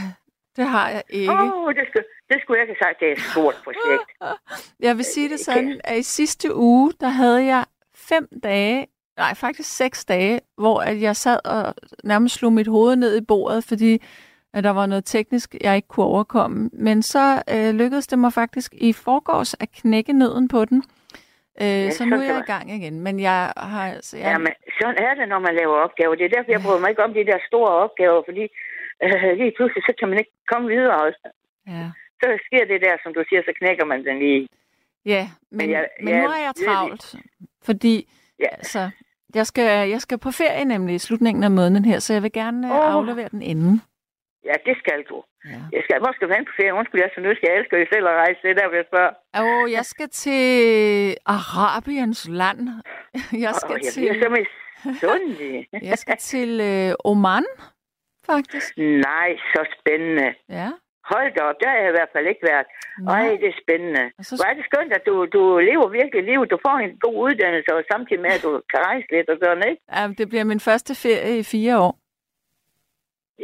det 0.56 0.64
har 0.74 0.88
jeg 0.90 1.02
ikke. 1.08 1.32
Åh, 1.32 1.64
oh, 1.64 1.74
det, 1.74 1.84
skulle, 1.88 2.06
det 2.30 2.36
skulle 2.40 2.56
jeg 2.58 2.64
ikke 2.64 2.76
have 2.78 2.84
sagt. 2.86 3.00
Det 3.00 3.08
er 3.08 3.12
et 3.12 3.26
stort 3.32 3.56
projekt. 3.64 4.10
Jeg 4.86 4.96
vil 4.96 5.04
sige 5.04 5.28
det 5.28 5.40
sådan, 5.40 5.80
at 5.84 5.96
i 5.98 6.02
sidste 6.02 6.54
uge, 6.54 6.92
der 7.00 7.08
havde 7.08 7.44
jeg 7.44 7.64
fem 7.94 8.28
dage, 8.42 8.86
nej 9.22 9.34
faktisk 9.34 9.70
seks 9.82 10.04
dage, 10.04 10.40
hvor 10.62 10.78
at 10.90 10.96
jeg 11.06 11.16
sad 11.24 11.38
og 11.54 11.74
nærmest 12.04 12.34
slog 12.38 12.52
mit 12.52 12.66
hoved 12.74 12.96
ned 12.96 13.12
i 13.16 13.24
bordet, 13.32 13.64
fordi 13.70 13.92
at 14.54 14.64
der 14.64 14.70
var 14.80 14.86
noget 14.86 15.04
teknisk, 15.04 15.48
jeg 15.66 15.76
ikke 15.76 15.88
kunne 15.88 16.06
overkomme. 16.06 16.70
Men 16.72 16.96
så 17.02 17.24
øh, 17.54 17.70
lykkedes 17.80 18.06
det 18.06 18.18
mig 18.18 18.32
faktisk 18.32 18.70
i 18.88 18.92
forgårs 18.92 19.54
at 19.54 19.68
knække 19.80 20.12
nøden 20.12 20.48
på 20.48 20.64
den. 20.70 20.78
Øh, 21.62 21.92
så 21.96 22.02
nu 22.04 22.16
er 22.16 22.22
jeg 22.32 22.38
i 22.46 22.50
gang 22.54 22.66
igen. 22.78 23.00
Men 23.06 23.14
jeg 23.20 23.52
har 23.56 23.84
altså... 23.94 24.16
Jeg, 24.16 24.26
Ja, 24.32 24.38
men 24.38 24.52
sådan 24.80 24.98
er 25.06 25.12
det, 25.18 25.28
når 25.28 25.38
man 25.46 25.54
laver 25.60 25.76
opgaver. 25.86 26.14
Det 26.14 26.24
er 26.24 26.34
derfor, 26.36 26.50
jeg 26.56 26.62
bryder 26.64 26.80
mig 26.80 26.90
ikke 26.90 27.04
om 27.04 27.14
de 27.14 27.26
der 27.30 27.38
store 27.50 27.70
opgaver, 27.84 28.22
fordi 28.28 28.44
øh, 29.04 29.30
lige 29.40 29.52
pludselig, 29.56 29.82
så 29.88 29.92
kan 29.98 30.08
man 30.10 30.18
ikke 30.22 30.34
komme 30.52 30.66
videre. 30.74 30.96
Og 31.02 31.08
ja. 31.74 31.86
så 32.22 32.26
sker 32.46 32.64
det 32.72 32.78
der, 32.86 32.94
som 33.02 33.10
du 33.16 33.22
siger, 33.28 33.42
så 33.48 33.52
knækker 33.60 33.84
man 33.92 34.00
den 34.08 34.18
lige. 34.24 34.48
Ja, 35.14 35.22
men, 35.50 35.58
men, 35.58 35.70
jeg- 35.70 35.88
men 36.04 36.08
jeg 36.14 36.22
nu 36.22 36.28
er 36.38 36.40
jeg 36.48 36.54
travlt, 36.66 37.04
fordi 37.68 37.96
Ja. 38.44 38.50
altså, 38.58 38.90
jeg, 39.34 39.46
skal, 39.46 39.88
jeg 39.88 40.00
skal 40.00 40.18
på 40.18 40.30
ferie 40.30 40.64
nemlig 40.64 40.94
i 40.94 40.98
slutningen 40.98 41.44
af 41.44 41.50
måneden 41.50 41.84
her, 41.84 41.98
så 41.98 42.12
jeg 42.12 42.22
vil 42.22 42.32
gerne 42.32 42.72
oh. 42.72 42.78
Åh. 42.78 42.94
aflevere 42.94 43.28
den 43.28 43.42
inden. 43.42 43.82
Ja, 44.44 44.52
det 44.66 44.76
skal 44.78 45.02
du. 45.10 45.22
Ja. 45.44 45.60
Jeg 45.72 45.82
skal, 45.84 45.96
hvor 46.02 46.12
skal 46.12 46.28
du 46.28 46.34
hen 46.34 46.44
på 46.44 46.52
ferie? 46.56 46.74
Undskyld, 46.74 47.00
jeg 47.00 47.08
er 47.10 47.14
så 47.14 47.20
nysgerrig. 47.20 47.52
Jeg 47.54 47.58
elsker 47.60 47.76
jo 47.78 47.86
selv 47.92 48.06
at 48.12 48.16
rejse. 48.24 48.38
Det 48.42 48.50
er 48.50 48.54
der, 48.60 48.76
jeg 48.80 48.84
spørge. 48.92 49.10
Og 49.44 49.72
jeg 49.76 49.84
skal 49.92 50.08
til 50.08 50.42
Arabiens 51.26 52.28
land. 52.40 52.60
Jeg 53.44 53.54
skal, 53.62 53.74
Åh, 53.74 53.80
jeg 53.84 53.92
til, 53.92 54.00
bliver 54.00 54.14
så 54.24 54.28
misundelig. 54.88 55.68
jeg 55.90 55.98
skal 55.98 56.16
til 56.16 56.50
øh, 56.60 56.94
Oman, 57.10 57.44
faktisk. 58.26 58.78
Nej, 58.78 59.30
så 59.54 59.60
spændende. 59.78 60.28
Ja. 60.48 60.70
Hold 61.12 61.28
da 61.36 61.40
op, 61.50 61.58
der 61.60 61.68
har 61.72 61.78
jeg 61.82 61.88
i 61.92 61.96
hvert 61.98 62.12
fald 62.14 62.26
ikke 62.32 62.44
været. 62.50 62.66
Ej, 63.16 63.28
det 63.42 63.48
er 63.52 63.58
spændende. 63.64 64.04
Så- 64.28 64.36
Hvor 64.38 64.46
er 64.50 64.54
det 64.58 64.64
skønt, 64.70 64.92
at 64.98 65.02
du, 65.08 65.14
du 65.36 65.42
lever 65.70 65.88
virkelig 66.00 66.22
livet. 66.30 66.50
Du 66.54 66.58
får 66.66 66.76
en 66.86 66.92
god 67.06 67.16
uddannelse, 67.26 67.70
og 67.76 67.82
samtidig 67.92 68.22
med, 68.24 68.32
at 68.36 68.42
du 68.46 68.50
kan 68.70 68.80
rejse 68.88 69.06
lidt 69.14 69.28
og 69.32 69.36
sådan, 69.42 69.68
ikke? 69.70 69.82
Ja, 69.96 70.02
det 70.18 70.26
bliver 70.30 70.44
min 70.52 70.60
første 70.68 70.92
ferie 71.04 71.38
i 71.42 71.44
fire 71.54 71.74
år. 71.86 71.92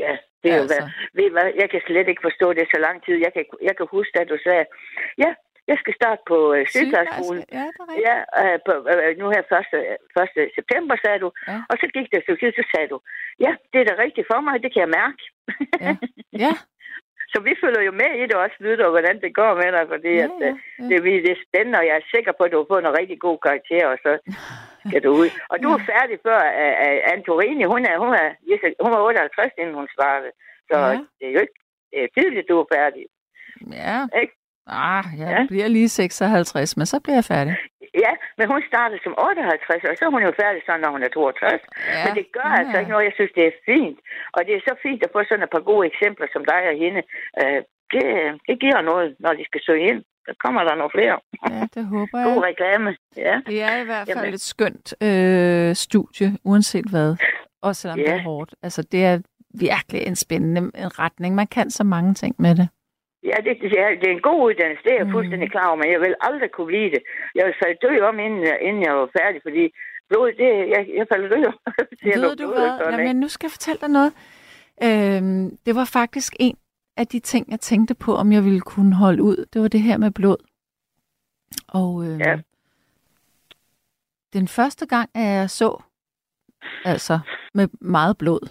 Ja, 0.05 0.13
det 0.43 0.49
er 0.53 0.57
jo 0.57 0.63
Altså. 0.63 0.81
hvad. 0.81 0.89
Ved 1.19 1.29
hvad, 1.35 1.49
jeg 1.63 1.69
kan 1.73 1.81
slet 1.89 2.09
ikke 2.09 2.27
forstå 2.29 2.47
det 2.59 2.65
så 2.75 2.79
lang 2.87 2.97
tid. 3.07 3.17
Jeg 3.27 3.33
kan, 3.37 3.45
jeg 3.69 3.75
kan 3.79 3.87
huske, 3.97 4.15
at 4.23 4.29
du 4.33 4.39
sagde, 4.47 4.65
ja, 5.25 5.31
jeg 5.71 5.77
skal 5.83 5.95
starte 6.01 6.23
på 6.31 6.39
øh, 6.57 6.63
sygeplejeskolen. 6.75 7.43
Ja, 7.59 7.65
det 7.75 7.81
er 7.83 7.89
rigtigt. 7.91 8.07
Ja, 8.09 8.17
øh, 8.43 8.59
på, 8.67 8.73
øh, 8.93 9.11
nu 9.21 9.27
her 9.35 9.43
1. 9.43 10.47
1. 10.47 10.51
september, 10.59 10.95
sagde 11.05 11.19
du. 11.25 11.29
Ja. 11.51 11.59
Og 11.71 11.75
så 11.81 11.87
gik 11.95 12.07
det 12.11 12.17
et 12.19 12.25
stykke 12.27 12.43
tid, 12.45 12.53
så 12.61 12.65
sagde 12.73 12.89
du, 12.93 12.99
ja, 13.45 13.53
det 13.73 13.79
er 13.81 13.87
da 13.91 13.95
rigtigt 14.05 14.27
for 14.33 14.41
mig, 14.47 14.55
det 14.65 14.71
kan 14.73 14.81
jeg 14.87 14.93
mærke. 15.01 15.21
Ja. 15.87 15.93
Ja, 16.45 16.53
så 17.33 17.37
vi 17.47 17.53
følger 17.63 17.83
jo 17.89 17.93
med 18.03 18.11
i 18.23 18.25
det 18.31 18.37
også, 18.45 18.57
lytter, 18.67 18.89
hvordan 18.95 19.17
det 19.25 19.31
går 19.41 19.53
med 19.63 19.71
dig, 19.77 19.85
fordi 19.95 20.13
ja, 20.21 20.25
at, 20.27 20.31
ja, 20.41 20.49
øh, 20.51 20.55
ja. 20.79 20.83
det, 20.91 20.99
vi- 21.05 21.23
det 21.25 21.33
er 21.37 21.45
spændende, 21.49 21.79
og 21.81 21.87
jeg 21.89 21.97
er 22.01 22.11
sikker 22.15 22.33
på, 22.37 22.43
at 22.45 22.53
du 22.53 22.59
har 22.61 22.69
fået 22.73 22.83
en 22.85 22.99
rigtig 23.01 23.19
god 23.27 23.39
karakter, 23.47 23.85
og 23.93 23.97
så 24.05 24.13
skal 24.89 25.03
du 25.07 25.11
ud. 25.23 25.29
Og 25.53 25.57
du 25.63 25.69
er 25.77 25.81
færdig 25.93 26.17
før 26.27 26.41
uh, 26.63 26.99
Antorini, 27.15 27.65
hun 27.75 27.83
er, 27.91 27.97
hun, 28.05 28.13
er, 28.23 28.29
hun 28.85 28.91
var 28.95 29.01
58, 29.03 29.53
inden 29.61 29.75
hun 29.81 29.89
startede. 29.97 30.33
Så 30.71 30.77
ja. 30.79 30.91
det 31.19 31.25
er 31.29 31.33
jo 31.37 31.41
ikke 31.47 31.59
det 31.93 31.99
er 32.05 32.09
tidligt, 32.19 32.49
du 32.51 32.57
er 32.63 32.69
færdig. 32.77 33.03
Ja. 33.83 33.99
Ikke? 34.23 34.35
Ah, 34.67 35.05
jeg 35.21 35.29
Ja. 35.31 35.47
bliver 35.49 35.69
lige 35.69 35.89
56, 35.89 36.77
men 36.77 36.87
så 36.87 37.01
bliver 37.05 37.17
jeg 37.17 37.25
færdig. 37.25 37.57
Ja, 38.05 38.13
men 38.39 38.45
hun 38.53 38.61
startede 38.71 39.01
som 39.07 39.15
58, 39.19 39.85
og 39.91 39.95
så 39.99 40.03
er 40.09 40.13
hun 40.17 40.23
jo 40.29 40.33
færdig 40.43 40.61
sådan, 40.67 40.81
når 40.85 40.91
hun 40.97 41.03
er 41.07 41.09
62. 41.09 41.63
Ja, 41.95 42.05
Men 42.05 42.13
det 42.19 42.27
gør 42.37 42.49
ja. 42.53 42.59
altså 42.61 42.77
ikke 42.81 42.93
noget. 42.95 43.09
Jeg 43.09 43.17
synes, 43.19 43.33
det 43.39 43.45
er 43.47 43.55
fint. 43.71 43.99
Og 44.37 44.41
det 44.47 44.53
er 44.55 44.63
så 44.69 44.75
fint 44.87 45.03
at 45.07 45.11
få 45.15 45.21
sådan 45.29 45.45
et 45.47 45.53
par 45.57 45.65
gode 45.71 45.85
eksempler 45.91 46.27
som 46.35 46.43
dig 46.53 46.61
og 46.71 46.77
hende. 46.85 47.01
Uh, 47.43 47.61
det, 47.95 48.05
det 48.49 48.57
giver 48.65 48.81
noget, 48.91 49.09
når 49.25 49.33
de 49.39 49.45
skal 49.51 49.61
søge 49.69 49.85
ind. 49.91 50.01
Så 50.27 50.33
kommer 50.45 50.63
der 50.65 50.75
nogle 50.81 50.95
flere. 50.97 51.17
Ja, 51.51 51.61
det 51.75 51.83
håber 51.95 52.19
God 52.29 52.33
jeg. 52.39 52.43
reklame. 52.51 52.97
Ja. 53.27 53.35
Det 53.47 53.63
er 53.63 53.77
i 53.83 53.85
hvert 53.85 54.07
fald 54.09 54.19
Jamen. 54.25 54.35
et 54.35 54.41
skønt 54.53 54.89
øh, 55.09 55.75
studie, 55.75 56.29
uanset 56.45 56.87
hvad. 56.91 57.17
Også 57.63 57.81
selvom 57.83 57.99
det 57.99 58.07
Ja. 58.09 58.15
er 58.19 58.23
hårdt. 58.23 58.55
Altså, 58.63 58.83
det 58.93 59.05
er 59.05 59.19
virkelig 59.61 60.01
en 60.07 60.17
spændende 60.17 60.61
en 60.61 60.99
retning. 60.99 61.35
Man 61.35 61.47
kan 61.47 61.71
så 61.71 61.85
mange 61.85 62.15
ting 62.15 62.35
med 62.39 62.55
det. 62.55 62.69
Ja, 63.31 63.37
det, 63.47 63.53
det, 63.63 63.73
er, 63.85 63.89
det 64.01 64.07
er 64.09 64.17
en 64.19 64.27
god 64.31 64.41
uddannelse, 64.49 64.83
det 64.85 64.93
er 64.93 65.01
jeg 65.03 65.07
Mm. 65.07 65.13
fuldstændig 65.17 65.49
klar 65.55 65.67
over, 65.71 65.77
men 65.83 65.91
jeg 65.95 66.01
vil 66.01 66.15
aldrig 66.29 66.51
kunne 66.53 66.67
blive 66.73 66.91
det. 66.95 67.03
Jeg 67.37 67.45
vil 67.47 67.55
falde 67.63 67.79
død 67.87 67.99
om, 68.09 68.17
inden, 68.27 68.43
jeg- 68.51 68.61
inden 68.69 68.83
jeg 68.87 68.95
var 69.01 69.09
færdig, 69.21 69.41
fordi 69.47 69.63
blod, 70.09 70.29
det, 70.41 70.49
jeg, 70.75 70.83
jeg 70.99 71.07
falder 71.13 71.29
død 71.35 71.45
om. 71.51 71.57
Ved 72.25 72.37
du 72.37 72.47
hvad? 72.47 72.71
sådan? 72.79 73.01
Jamen, 73.01 73.17
nu 73.21 73.29
skal 73.29 73.47
jeg 73.47 73.53
fortælle 73.59 73.81
dig 73.85 73.89
noget. 73.99 74.13
Øhm, 74.87 75.57
det 75.67 75.75
var 75.75 75.85
faktisk 76.01 76.33
en 76.41 76.57
af 76.97 77.07
de 77.07 77.19
ting, 77.21 77.51
jeg 77.51 77.61
tænkte 77.61 77.95
på, 77.95 78.11
om 78.15 78.33
jeg 78.33 78.45
ville 78.45 78.61
kunne 78.61 78.95
holde 78.95 79.23
ud. 79.23 79.39
Det 79.53 79.63
var 79.63 79.69
det 79.69 79.81
her 79.83 79.97
med 79.99 80.11
blod. 80.11 80.37
Og 81.69 82.05
øhm, 82.07 82.19
Ja. 82.21 82.37
den 84.33 84.49
første 84.49 84.87
gang, 84.87 85.11
at 85.15 85.23
jeg 85.41 85.51
så, 85.51 85.83
altså 86.85 87.19
med 87.55 87.69
meget 87.81 88.19
blod, 88.19 88.49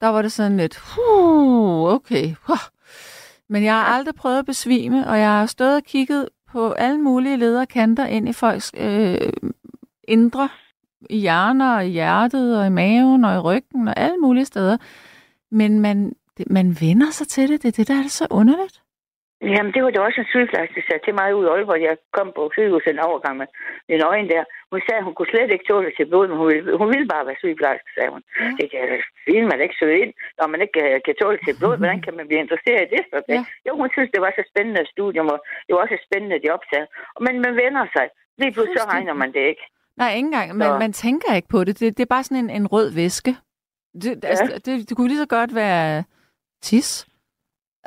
der 0.00 0.08
var 0.08 0.22
det 0.22 0.32
sådan 0.32 0.56
lidt, 0.56 0.76
huh, 0.76 1.92
okay. 1.94 2.26
Huh. 2.46 2.64
Men 3.54 3.64
jeg 3.64 3.74
har 3.74 3.84
aldrig 3.84 4.14
prøvet 4.14 4.38
at 4.38 4.46
besvime, 4.46 5.06
og 5.06 5.18
jeg 5.18 5.28
har 5.28 5.46
stået 5.46 5.76
og 5.76 5.82
kigget 5.82 6.28
på 6.52 6.72
alle 6.72 6.98
mulige 6.98 7.36
lederkanter 7.36 8.06
ind 8.06 8.28
i 8.28 8.32
folks 8.32 8.72
øh, 8.76 9.32
indre 10.08 10.48
i 11.10 11.18
hjerner 11.18 11.76
og 11.76 11.86
i 11.86 11.90
hjertet 11.90 12.58
og 12.58 12.66
i 12.66 12.70
maven 12.70 13.24
og 13.24 13.34
i 13.34 13.38
ryggen 13.38 13.88
og 13.88 13.94
alle 13.96 14.16
mulige 14.16 14.44
steder. 14.44 14.76
Men 15.50 15.80
man, 15.80 16.12
det, 16.38 16.50
man 16.50 16.76
vender 16.80 17.10
sig 17.10 17.28
til 17.28 17.48
det. 17.48 17.62
Det 17.62 17.68
er 17.68 17.72
det, 17.72 17.88
der 17.88 17.94
er 18.04 18.08
så 18.08 18.26
underligt. 18.30 18.82
Jamen, 19.56 19.72
det 19.74 19.80
var 19.84 19.90
da 19.92 19.98
også 20.08 20.20
en 20.20 20.30
sygeplejerske, 20.34 20.74
der 20.78 20.86
sagde 20.88 21.04
til 21.04 21.14
mig 21.20 21.28
ud 21.38 21.44
i 21.46 21.50
Aalborg. 21.52 21.80
Jeg 21.88 21.94
kom 22.16 22.28
på 22.38 22.42
sygehuset 22.56 22.90
en 22.92 23.06
overgang 23.08 23.34
med 23.40 23.46
en 23.94 24.02
øjne 24.10 24.28
der. 24.34 24.42
Hun 24.72 24.80
sagde, 24.84 25.00
at 25.02 25.06
hun 25.08 25.14
kunne 25.16 25.32
slet 25.32 25.50
ikke 25.54 25.68
tåle 25.70 25.90
til 25.98 26.06
blod, 26.10 26.26
men 26.30 26.36
hun 26.40 26.46
ville, 26.52 26.64
hun 26.82 26.88
ville 26.94 27.08
bare 27.14 27.26
være 27.28 27.40
sygeplejerske, 27.42 27.90
sagde 27.96 28.10
hun. 28.14 28.22
Ja. 28.42 28.50
Det 28.58 28.66
kan 28.72 28.82
fint, 29.28 29.46
man 29.52 29.60
ikke 29.64 29.76
søge 29.82 29.98
ind, 30.04 30.12
når 30.38 30.46
man 30.52 30.60
ikke 30.64 30.80
øh, 30.86 30.94
kan 31.06 31.14
tåle 31.22 31.38
til 31.46 31.54
blod. 31.60 31.76
Hvordan 31.80 32.00
kan 32.06 32.14
man 32.18 32.26
blive 32.28 32.42
interesseret 32.44 32.82
i 32.86 32.90
det? 32.94 33.02
Så 33.12 33.16
Ja. 33.34 33.40
Jo, 33.66 33.72
hun 33.80 33.88
synes, 33.94 34.10
det 34.14 34.20
var 34.24 34.32
så 34.38 34.42
spændende 34.52 34.80
et 34.84 34.90
studium, 34.94 35.26
og 35.34 35.38
det 35.64 35.70
var 35.74 35.80
også 35.84 35.96
spændende, 36.08 36.36
de 36.44 36.48
opsagde. 36.56 36.86
Men 37.26 37.34
man 37.44 37.52
vender 37.62 37.84
sig. 37.96 38.06
Lige 38.40 38.52
pludselig 38.54 38.80
så 38.80 38.88
regner 38.94 39.14
man 39.22 39.30
det 39.36 39.44
ikke. 39.52 39.64
Nej, 40.00 40.10
ikke 40.18 40.26
engang. 40.32 40.48
Man, 40.60 40.68
Så- 40.68 40.78
man 40.84 40.92
tænker 41.04 41.30
ikke 41.38 41.48
på 41.56 41.60
det. 41.66 41.74
Det, 41.80 41.88
det 41.96 42.02
er 42.04 42.12
bare 42.16 42.24
sådan 42.28 42.44
en, 42.44 42.50
en 42.58 42.66
rød 42.74 42.88
væske. 43.00 43.32
Det, 44.02 44.10
ja. 44.24 44.28
altså, 44.28 44.44
det, 44.66 44.72
det 44.88 44.92
kunne 44.96 45.08
lige 45.12 45.24
så 45.26 45.30
godt 45.38 45.54
være 45.54 46.04
tis. 46.62 47.06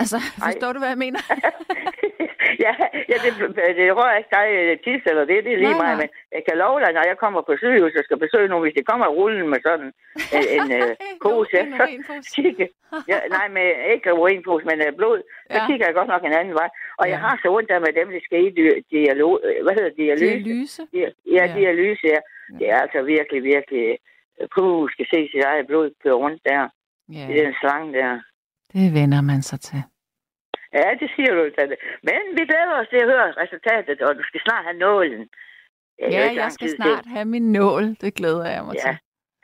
Altså, 0.02 0.18
forstår 0.46 0.70
du, 0.74 0.80
hvad 0.80 0.92
jeg 0.96 1.02
mener? 1.06 1.22
ja, 2.66 2.74
ja 3.12 3.16
det, 3.24 3.32
det 3.80 3.86
rører 4.00 4.18
ikke 4.22 4.34
dig 4.40 4.48
øh, 4.60 4.72
tis 4.86 5.02
eller 5.12 5.26
det, 5.32 5.38
det 5.46 5.52
er 5.54 5.62
lige 5.64 5.76
Nej, 5.78 5.84
meget, 5.84 5.98
nej. 5.98 6.02
men 6.02 6.10
jeg 6.36 6.42
kan 6.48 6.56
love 6.64 6.80
dig, 6.84 6.92
når 6.98 7.04
jeg 7.12 7.18
kommer 7.24 7.42
på 7.48 7.54
sygehus 7.62 7.96
og 8.00 8.04
skal 8.08 8.20
besøge 8.26 8.48
nogen, 8.52 8.64
hvis 8.66 8.78
det 8.80 8.86
kommer 8.92 9.08
rullen 9.18 9.48
med 9.54 9.60
sådan 9.68 9.90
en, 10.38 10.44
en 10.58 10.68
øh, 10.80 10.92
pose, 11.26 11.58
en 11.64 11.72
så 11.78 11.84
urinpose. 11.84 12.28
kigge. 12.36 12.66
Ja, 13.12 13.18
nej, 13.38 13.48
med 13.58 13.68
ikke 13.94 14.14
urinpose, 14.22 14.66
men 14.70 14.78
øh, 14.86 14.92
blod, 15.00 15.20
så 15.54 15.58
Ja. 15.60 15.68
kigger 15.70 15.86
jeg 15.88 15.96
godt 16.00 16.12
nok 16.14 16.24
en 16.26 16.38
anden 16.40 16.54
vej. 16.62 16.70
Og 17.00 17.06
jeg 17.12 17.20
Ja. 17.20 17.24
har 17.26 17.36
så 17.42 17.48
ondt 17.56 17.70
der 17.72 17.80
med 17.86 17.94
dem, 18.00 18.08
der 18.16 18.22
skal 18.28 18.40
i 18.48 18.52
dialog, 18.96 19.34
øh, 19.48 19.58
hvad 19.64 19.74
hedder 19.78 19.94
dialyse? 20.04 20.34
Dialyse. 20.44 20.82
Ja, 21.02 21.08
Ja. 21.38 21.44
dialyse, 21.60 22.04
ja. 22.14 22.20
Det 22.60 22.66
er 22.74 22.78
altså 22.86 23.00
virkelig, 23.16 23.42
virkelig, 23.54 23.86
puh, 24.56 24.90
skal 24.94 25.06
se 25.14 25.20
sit 25.34 25.44
eget 25.52 25.68
blod 25.68 25.88
køre 26.04 26.14
rundt 26.24 26.42
der, 26.50 26.62
Ja, 27.16 27.26
i 27.32 27.34
den 27.42 27.54
slange 27.62 27.94
der. 28.00 28.12
Det 28.74 28.94
vender 28.98 29.22
man 29.22 29.42
sig 29.50 29.60
til. 29.60 29.82
Ja, 30.74 30.90
det 31.02 31.10
siger 31.16 31.32
du, 31.38 31.42
Tante. 31.58 31.76
Men 32.04 32.22
vi 32.38 32.44
glæder 32.52 32.76
os 32.82 32.88
til 32.90 32.98
at 33.04 33.10
høre 33.14 33.28
resultatet, 33.44 34.02
og 34.02 34.16
du 34.20 34.24
skal 34.30 34.42
snart 34.46 34.64
have 34.68 34.78
nålen. 34.88 35.22
Det 36.00 36.06
jo 36.06 36.10
Ja, 36.12 36.34
jeg 36.42 36.52
skal 36.52 36.70
snart 36.70 37.04
til. 37.04 37.12
have 37.16 37.26
min 37.26 37.52
nål. 37.52 37.84
Det 38.02 38.12
glæder 38.20 38.46
jeg 38.56 38.64
mig 38.66 38.76
Ja. 38.76 38.82
til. 38.86 38.96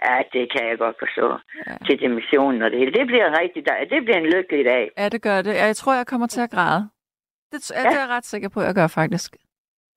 Ja, 0.07 0.15
det 0.33 0.43
kan 0.53 0.63
jeg 0.69 0.77
godt 0.77 0.95
forstå. 1.03 1.27
Ja. 1.67 1.75
Til 1.87 1.99
dimensionen 1.99 2.61
og 2.61 2.71
det 2.71 2.79
hele. 2.79 2.93
Det 2.99 3.05
bliver 3.07 3.25
en 3.27 3.37
rigtig 3.43 3.63
dag. 3.69 3.79
Det 3.89 3.99
bliver 4.05 4.17
en 4.17 4.29
lykkelig 4.35 4.65
dag. 4.65 4.91
Ja, 4.97 5.09
det 5.09 5.21
gør 5.21 5.41
det. 5.41 5.53
Jeg 5.55 5.75
tror, 5.75 5.93
jeg 5.93 6.07
kommer 6.07 6.27
til 6.27 6.41
at 6.41 6.51
græde. 6.51 6.89
Det, 7.51 7.71
ja. 7.71 7.79
Det 7.79 7.95
er 7.97 7.99
jeg 8.05 8.09
ret 8.15 8.25
sikker 8.25 8.49
på, 8.49 8.59
at 8.59 8.65
jeg 8.65 8.75
gør 8.75 8.87
faktisk. 8.87 9.31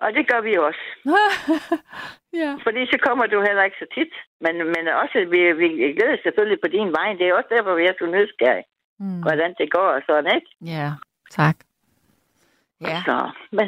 Og 0.00 0.08
det 0.16 0.24
gør 0.30 0.40
vi 0.40 0.52
også. 0.68 0.82
ja. 2.42 2.50
Fordi 2.66 2.80
så 2.92 2.98
kommer 3.06 3.26
du 3.26 3.38
heller 3.48 3.62
ikke 3.68 3.76
så 3.82 3.86
tit. 3.98 4.12
Men, 4.44 4.54
men 4.74 4.84
også, 5.02 5.18
vi, 5.32 5.40
vi 5.62 5.68
glæder 5.96 6.16
selvfølgelig 6.22 6.60
på 6.64 6.68
din 6.76 6.90
vej. 6.98 7.08
Det 7.18 7.24
er 7.28 7.34
også 7.34 7.50
derfor, 7.56 7.74
vi 7.74 7.84
er 7.90 7.94
så 7.98 8.06
nysgerrige. 8.06 8.64
Mm. 8.98 9.20
Hvordan 9.22 9.54
det 9.58 9.70
går 9.72 9.88
og 9.96 10.02
sådan, 10.08 10.34
ikke? 10.34 10.46
Ja, 10.64 10.92
tak. 11.30 11.56
Ja, 12.80 13.02
Så, 13.04 13.30
men 13.52 13.66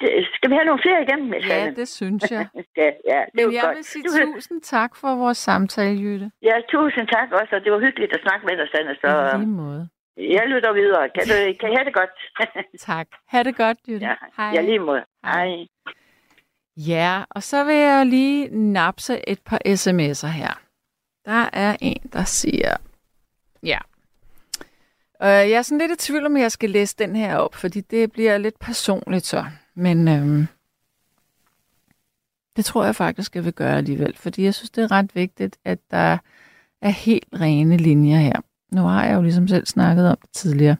det, 0.00 0.10
skal 0.34 0.50
vi 0.50 0.54
have 0.54 0.64
nogle 0.64 0.82
flere 0.82 1.02
igen, 1.02 1.30
Miss 1.30 1.46
ja 1.48 1.70
det 1.70 1.88
synes 1.88 2.30
jeg. 2.30 2.48
ja, 2.76 2.90
ja, 3.12 3.20
det 3.24 3.34
Men 3.34 3.52
jeg 3.54 3.62
godt. 3.64 3.76
vil 3.76 3.84
sige 3.84 4.02
Du 4.04 4.32
tusind 4.34 4.60
tak 4.62 4.96
for 4.96 5.14
vores 5.14 5.38
samtale, 5.38 6.00
Jytte. 6.00 6.30
Ja, 6.42 6.54
tusind 6.70 7.08
tak 7.08 7.32
også, 7.32 7.56
og 7.56 7.64
det 7.64 7.72
var 7.72 7.78
hyggeligt 7.78 8.12
at 8.12 8.20
snakke 8.22 8.46
med 8.46 8.56
dig, 8.56 8.68
Sanne. 8.74 8.96
Så 9.00 9.36
I 9.36 9.38
lige 9.38 9.46
måde. 9.50 9.88
jeg 10.16 10.44
lytter 10.46 10.72
videre. 10.72 11.08
Kan, 11.14 11.22
du, 11.30 11.34
kan 11.60 11.72
I 11.72 11.74
have 11.76 11.84
det 11.84 11.94
godt? 11.94 12.10
Tak. 12.90 13.06
Ha' 13.28 13.42
det 13.42 13.56
godt, 13.56 13.78
Jytte. 13.88 14.06
ja, 14.06 14.14
Hej. 14.36 14.50
ja, 14.54 14.60
lige 14.60 14.78
måde. 14.78 15.04
Hej. 15.24 15.46
Hej. 15.46 15.66
Ja, 16.76 17.22
og 17.30 17.42
så 17.42 17.64
vil 17.64 17.74
jeg 17.74 18.06
lige 18.06 18.48
napse 18.72 19.28
et 19.28 19.40
par 19.46 19.58
sms'er 19.66 20.26
her. 20.28 20.60
Der 21.24 21.48
er 21.52 21.76
en, 21.80 22.02
der 22.12 22.24
siger... 22.24 22.76
Ja. 23.62 23.78
Øh, 25.22 25.28
jeg 25.28 25.50
er 25.50 25.62
sådan 25.62 25.88
lidt 25.88 26.02
i 26.02 26.06
tvivl, 26.06 26.26
om 26.26 26.36
jeg 26.36 26.52
skal 26.52 26.70
læse 26.70 26.96
den 26.98 27.16
her 27.16 27.36
op, 27.36 27.54
fordi 27.54 27.80
det 27.80 28.12
bliver 28.12 28.38
lidt 28.38 28.58
personligt 28.58 29.26
så. 29.26 29.44
Men 29.74 30.08
øhm, 30.08 30.46
det 32.56 32.64
tror 32.64 32.84
jeg 32.84 32.96
faktisk, 32.96 33.34
jeg 33.34 33.44
vil 33.44 33.52
gøre 33.52 33.76
alligevel, 33.76 34.16
fordi 34.16 34.42
jeg 34.42 34.54
synes, 34.54 34.70
det 34.70 34.84
er 34.84 34.90
ret 34.90 35.14
vigtigt, 35.14 35.56
at 35.64 35.78
der 35.90 36.18
er 36.82 36.88
helt 36.88 37.28
rene 37.40 37.76
linjer 37.76 38.18
her. 38.18 38.40
Nu 38.72 38.80
har 38.80 39.04
jeg 39.04 39.14
jo 39.14 39.22
ligesom 39.22 39.48
selv 39.48 39.66
snakket 39.66 40.10
om 40.10 40.16
det 40.22 40.30
tidligere. 40.30 40.76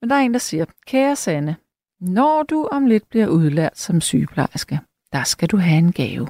Men 0.00 0.10
der 0.10 0.16
er 0.16 0.20
en, 0.20 0.32
der 0.32 0.38
siger, 0.38 0.64
kære 0.86 1.16
Sanne, 1.16 1.56
når 2.00 2.42
du 2.42 2.68
om 2.72 2.86
lidt 2.86 3.08
bliver 3.10 3.26
udlært 3.26 3.78
som 3.78 4.00
sygeplejerske, 4.00 4.80
der 5.12 5.24
skal 5.24 5.48
du 5.48 5.56
have 5.56 5.78
en 5.78 5.92
gave. 5.92 6.28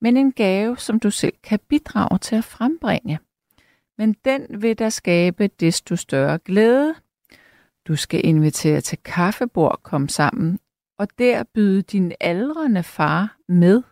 Men 0.00 0.16
en 0.16 0.32
gave, 0.32 0.78
som 0.78 1.00
du 1.00 1.10
selv 1.10 1.34
kan 1.42 1.58
bidrage 1.68 2.18
til 2.18 2.36
at 2.36 2.44
frembringe. 2.44 3.18
Men 4.00 4.16
den 4.24 4.62
vil 4.62 4.78
der 4.78 4.88
skabe 4.88 5.46
desto 5.46 5.96
større 5.96 6.38
glæde. 6.38 6.94
Du 7.88 7.96
skal 7.96 8.26
invitere 8.26 8.80
til 8.80 8.98
kaffebord, 8.98 9.80
kom 9.82 10.08
sammen, 10.08 10.58
og 10.98 11.08
der 11.18 11.44
byde 11.54 11.82
din 11.82 12.12
aldrende 12.20 12.82
far 12.82 13.36
med. 13.48 13.82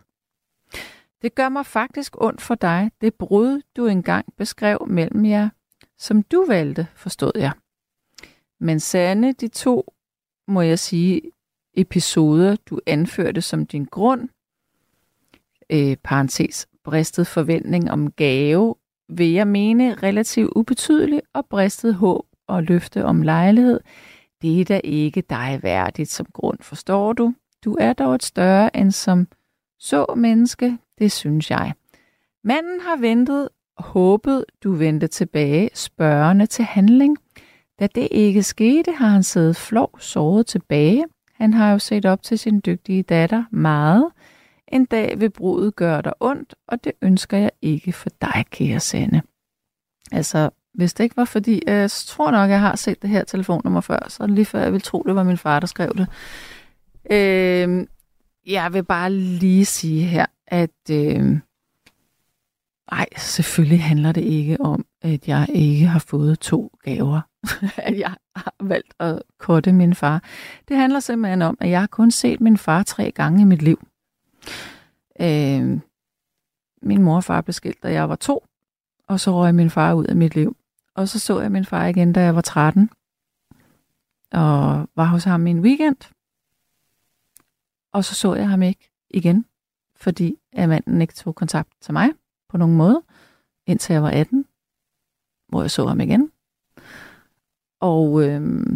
Det 1.21 1.35
gør 1.35 1.49
mig 1.49 1.65
faktisk 1.65 2.21
ondt 2.21 2.41
for 2.41 2.55
dig, 2.55 2.91
det 3.01 3.13
brud, 3.13 3.61
du 3.75 3.85
engang 3.85 4.25
beskrev 4.37 4.87
mellem 4.87 5.25
jer, 5.25 5.49
som 5.97 6.23
du 6.23 6.45
valgte, 6.47 6.87
forstod 6.95 7.31
jeg. 7.35 7.51
Men 8.59 8.79
Sande, 8.79 9.33
de 9.33 9.47
to, 9.47 9.93
må 10.47 10.61
jeg 10.61 10.79
sige, 10.79 11.21
episoder, 11.73 12.55
du 12.55 12.79
anførte 12.85 13.41
som 13.41 13.65
din 13.65 13.85
grund, 13.85 14.29
øh, 15.69 15.97
parentes, 16.03 16.67
bristet 16.83 17.27
forventning 17.27 17.91
om 17.91 18.11
gave, 18.11 18.75
vil 19.09 19.31
jeg 19.31 19.47
mene 19.47 19.93
relativt 19.93 20.51
ubetydelig 20.55 21.21
og 21.33 21.45
bristet 21.45 21.95
håb 21.95 22.25
og 22.47 22.63
løfte 22.63 23.05
om 23.05 23.21
lejlighed, 23.21 23.79
det 24.41 24.61
er 24.61 24.65
da 24.65 24.81
ikke 24.83 25.23
dig 25.29 25.59
værdigt 25.63 26.09
som 26.09 26.25
grund, 26.33 26.57
forstår 26.61 27.13
du? 27.13 27.33
Du 27.65 27.77
er 27.79 27.93
dog 27.93 28.15
et 28.15 28.23
større 28.23 28.77
end 28.77 28.91
som 28.91 29.27
så 29.79 30.05
menneske, 30.17 30.77
det 30.99 31.11
synes 31.11 31.51
jeg. 31.51 31.73
Manden 32.43 32.81
har 32.81 32.95
ventet 32.95 33.49
og 33.77 33.83
håbet, 33.83 34.45
du 34.63 34.71
vendte 34.71 35.07
tilbage, 35.07 35.69
spørgende 35.73 36.45
til 36.45 36.65
handling. 36.65 37.17
Da 37.79 37.87
det 37.87 38.07
ikke 38.11 38.43
skete, 38.43 38.91
har 38.91 39.07
han 39.07 39.23
siddet 39.23 39.55
flov 39.55 39.99
såret 39.99 40.47
tilbage. 40.47 41.05
Han 41.33 41.53
har 41.53 41.71
jo 41.71 41.79
set 41.79 42.05
op 42.05 42.23
til 42.23 42.39
sin 42.39 42.61
dygtige 42.65 43.03
datter 43.03 43.43
meget. 43.51 44.05
En 44.71 44.85
dag 44.85 45.19
vil 45.19 45.29
brudet 45.29 45.75
gøre 45.75 46.01
dig 46.01 46.13
ondt, 46.19 46.55
og 46.67 46.83
det 46.83 46.91
ønsker 47.01 47.37
jeg 47.37 47.51
ikke 47.61 47.91
for 47.91 48.09
dig, 48.21 48.45
kære 48.51 48.79
Sande. 48.79 49.21
Altså, 50.11 50.49
hvis 50.73 50.93
det 50.93 51.03
ikke 51.03 51.17
var 51.17 51.25
fordi, 51.25 51.61
øh, 51.67 51.73
jeg 51.73 51.91
tror 51.91 52.31
nok, 52.31 52.49
jeg 52.49 52.59
har 52.59 52.75
set 52.75 53.01
det 53.01 53.09
her 53.09 53.23
telefonnummer 53.23 53.81
før, 53.81 53.99
så 54.07 54.27
lige 54.27 54.45
før, 54.45 54.61
jeg 54.61 54.71
ville 54.71 54.81
tro, 54.81 55.03
det 55.07 55.15
var 55.15 55.23
min 55.23 55.37
far, 55.37 55.59
der 55.59 55.67
skrev 55.67 55.91
det. 55.97 56.07
Øh, 57.11 57.87
jeg 58.47 58.73
vil 58.73 58.83
bare 58.83 59.13
lige 59.13 59.65
sige 59.65 60.03
her, 60.03 60.25
at 60.47 60.89
øh, 60.91 61.39
ej, 62.91 63.05
selvfølgelig 63.17 63.83
handler 63.83 64.11
det 64.11 64.21
ikke 64.21 64.61
om, 64.61 64.85
at 65.01 65.27
jeg 65.27 65.47
ikke 65.49 65.85
har 65.85 65.99
fået 65.99 66.39
to 66.39 66.71
gaver. 66.83 67.21
at 67.77 67.99
jeg 67.99 68.15
har 68.35 68.53
valgt 68.59 68.93
at 68.99 69.21
korte 69.37 69.73
min 69.73 69.95
far. 69.95 70.23
Det 70.67 70.77
handler 70.77 70.99
simpelthen 70.99 71.41
om, 71.41 71.57
at 71.59 71.69
jeg 71.69 71.79
har 71.79 71.87
kun 71.87 72.11
set 72.11 72.41
min 72.41 72.57
far 72.57 72.83
tre 72.83 73.11
gange 73.11 73.41
i 73.41 73.45
mit 73.45 73.61
liv. 73.61 73.79
Øh, 75.21 75.79
min 76.81 77.01
mor 77.01 77.15
og 77.15 77.23
far 77.23 77.41
blev 77.41 77.53
skilt, 77.53 77.83
da 77.83 77.91
jeg 77.91 78.09
var 78.09 78.15
to, 78.15 78.45
og 79.07 79.19
så 79.19 79.31
røg 79.31 79.55
min 79.55 79.69
far 79.69 79.93
ud 79.93 80.05
af 80.05 80.15
mit 80.15 80.35
liv. 80.35 80.57
Og 80.95 81.07
så 81.07 81.19
så 81.19 81.41
jeg 81.41 81.51
min 81.51 81.65
far 81.65 81.85
igen, 81.85 82.13
da 82.13 82.21
jeg 82.21 82.35
var 82.35 82.41
13, 82.41 82.89
og 84.31 84.87
var 84.95 85.05
hos 85.05 85.23
ham 85.23 85.47
i 85.47 85.49
en 85.49 85.59
weekend. 85.59 86.13
Og 87.93 88.05
så 88.05 88.15
så 88.15 88.35
jeg 88.35 88.49
ham 88.49 88.61
ikke 88.61 88.91
igen, 89.09 89.45
fordi 89.95 90.39
at 90.51 90.69
manden 90.69 91.01
ikke 91.01 91.13
tog 91.13 91.35
kontakt 91.35 91.69
til 91.81 91.93
mig 91.93 92.09
på 92.49 92.57
nogen 92.57 92.77
måde, 92.77 93.03
indtil 93.65 93.93
jeg 93.93 94.03
var 94.03 94.11
18, 94.11 94.45
hvor 95.47 95.61
jeg 95.61 95.71
så 95.71 95.85
ham 95.85 95.99
igen. 95.99 96.31
Og 97.79 98.23
øh, 98.23 98.67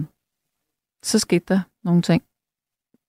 så 1.04 1.20
skete 1.20 1.46
der 1.54 1.62
nogle 1.84 2.02
ting, 2.02 2.24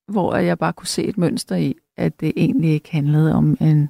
hvor 0.06 0.36
jeg 0.36 0.58
bare 0.58 0.72
kunne 0.72 0.86
se 0.86 1.04
et 1.04 1.18
mønster 1.18 1.56
i, 1.56 1.74
at 1.96 2.20
det 2.20 2.32
egentlig 2.36 2.70
ikke 2.70 2.92
handlede 2.92 3.34
om 3.34 3.56
en 3.60 3.88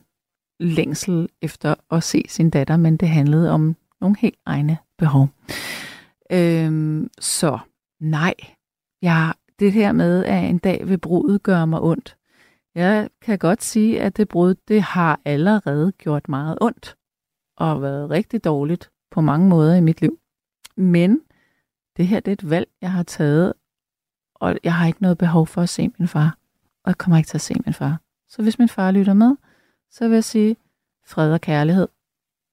længsel 0.61 1.29
efter 1.43 1.75
at 1.91 2.03
se 2.03 2.25
sin 2.29 2.51
datter, 2.51 2.77
men 2.77 2.97
det 2.97 3.09
handlede 3.09 3.51
om 3.51 3.77
nogle 4.01 4.17
helt 4.19 4.39
egne 4.47 4.79
behov. 4.99 5.29
Øhm, 6.33 7.11
så 7.21 7.59
nej, 8.01 8.35
jeg, 9.03 9.35
det 9.59 9.73
her 9.73 9.93
med, 9.93 10.25
at 10.25 10.45
en 10.45 10.59
dag 10.59 10.89
vil 10.89 10.99
brudet 10.99 11.43
gøre 11.43 11.67
mig 11.67 11.81
ondt. 11.81 12.17
Jeg 12.75 13.09
kan 13.23 13.39
godt 13.39 13.63
sige, 13.63 14.01
at 14.01 14.17
det 14.17 14.29
brud, 14.29 14.55
det 14.69 14.83
har 14.83 15.21
allerede 15.25 15.93
gjort 15.93 16.29
meget 16.29 16.59
ondt 16.61 16.97
og 17.57 17.83
været 17.83 18.11
rigtig 18.11 18.45
dårligt 18.45 18.91
på 19.11 19.21
mange 19.21 19.49
måder 19.49 19.75
i 19.77 19.81
mit 19.81 20.01
liv. 20.01 20.19
Men 20.77 21.21
det 21.97 22.07
her 22.07 22.21
det 22.21 22.31
er 22.31 22.33
et 22.33 22.51
valg, 22.51 22.69
jeg 22.81 22.93
har 22.93 23.03
taget, 23.03 23.53
og 24.35 24.59
jeg 24.65 24.75
har 24.75 24.87
ikke 24.87 25.03
noget 25.03 25.19
behov 25.19 25.47
for 25.47 25.63
at 25.63 25.69
se 25.69 25.91
min 25.99 26.09
far. 26.09 26.39
Og 26.85 26.89
jeg 26.89 26.99
kommer 26.99 27.17
ikke 27.17 27.29
til 27.29 27.37
at 27.37 27.41
se 27.41 27.55
min 27.67 27.75
far. 27.75 28.01
Så 28.29 28.43
hvis 28.43 28.59
min 28.59 28.69
far 28.69 28.91
lytter 28.91 29.15
med, 29.15 29.37
så 29.91 30.09
vil 30.09 30.15
jeg 30.15 30.25
sige 30.25 30.57
fred 31.07 31.33
og 31.33 31.41
kærlighed. 31.41 31.89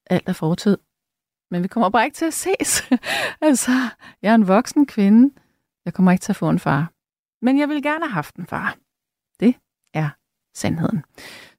Alt 0.10 0.30
er 0.30 0.34
fortid. 0.34 0.78
Men 1.52 1.64
vi 1.64 1.68
kommer 1.68 1.90
bare 1.90 2.06
ikke 2.06 2.16
til 2.16 2.26
at 2.26 2.34
ses. 2.34 2.84
altså, 3.42 3.72
jeg 4.22 4.32
er 4.32 4.36
en 4.36 4.48
voksen 4.48 4.86
kvinde. 4.86 5.34
Jeg 5.86 5.94
kommer 5.94 6.12
ikke 6.12 6.22
til 6.22 6.32
at 6.32 6.36
få 6.36 6.50
en 6.50 6.60
far. 6.60 6.92
Men 7.42 7.60
jeg 7.60 7.70
vil 7.70 7.84
gerne 7.84 8.06
have 8.06 8.14
haft 8.14 8.36
en 8.36 8.46
far. 8.46 8.78
Det 9.40 9.56
er 9.94 10.10
sandheden. 10.56 11.04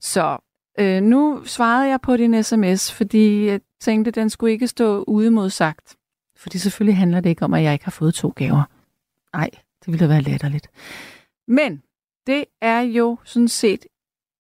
Så 0.01 0.39
øh, 0.79 1.03
nu 1.03 1.45
svarede 1.45 1.89
jeg 1.89 2.01
på 2.01 2.17
din 2.17 2.43
sms, 2.43 2.93
fordi 2.93 3.47
jeg 3.47 3.61
tænkte, 3.81 4.09
at 4.09 4.15
den 4.15 4.31
skulle 4.31 4.53
ikke 4.53 4.69
stå 4.69 5.05
ude 5.09 5.31
mod 5.31 5.51
sagt. 5.51 5.97
Fordi 6.37 6.59
selvfølgelig 6.59 6.97
handler 6.97 7.21
det 7.21 7.31
ikke 7.31 7.45
om, 7.45 7.55
at 7.55 7.63
jeg 7.63 7.73
ikke 7.73 7.85
har 7.85 7.91
fået 7.91 8.15
to 8.15 8.33
gaver. 8.37 8.63
Nej, 9.37 9.51
det 9.85 9.93
ville 9.93 10.09
være 10.09 10.23
latterligt. 10.23 10.71
Men 11.49 11.83
det 12.27 12.45
er 12.61 12.81
jo 12.81 13.19
sådan 13.25 13.49
set, 13.49 13.87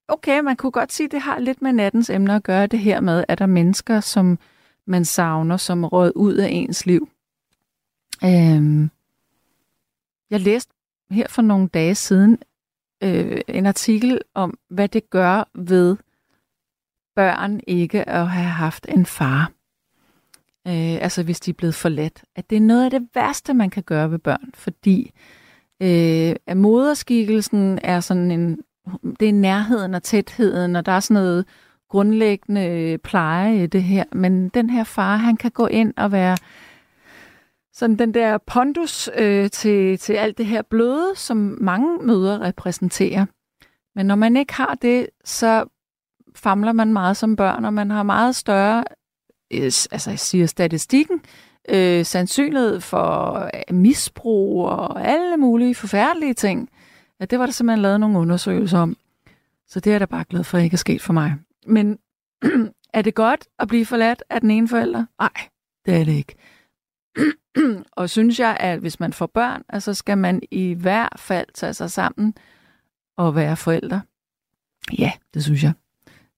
okay, 0.09 0.41
man 0.41 0.57
kunne 0.57 0.72
godt 0.72 0.93
sige, 0.93 1.05
at 1.05 1.12
det 1.12 1.20
har 1.20 1.39
lidt 1.39 1.62
med 1.62 1.72
nattens 1.72 2.11
emner 2.11 2.37
at 2.37 2.43
gøre 2.43 2.66
det 2.66 2.78
her 2.78 3.01
med, 3.01 3.24
at 3.28 3.39
der 3.39 3.45
er 3.45 3.47
mennesker, 3.47 4.01
som 4.01 4.39
man 4.87 5.05
savner, 5.05 5.57
som 5.57 5.85
råd 5.85 6.12
ud 6.16 6.35
af 6.35 6.49
ens 6.49 6.87
liv. 6.87 7.09
Øhm, 8.24 8.91
jeg 10.30 10.41
læste 10.41 10.72
her 11.11 11.28
for 11.28 11.43
nogle 11.43 11.68
dage 11.68 11.95
siden 11.95 12.39
øh, 13.03 13.41
en 13.49 13.66
artikel 13.66 14.20
om, 14.35 14.59
hvad 14.68 14.89
det 14.89 15.11
gør 15.11 15.49
ved 15.55 15.97
børn 17.14 17.61
ikke 17.66 18.09
at 18.09 18.30
have 18.30 18.49
haft 18.49 18.87
en 18.89 19.07
far. 19.07 19.53
Øh, 20.66 21.03
altså 21.03 21.22
hvis 21.22 21.41
de 21.41 21.51
er 21.51 21.55
blevet 21.55 21.74
forladt. 21.74 22.24
At 22.37 22.51
det 22.51 22.57
er 22.57 22.61
noget 22.61 22.85
af 22.85 22.91
det 22.91 23.09
værste, 23.14 23.55
man 23.55 23.70
kan 23.70 23.83
gøre 23.83 24.11
ved 24.11 24.18
børn, 24.18 24.51
fordi 24.55 25.03
øh, 25.07 25.41
at 25.83 26.39
øh, 26.51 26.57
moderskikkelsen 26.57 27.78
er 27.83 28.01
sådan 28.01 28.30
en, 28.30 28.59
det 29.20 29.28
er 29.28 29.33
nærheden 29.33 29.95
og 29.95 30.03
tætheden, 30.03 30.76
og 30.76 30.87
der 30.87 30.93
er 30.93 31.01
sådan 31.01 31.22
noget 31.22 31.47
grundlæggende 31.89 32.66
øh, 32.66 32.99
pleje 32.99 33.62
i 33.62 33.66
det 33.66 33.83
her. 33.83 34.05
Men 34.12 34.49
den 34.49 34.70
her 34.70 34.85
far, 34.85 35.16
han 35.16 35.37
kan 35.37 35.51
gå 35.51 35.66
ind 35.66 35.95
og 35.97 36.12
være 36.12 36.37
sådan 37.72 37.97
den 37.97 38.14
der 38.14 38.39
pondus 38.39 39.11
øh, 39.18 39.51
til, 39.51 39.99
til 39.99 40.12
alt 40.12 40.39
det 40.39 40.47
her 40.47 40.62
bløde, 40.62 41.12
som 41.16 41.59
mange 41.61 42.07
møder 42.07 42.41
repræsenterer. 42.41 43.26
Men 43.95 44.07
når 44.07 44.14
man 44.14 44.37
ikke 44.37 44.55
har 44.55 44.74
det, 44.83 45.07
så 45.24 45.64
famler 46.35 46.72
man 46.72 46.93
meget 46.93 47.16
som 47.16 47.37
børn, 47.37 47.64
og 47.64 47.74
man 47.74 47.91
har 47.91 48.03
meget 48.03 48.37
større, 48.37 48.85
øh, 49.53 49.64
altså 49.64 50.11
jeg 50.11 50.18
siger 50.18 50.47
statistikken, 50.47 51.20
øh, 51.69 52.05
sandsynlighed 52.05 52.81
for 52.81 53.39
øh, 53.55 53.75
misbrug 53.75 54.65
og 54.69 55.07
alle 55.07 55.37
mulige 55.37 55.75
forfærdelige 55.75 56.35
ting. 56.35 56.69
Ja, 57.21 57.25
det 57.25 57.39
var 57.39 57.47
der 57.47 57.53
simpelthen 57.53 57.83
lavet 57.83 58.01
nogle 58.01 58.19
undersøgelser 58.19 58.79
om. 58.79 58.97
Så 59.69 59.81
det 59.81 59.95
er 59.95 59.99
da 59.99 60.05
bare 60.05 60.25
glad 60.25 60.45
for, 60.45 60.59
at 60.59 60.65
ikke 60.65 60.75
er 60.75 60.79
sket 60.79 61.03
for 61.03 61.13
mig. 61.13 61.35
Men 61.67 61.99
er 62.95 63.03
det 63.03 63.15
godt 63.15 63.49
at 63.59 63.69
blive 63.69 63.87
forladt 63.87 64.23
af 64.31 64.41
den 64.41 64.51
ene 64.51 64.69
forælder? 64.69 65.05
Nej, 65.19 65.49
det 65.87 65.95
er 65.95 66.05
det 66.05 66.13
ikke. 66.13 66.35
og 67.93 68.11
synes 68.11 68.41
jeg, 68.41 68.57
at 68.61 68.79
hvis 68.79 69.01
man 69.01 69.13
får 69.13 69.27
børn, 69.27 69.63
altså 69.69 69.95
skal 69.95 70.19
man 70.19 70.43
i 70.51 70.75
hvert 70.75 71.21
fald 71.21 71.47
tage 71.55 71.75
sig 71.75 71.91
sammen 71.91 72.35
og 73.17 73.35
være 73.35 73.57
forældre. 73.57 74.01
Ja, 74.99 75.13
det 75.35 75.45
synes 75.45 75.63
jeg. 75.63 75.73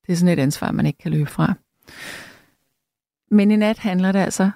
Det 0.06 0.12
er 0.12 0.16
sådan 0.16 0.38
et 0.38 0.42
ansvar, 0.42 0.72
man 0.72 0.86
ikke 0.86 0.98
kan 0.98 1.12
løbe 1.12 1.30
fra. 1.30 1.54
Men 3.30 3.50
i 3.50 3.56
nat 3.56 3.78
handler 3.78 4.12
det 4.12 4.18
altså 4.18 4.50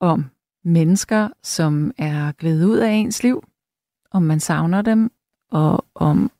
om 0.00 0.24
mennesker, 0.64 1.28
som 1.42 1.92
er 1.98 2.32
glædet 2.32 2.66
ud 2.66 2.76
af 2.78 2.90
ens 2.90 3.22
liv, 3.22 3.42
om 4.12 4.22
man 4.22 4.40
savner 4.40 4.82
dem, 4.82 5.10
og 5.52 5.84
om 5.94 6.30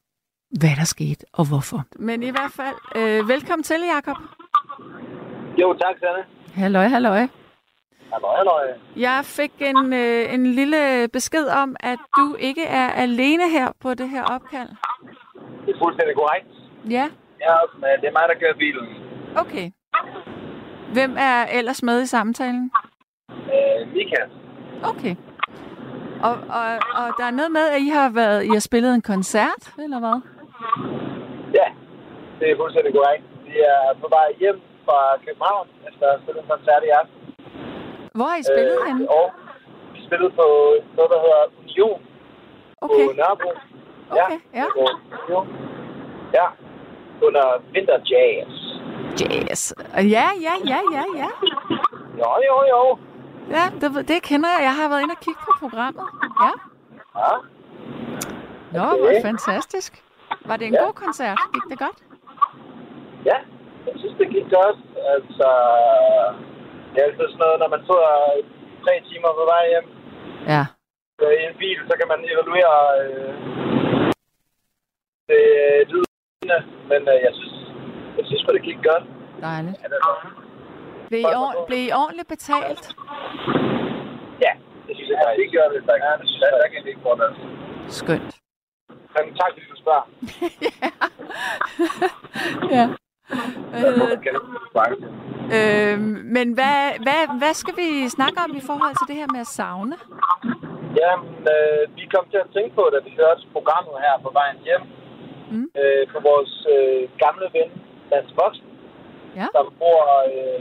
hvad 0.61 0.71
der 0.79 0.85
skete 0.85 1.27
og 1.33 1.49
hvorfor. 1.49 1.85
Men 1.99 2.23
i 2.23 2.31
hvert 2.31 2.53
fald, 2.53 2.77
øh, 2.97 3.29
velkommen 3.29 3.63
til, 3.63 3.77
Jakob. 3.95 4.17
Jo, 5.61 5.73
tak, 5.83 5.97
Sanne. 6.01 6.25
Halløj, 6.55 6.87
halløj. 6.87 7.27
Halløj, 8.13 8.37
halløj. 8.37 8.67
Jeg 8.97 9.21
fik 9.25 9.53
en, 9.61 9.93
øh, 9.93 10.35
en 10.35 10.47
lille 10.47 11.09
besked 11.09 11.47
om, 11.47 11.77
at 11.81 11.99
du 12.17 12.37
ikke 12.39 12.65
er 12.65 12.89
alene 12.91 13.51
her 13.51 13.73
på 13.81 13.95
det 13.95 14.09
her 14.09 14.25
opkald. 14.25 14.69
Det 15.67 15.75
er 15.75 15.79
fuldstændig 15.85 16.15
korrekt. 16.17 16.47
Ja, 16.91 17.09
Ja, 17.49 17.57
men 17.75 17.91
det 18.01 18.09
er 18.09 18.13
mig, 18.13 18.23
der 18.29 18.41
kører 18.41 18.57
bilen. 18.59 18.87
okay. 19.37 19.71
Hvem 20.93 21.17
er 21.19 21.45
ellers 21.59 21.83
med 21.83 22.03
i 22.03 22.07
samtalen? 22.07 22.71
Øh, 23.61 23.93
Mika. 23.95 24.23
Okay. 24.93 25.15
Og, 26.23 26.35
og, 26.59 26.67
og 27.01 27.07
der 27.19 27.25
er 27.25 27.31
noget 27.31 27.53
med, 27.53 27.69
at 27.75 27.81
I 27.81 27.89
har 27.89 28.11
været, 28.11 28.45
I 28.45 28.49
har 28.49 28.61
spillet 28.61 28.95
en 28.95 29.03
koncert, 29.03 29.63
eller 29.85 29.99
hvad? 29.99 30.21
det 32.41 32.47
er 32.51 32.57
fuldstændig 32.63 32.93
korrekt. 32.99 33.25
Vi 33.47 33.55
er 33.75 33.83
på 34.03 34.07
vej 34.17 34.29
hjem 34.43 34.59
fra 34.87 34.99
København 35.25 35.67
efter 35.89 36.05
at 36.07 36.13
have 36.13 36.23
spillet 36.25 36.43
en 36.45 36.51
koncert 36.55 36.83
i 36.89 36.91
aften. 37.01 37.17
Hvor 38.19 38.29
har 38.33 38.39
I 38.43 38.47
spillet 38.53 38.79
øh, 38.81 38.87
henne? 38.89 39.03
Og 39.19 39.27
vi 39.95 39.99
spillede 40.07 40.33
på 40.41 40.47
noget, 40.97 41.11
der 41.15 41.21
hedder 41.25 41.43
Union 41.63 42.01
Okay, 42.85 43.05
på 43.09 43.13
Nørrebro. 43.21 43.53
okay, 44.11 44.39
ja. 44.59 44.67
på 44.77 44.83
Union. 45.19 45.47
Ja, 46.39 46.47
under 47.27 47.47
Vinter 47.73 47.99
Jazz. 48.11 48.53
Jazz. 49.21 49.63
Ja, 50.17 50.27
ja, 50.47 50.55
ja, 50.73 50.81
ja, 50.97 51.05
ja. 51.21 51.29
Jo, 52.21 52.31
jo, 52.49 52.57
jo. 52.73 52.81
Ja, 53.57 53.65
det, 53.81 53.89
det 54.09 54.19
kender 54.31 54.49
jeg. 54.57 54.63
Jeg 54.69 54.75
har 54.81 54.89
været 54.89 55.03
inde 55.05 55.15
og 55.19 55.23
kigge 55.27 55.41
på 55.49 55.53
programmet. 55.63 56.07
Ja. 56.45 56.53
Ja, 57.21 57.33
Nå, 58.77 58.83
Okay. 58.93 59.01
hvor 59.03 59.13
fantastisk. 59.31 59.93
Var 60.49 60.57
det 60.57 60.67
en 60.67 60.75
Ja. 60.75 60.85
god 60.85 60.93
koncert? 61.05 61.39
Gik 61.55 61.65
det 61.71 61.79
godt? 61.87 61.99
ja. 63.31 63.39
Jeg 63.87 63.95
synes, 64.01 64.15
det 64.21 64.29
gik 64.37 64.47
godt. 64.59 64.79
Altså, 65.15 65.49
det 66.91 66.99
er 67.01 67.07
altid 67.09 67.27
sådan 67.29 67.43
noget, 67.45 67.59
når 67.63 67.69
man 67.75 67.83
sidder 67.89 68.11
tre 68.85 68.93
timer 69.09 69.31
på 69.39 69.45
vej 69.53 69.63
hjem 69.73 69.87
Ja. 70.55 70.63
i 71.41 71.43
en 71.51 71.57
bil, 71.63 71.79
så 71.89 71.95
kan 72.01 72.09
man 72.13 72.19
evaluere 72.33 72.77
øh, 73.03 73.33
det 75.31 75.43
øh, 75.65 75.81
lydende. 75.93 76.59
Men 76.91 77.01
øh, 77.13 77.19
jeg 77.27 77.33
synes, 77.39 77.55
jeg 78.19 78.25
synes, 78.29 78.43
det 78.57 78.63
gik 78.69 78.81
godt. 78.91 79.05
Dejligt. 79.49 79.77
Altså, 79.85 79.99
Blev 81.11 81.21
I, 81.21 81.35
ord- 81.43 81.67
blev 81.69 81.79
I 81.89 81.93
ordentligt 82.03 82.29
betalt? 82.35 82.85
ja, 84.45 84.53
det 84.87 84.93
synes 84.97 85.09
jeg. 85.13 85.19
Ja, 85.27 85.31
det 85.43 85.47
gør 85.57 85.67
det. 85.73 85.81
Ja, 86.07 86.13
det 86.21 86.27
synes 86.29 86.41
jeg. 86.45 86.51
Der 86.63 86.69
kan 86.73 86.83
det 86.85 86.89
ikke 86.89 87.03
godt. 87.09 87.21
Skønt. 87.99 88.33
Men 89.15 89.25
tak, 89.41 89.51
fordi 89.55 89.67
du 89.73 89.77
spørger. 89.85 90.07
ja. 92.79 92.85
Øh, 93.77 93.95
du 94.35 94.59
spørge? 94.73 94.97
øh, 95.57 95.99
men 96.37 96.47
hvad, 96.59 96.79
hvad, 97.05 97.23
hvad 97.41 97.55
skal 97.63 97.75
vi 97.83 97.89
snakke 98.17 98.39
om 98.45 98.51
i 98.61 98.63
forhold 98.71 98.95
til 98.99 99.07
det 99.11 99.17
her 99.21 99.29
med 99.35 99.41
at 99.47 99.53
savne? 99.59 99.97
Jamen, 101.01 101.37
øh, 101.57 101.83
vi 101.99 102.05
kom 102.15 102.25
til 102.33 102.41
at 102.45 102.51
tænke 102.57 102.73
på, 102.79 102.85
da 102.95 102.99
vi 103.07 103.11
hørte 103.21 103.43
programmet 103.57 103.95
her 104.07 104.15
på 104.27 104.31
vejen 104.39 104.59
hjem, 104.69 104.85
Mm. 105.53 105.69
øh, 105.83 106.05
på 106.15 106.19
vores 106.31 106.53
øh, 106.75 107.03
gamle 107.25 107.47
ven, 107.57 107.71
Mads 108.11 108.31
Voksen, 108.41 108.70
Ja. 109.37 109.47
som 109.57 109.67
bor 109.79 110.03
øh, 110.31 110.61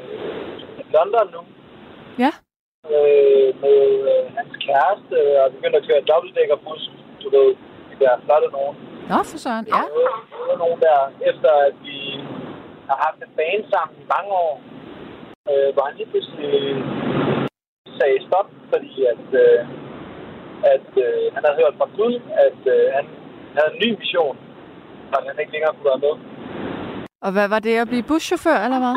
i 0.81 0.83
London 0.95 1.27
nu, 1.35 1.41
Ja. 2.23 2.31
øh, 2.93 3.47
med 3.63 3.79
øh, 4.11 4.23
hans 4.37 4.53
kæreste, 4.65 5.17
og 5.41 5.51
begyndte 5.55 5.79
at 5.81 5.87
køre 5.89 6.01
dobbeltdækkerbus, 6.11 6.83
du 7.23 7.27
ved, 7.35 7.49
de 7.89 7.95
der 8.03 8.13
flotte 8.25 8.47
nogen. 8.57 8.75
Nå, 9.11 9.17
for 9.31 9.37
søren. 9.45 9.65
Ja. 9.75 9.83
Der 10.47 10.53
er 10.53 10.57
nogen 10.65 10.79
der, 10.87 10.99
efter 11.31 11.51
at 11.67 11.75
vi 11.87 11.99
har 12.89 12.97
haft 13.05 13.19
en 13.25 13.31
bane 13.39 13.63
sammen 13.73 13.95
i 14.03 14.05
mange 14.15 14.31
år, 14.45 14.55
øh, 15.49 15.69
hvor 15.73 15.83
han 15.87 15.95
lige 15.99 16.09
pludselig 16.13 16.53
sagde 17.99 18.19
stop, 18.27 18.47
fordi 18.71 18.93
at, 19.13 19.25
øh, 19.43 19.59
at 20.75 20.89
øh, 21.05 21.23
han 21.35 21.41
havde 21.45 21.59
hørt 21.61 21.75
fra 21.79 21.87
Gud, 21.97 22.15
at 22.47 22.59
øh, 22.75 22.85
han 22.97 23.05
havde 23.57 23.71
en 23.73 23.79
ny 23.83 23.89
mission, 23.99 24.35
og 25.13 25.17
han 25.27 25.39
ikke 25.41 25.51
længere 25.55 25.73
kunne 25.73 25.91
være 25.93 26.05
med. 26.07 26.15
Og 27.25 27.29
hvad 27.35 27.47
var 27.53 27.59
det 27.67 27.73
at 27.83 27.87
blive 27.91 28.07
buschauffør, 28.09 28.57
eller 28.65 28.79
hvad? 28.83 28.95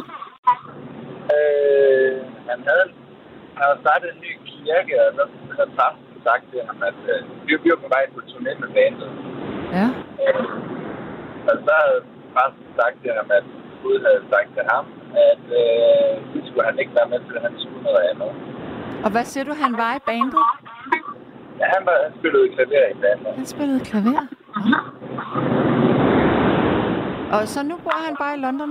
Øh, 1.36 2.14
han 2.50 2.58
havde, 2.68 2.86
han 3.56 3.62
havde 3.66 3.78
startet 3.84 4.08
en 4.14 4.20
ny 4.26 4.32
kirke, 4.50 4.94
og 5.04 5.10
så 5.16 5.22
havde 5.56 5.70
præsten 5.78 6.16
sagt 6.26 6.44
til 6.50 6.60
ham, 6.68 6.78
at 6.90 6.98
øh, 7.12 7.18
vi, 7.46 7.52
vi 7.62 7.68
var 7.72 7.80
på 7.84 7.88
vej 7.94 8.04
på 8.14 8.20
turné 8.30 8.52
med 8.62 8.70
bandet. 8.76 9.10
Ja. 9.76 9.86
Øh, 10.24 10.44
og 11.50 11.54
så 11.64 11.72
havde 11.82 12.00
præsten 12.34 12.68
sagt 12.80 12.96
til 13.02 13.12
ham, 13.18 13.28
at 13.38 13.46
Gud 13.82 13.96
havde 14.06 14.22
sagt 14.32 14.50
til 14.56 14.64
ham, 14.72 14.84
at 15.30 15.44
øh, 15.62 16.12
det 16.32 16.40
skulle 16.48 16.66
han 16.70 16.76
ikke 16.82 16.94
være 16.98 17.08
med 17.12 17.20
til, 17.26 17.34
at 17.38 17.42
han 17.48 17.54
skulle 17.62 17.82
noget 17.88 18.02
andet. 18.10 18.30
Og 19.04 19.10
hvad 19.14 19.24
siger 19.32 19.44
du, 19.48 19.54
han 19.64 19.72
var 19.82 19.92
i 20.00 20.02
bandet? 20.10 20.42
Ja, 21.60 21.66
han, 21.74 21.82
var, 21.88 21.96
han 22.06 22.12
spillede 22.18 22.46
klaver 22.54 22.88
i 22.94 22.98
bandet. 23.04 23.32
Han 23.40 23.46
spillede 23.54 23.80
klaver. 23.88 24.24
Nå. 24.72 24.82
Og 27.36 27.42
så 27.52 27.60
nu 27.70 27.74
bor 27.84 27.98
han 28.06 28.16
bare 28.22 28.34
i 28.38 28.40
London? 28.46 28.70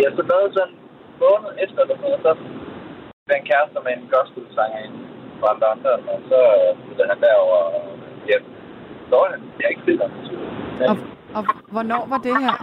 Ja, 0.00 0.08
så 0.16 0.22
noget 0.32 0.48
sådan 0.56 0.76
måned 1.24 1.50
efter, 1.64 1.80
eller 1.84 1.96
noget, 2.04 2.18
så 2.26 2.30
blev 3.24 3.34
han 3.38 3.44
kærester 3.50 3.80
med 3.86 3.92
en 3.98 4.04
gospelsanger 4.14 4.82
fra 5.40 5.50
London, 5.62 5.98
og 6.12 6.18
så 6.30 6.40
flyttede 6.82 7.08
han 7.12 7.18
derover 7.24 7.60
hjem. 8.28 8.44
Så 9.08 9.14
var 9.20 9.26
han, 9.34 9.40
jeg 9.60 9.68
ikke 9.72 9.84
sikker. 9.88 10.08
Men 10.78 10.86
Og, 10.90 10.96
og 11.36 11.42
hvornår 11.74 12.02
var 12.12 12.20
det 12.26 12.36
her? 12.44 12.56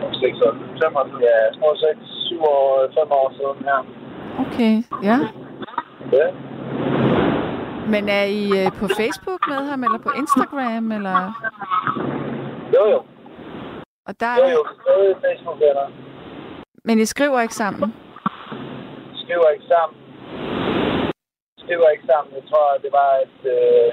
for 0.00 0.10
seks 0.22 0.36
år, 0.46 0.52
fem 0.82 0.92
år 0.98 1.04
siden, 1.08 1.22
ja, 1.28 1.34
jeg 1.46 1.52
tror 1.58 1.72
seks, 1.84 2.00
syv 2.26 2.40
år, 2.54 2.66
fem 2.98 3.08
år 3.20 3.28
siden 3.38 3.58
her. 3.68 3.80
Okay, 4.44 4.74
ja. 5.08 5.16
Ja. 6.18 6.26
Men 7.92 8.08
er 8.08 8.24
I 8.24 8.44
øh, 8.60 8.72
på 8.80 8.86
Facebook 9.00 9.40
med 9.48 9.60
ham, 9.70 9.84
eller 9.84 9.98
på 9.98 10.10
Instagram, 10.22 10.92
eller... 10.92 11.16
Jo, 12.74 12.82
jo. 12.94 13.00
Og 14.08 14.12
der 14.20 14.32
Jo, 14.40 14.44
er... 14.44 14.52
jo. 14.56 14.62
Stadig 14.82 15.16
Facebook-venner. 15.24 15.86
Men 16.86 16.98
I 16.98 17.04
skriver 17.04 17.40
ikke 17.40 17.54
sammen? 17.62 17.94
Skriver 19.22 19.48
ikke 19.54 19.66
sammen. 19.74 19.98
Skriver 21.62 21.88
ikke 21.94 22.06
sammen. 22.12 22.30
Jeg 22.38 22.44
tror, 22.50 22.66
det 22.84 22.90
var 23.00 23.10
et, 23.26 23.40
øh, 23.56 23.90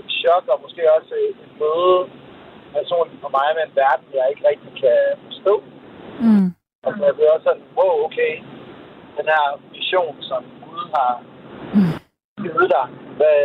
et 0.00 0.06
chok, 0.20 0.44
og 0.52 0.58
måske 0.64 0.82
også 0.96 1.12
et, 1.28 1.36
et 1.46 1.52
møde 1.62 1.98
personligt 2.76 3.20
for 3.24 3.30
mig 3.38 3.48
med 3.56 3.62
en 3.66 3.76
verden, 3.82 4.06
jeg 4.18 4.26
ikke 4.30 4.48
rigtig 4.50 4.72
kan 4.84 4.98
forstå. 5.26 5.54
Mm. 6.24 6.48
Og 6.86 6.90
så 6.96 7.02
er 7.08 7.12
det 7.18 7.30
også 7.34 7.46
sådan, 7.48 7.66
wow, 7.78 7.94
okay, 8.06 8.32
den 9.18 9.26
her 9.34 9.44
mission, 9.74 10.14
som 10.30 10.42
Gud 10.64 10.84
har 10.96 11.12
Mm. 11.76 11.96
givet 12.42 12.68
dig, 12.76 12.86
hvad, 13.18 13.40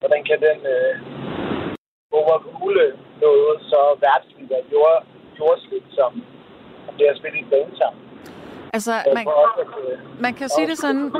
hvordan 0.00 0.22
kan 0.28 0.38
den 0.46 0.58
øh, 0.74 0.92
overrule 2.12 2.86
noget 3.24 3.54
så 3.70 3.80
værtsligt 4.00 4.52
og 4.58 4.62
jord, 4.72 4.98
jordsligt, 5.38 5.88
som, 5.98 6.22
det 6.98 7.04
at 7.04 7.16
spille 7.18 7.38
i 7.38 7.42
et 7.42 7.50
band 7.50 7.76
sammen? 7.80 8.02
Altså, 8.72 8.92
Jeg 8.92 9.12
man, 9.14 9.24
tror 9.24 9.32
også, 9.46 9.60
at, 9.60 9.92
øh, 9.92 9.98
man 10.20 10.34
kan 10.34 10.48
sige 10.48 10.66
det 10.66 10.78
sådan... 10.78 11.12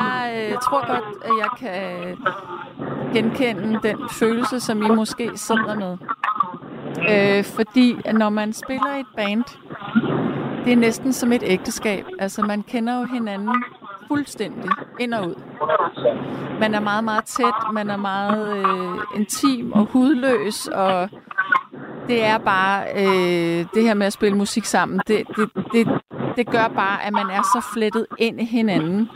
Jeg 0.00 0.48
øh, 0.50 0.52
tror 0.66 0.86
godt, 0.92 1.24
at 1.24 1.32
jeg 1.42 1.50
kan 1.58 2.16
genkende 3.14 3.80
den 3.88 3.98
følelse, 4.20 4.60
som 4.60 4.82
I 4.82 4.88
måske 4.88 5.30
sidder 5.34 5.74
med. 5.74 5.98
Øh, 7.10 7.44
fordi 7.44 7.96
når 8.12 8.28
man 8.28 8.52
spiller 8.52 8.96
i 8.96 9.00
et 9.00 9.06
band, 9.16 9.44
det 10.64 10.72
er 10.72 10.76
næsten 10.76 11.12
som 11.12 11.32
et 11.32 11.42
ægteskab. 11.46 12.04
Altså, 12.18 12.42
man 12.42 12.62
kender 12.62 13.00
jo 13.00 13.04
hinanden 13.04 13.64
fuldstændig 14.08 14.70
ind 15.00 15.14
og 15.14 15.28
ud. 15.28 15.34
100%. 15.34 16.60
Man 16.60 16.74
er 16.74 16.80
meget, 16.80 17.04
meget 17.04 17.24
tæt, 17.24 17.72
man 17.72 17.90
er 17.90 17.96
meget 17.96 18.56
øh, 18.56 19.20
intim 19.20 19.72
og 19.72 19.84
hudløs, 19.84 20.68
og 20.68 21.08
det 22.08 22.24
er 22.24 22.38
bare 22.38 22.84
øh, 22.94 23.66
det 23.74 23.82
her 23.82 23.94
med 23.94 24.06
at 24.06 24.12
spille 24.12 24.38
musik 24.38 24.64
sammen, 24.64 25.00
det, 25.06 25.26
det, 25.36 25.50
det, 25.72 25.88
det 26.36 26.46
gør 26.50 26.68
bare, 26.68 27.04
at 27.04 27.12
man 27.12 27.26
er 27.30 27.42
så 27.42 27.70
flettet 27.74 28.06
ind 28.18 28.40
i 28.40 28.44
hinanden. 28.44 29.08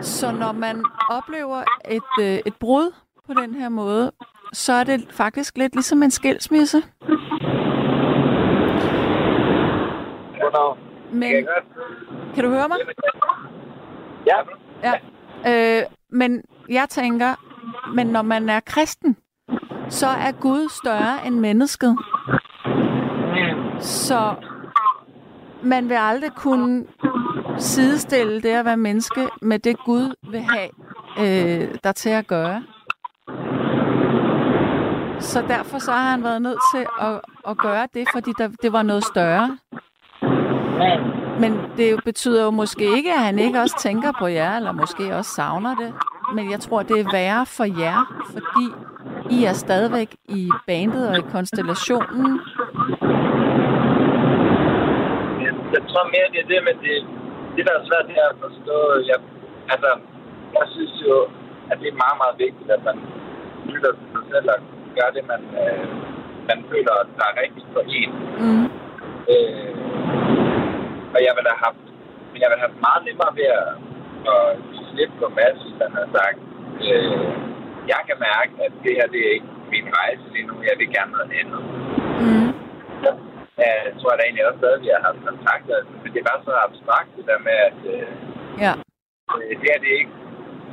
Så 0.00 0.32
når 0.32 0.52
man 0.52 0.84
oplever 1.10 1.62
et, 1.90 2.24
øh, 2.24 2.38
et 2.46 2.54
brud 2.60 2.94
på 3.26 3.34
den 3.34 3.54
her 3.54 3.68
måde, 3.68 4.12
så 4.52 4.72
er 4.72 4.84
det 4.84 5.06
faktisk 5.10 5.58
lidt 5.58 5.74
ligesom 5.74 6.02
en 6.02 6.10
skilsmisse. 6.10 6.82
Men 11.12 11.48
kan 12.34 12.44
du 12.44 12.50
høre 12.50 12.68
mig? 12.68 12.78
Ja. 14.26 14.36
Ja. 14.82 15.80
Øh, 15.80 15.86
men 16.10 16.42
jeg 16.68 16.86
tænker, 16.88 17.34
men 17.94 18.06
når 18.06 18.22
man 18.22 18.48
er 18.48 18.60
kristen, 18.60 19.16
så 19.88 20.06
er 20.06 20.32
Gud 20.32 20.68
større 20.68 21.26
end 21.26 21.34
mennesket. 21.40 21.96
Så 23.80 24.34
man 25.62 25.88
vil 25.88 25.94
aldrig 26.00 26.30
kunne 26.32 26.86
sidestille 27.58 28.42
det 28.42 28.48
at 28.48 28.64
være 28.64 28.76
menneske 28.76 29.28
med 29.42 29.58
det 29.58 29.78
Gud 29.84 30.14
vil 30.30 30.40
have 30.40 30.68
øh, 31.18 31.74
der 31.84 31.92
til 31.92 32.10
at 32.10 32.26
gøre. 32.26 32.62
Så 35.20 35.44
derfor 35.48 35.78
så 35.78 35.92
har 35.92 36.10
han 36.10 36.22
været 36.22 36.42
nødt 36.42 36.58
til 36.74 36.86
at, 37.00 37.20
at 37.48 37.58
gøre 37.58 37.88
det, 37.94 38.08
fordi 38.12 38.30
der, 38.38 38.48
det 38.62 38.72
var 38.72 38.82
noget 38.82 39.04
større. 39.04 39.58
Men 41.40 41.52
det 41.76 42.04
betyder 42.04 42.44
jo 42.44 42.50
måske 42.50 42.84
ikke, 42.96 43.12
at 43.12 43.18
han 43.18 43.38
ikke 43.38 43.60
også 43.60 43.76
tænker 43.78 44.12
på 44.20 44.26
jer, 44.26 44.56
eller 44.56 44.72
måske 44.72 45.16
også 45.16 45.30
savner 45.30 45.74
det. 45.74 45.94
Men 46.34 46.50
jeg 46.50 46.60
tror, 46.60 46.82
det 46.82 47.00
er 47.00 47.12
værre 47.12 47.46
for 47.46 47.66
jer, 47.82 47.98
fordi 48.34 48.66
I 49.36 49.44
er 49.44 49.52
stadigvæk 49.52 50.10
i 50.28 50.50
bandet 50.66 51.08
og 51.10 51.16
i 51.18 51.24
konstellationen. 51.32 52.40
Jeg, 55.44 55.52
jeg 55.74 55.82
tror 55.90 56.04
mere, 56.14 56.26
det 56.32 56.40
er 56.44 56.48
det, 56.52 56.60
men 56.68 56.76
det, 56.84 56.94
det 57.56 57.62
der 57.66 57.74
er 57.78 57.84
svært, 57.88 58.06
det 58.10 58.16
er 58.24 58.28
at 58.34 58.38
forstå. 58.46 58.76
Jeg, 59.10 59.18
altså, 59.72 59.90
jeg 60.56 60.66
synes 60.74 60.94
jo, 61.06 61.14
at 61.70 61.76
det 61.80 61.88
er 61.88 62.02
meget, 62.04 62.18
meget 62.22 62.36
vigtigt, 62.44 62.70
at 62.76 62.82
man 62.88 62.98
lytter 63.72 63.92
til 63.98 64.06
sig 64.14 64.24
selv 64.32 64.48
og 64.54 64.58
gør 64.96 65.08
det, 65.16 65.24
man, 65.32 65.42
øh, 65.62 65.86
man 66.50 66.58
føler, 66.70 66.94
der 67.18 67.24
er 67.30 67.34
rigtigt 67.42 67.66
for 67.74 67.82
en. 67.98 68.10
Mm. 68.42 68.66
Øh, 69.32 70.25
og 71.16 71.20
jeg 71.26 71.32
ville 71.36 71.50
have 71.52 71.62
haft, 71.68 71.82
men 72.30 72.38
jeg 72.42 72.48
ville 72.48 72.60
have 72.62 72.68
haft 72.70 72.84
meget 72.88 73.02
nemmere 73.08 73.32
ved 73.40 73.48
at, 73.60 73.70
at 74.32 74.44
give 74.72 74.86
slip 74.90 75.10
på 75.20 75.26
Mads, 75.36 75.58
hvis 75.64 75.78
han 75.84 75.92
havde 75.98 76.10
sagt, 76.18 76.38
øh, 76.88 77.26
jeg 77.92 78.00
kan 78.08 78.18
mærke, 78.28 78.52
at 78.66 78.72
det 78.84 78.92
her, 78.98 79.06
det 79.14 79.20
er 79.26 79.32
ikke 79.38 79.50
min 79.74 79.86
rejse 80.00 80.24
lige 80.34 80.48
nu, 80.50 80.54
jeg 80.70 80.76
vil 80.80 80.88
gerne 80.96 81.12
noget 81.16 81.30
andet. 81.40 81.62
Mm. 82.24 82.48
Ja, 83.04 83.12
jeg 83.86 83.94
tror 83.98 84.10
jeg 84.12 84.18
da 84.18 84.24
egentlig 84.24 84.46
også 84.48 84.60
stadig, 84.62 84.80
vi 84.84 84.90
har 84.94 85.02
haft 85.08 85.20
kontakt, 85.30 85.66
altså, 85.76 85.92
men 86.02 86.10
det 86.16 86.22
var 86.28 86.36
så 86.48 86.52
abstrakt, 86.66 87.10
det 87.18 87.24
der 87.30 87.40
med, 87.48 87.56
at 87.68 87.80
øh, 87.94 88.08
Ja. 88.64 88.72
øh, 89.34 89.52
det 89.60 89.66
her, 89.70 89.78
det, 89.84 89.90
er 89.94 89.98
ikke, 90.02 90.16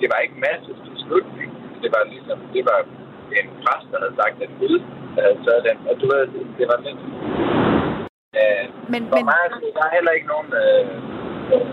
det 0.02 0.08
var 0.12 0.20
ikke 0.26 0.38
Mads' 0.46 0.82
beslutning. 0.94 1.50
Det 1.84 1.90
var 1.96 2.04
ligesom, 2.14 2.38
det 2.56 2.64
var 2.72 2.80
en 3.40 3.48
præst, 3.64 3.88
der 3.92 4.00
havde 4.04 4.16
sagt, 4.22 4.38
at 4.46 4.52
Gud 4.60 4.78
havde 5.18 5.38
taget 5.46 5.64
den. 5.70 5.78
Og 5.90 5.94
du 6.02 6.06
ved, 6.12 6.22
det, 6.34 6.44
det 6.60 6.66
var 6.72 6.78
lidt... 6.88 7.02
Men, 8.92 9.02
for 9.10 9.16
men, 9.18 9.26
mig, 9.26 9.40
altså, 9.46 9.68
der 9.78 9.84
er 9.88 9.94
heller 9.98 10.14
ikke 10.18 10.28
nogen... 10.34 10.50
Øh, 10.64 10.84
øh, 11.54 11.66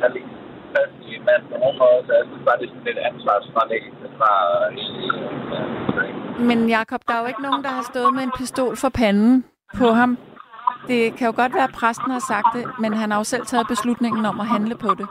der 0.00 0.08
ligger 0.14 0.32
fast 0.74 0.94
i 1.08 1.10
en 1.18 1.24
mand 1.28 1.42
på 1.50 1.56
nogen 1.62 1.78
måde, 1.84 2.00
så 2.06 2.12
jeg 2.18 2.24
synes 2.28 2.44
bare, 2.46 2.58
det 2.58 2.66
er 2.66 2.72
sådan 2.72 2.88
lidt 2.90 3.00
ansvarsfralæggelse 3.10 4.06
fra... 4.18 4.32
Men 6.48 6.58
Jakob, 6.76 7.00
der 7.08 7.14
er 7.14 7.20
jo 7.22 7.28
ikke 7.32 7.46
nogen, 7.48 7.62
der 7.66 7.72
har 7.78 7.84
stået 7.92 8.10
med 8.16 8.22
en 8.28 8.34
pistol 8.38 8.72
for 8.82 8.90
panden 9.00 9.34
på 9.80 9.88
ham. 10.00 10.10
Det 10.90 11.02
kan 11.16 11.26
jo 11.30 11.34
godt 11.42 11.52
være, 11.58 11.68
at 11.70 11.76
præsten 11.80 12.10
har 12.16 12.24
sagt 12.32 12.48
det, 12.56 12.64
men 12.82 12.90
han 13.00 13.08
har 13.10 13.18
jo 13.22 13.26
selv 13.32 13.44
taget 13.46 13.66
beslutningen 13.72 14.22
om 14.30 14.36
at 14.44 14.46
handle 14.54 14.76
på 14.84 14.90
det. 15.00 15.06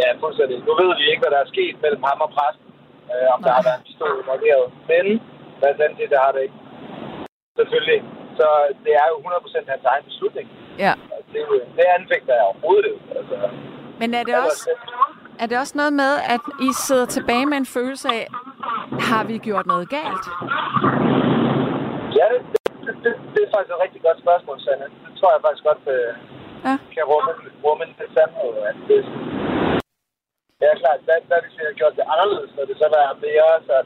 Ja, 0.00 0.08
fuldstændig. 0.22 0.56
Nu 0.68 0.72
ved 0.80 0.90
vi 1.00 1.04
ikke, 1.10 1.22
hvad 1.22 1.32
der 1.34 1.40
er 1.44 1.52
sket 1.54 1.74
mellem 1.84 2.02
ham 2.10 2.18
og 2.26 2.30
præsten. 2.36 2.68
Øh, 3.12 3.26
om 3.34 3.40
der 3.44 3.52
har 3.56 3.62
været 3.68 3.78
en 3.80 3.86
pistol 3.88 4.14
involveret. 4.22 4.66
Men, 4.90 5.06
hvad 5.58 5.70
er 5.84 5.88
det, 6.00 6.08
der 6.14 6.20
har 6.24 6.32
det 6.34 6.42
ikke. 6.46 6.58
Selvfølgelig. 7.60 8.00
Så 8.42 8.48
det 8.84 8.92
er 9.02 9.06
jo 9.12 9.16
100% 9.16 9.70
hans 9.72 9.84
egen 9.92 10.04
beslutning. 10.10 10.46
Ja. 10.84 10.92
Det, 11.32 11.40
er 11.40 11.46
det 11.76 11.84
anfægter 11.98 12.34
jeg 12.38 12.44
overhovedet. 12.50 12.94
Altså, 13.18 13.36
Men 14.00 14.08
er 14.14 14.22
det 14.28 14.34
også, 14.46 14.70
er 15.42 15.46
det 15.46 15.56
også 15.62 15.74
noget 15.80 15.92
med, 16.02 16.12
at 16.34 16.42
I 16.68 16.70
sidder 16.86 17.06
tilbage 17.16 17.46
med 17.46 17.56
en 17.62 17.66
følelse 17.76 18.08
af, 18.18 18.24
har 19.10 19.22
vi 19.30 19.36
gjort 19.48 19.66
noget 19.72 19.86
galt? 19.98 20.24
Ja, 22.18 22.24
det, 22.32 22.40
det, 22.84 22.94
det, 23.04 23.12
det 23.34 23.40
er 23.46 23.50
faktisk 23.54 23.74
et 23.76 23.82
rigtig 23.86 24.02
godt 24.06 24.18
spørgsmål, 24.24 24.56
Sanne. 24.64 24.86
Det 25.04 25.12
tror 25.18 25.30
jeg 25.34 25.40
faktisk 25.46 25.64
godt 25.70 25.82
øh, 25.96 26.10
Ja. 26.68 26.74
kan 26.94 27.04
rumme, 27.12 27.30
rumme 27.64 27.82
en 27.86 27.94
sandhed. 28.16 28.52
At 28.70 28.76
det, 28.88 28.98
det 30.58 30.66
er 30.72 30.76
klart, 30.82 31.00
hvad, 31.06 31.18
hvad 31.28 31.38
hvis 31.42 31.56
vi 31.58 31.62
har 31.68 31.76
gjort 31.80 31.94
det 31.98 32.04
anderledes, 32.14 32.50
når 32.56 32.64
det 32.70 32.76
så 32.82 32.88
var 32.96 33.06
mere 33.26 33.48
så 33.68 33.76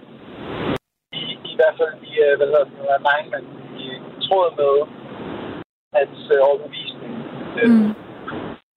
i, 1.20 1.22
i 1.52 1.54
hvert 1.58 1.76
fald 1.80 1.94
i, 2.10 2.12
øh, 2.24 2.32
hvad 2.38 2.46
hedder 2.50 2.64
det, 2.64 2.74
i 2.82 3.65
tråd 4.26 4.48
med 4.60 4.72
hans 5.98 6.18
øh, 6.34 6.40
overbevisning. 6.48 7.12
Øh, 7.60 7.70
Mm. 7.70 7.94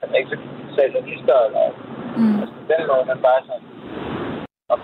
Han 0.02 0.10
er 0.14 0.18
ikke 0.22 0.30
så 0.36 0.38
satanister, 0.78 1.38
eller 1.48 1.66
Mm. 2.18 2.40
altså, 2.42 2.56
den 2.72 2.82
måde, 2.90 3.06
man 3.12 3.20
bare 3.28 3.42
sådan, 3.48 3.68
og, 4.74 4.80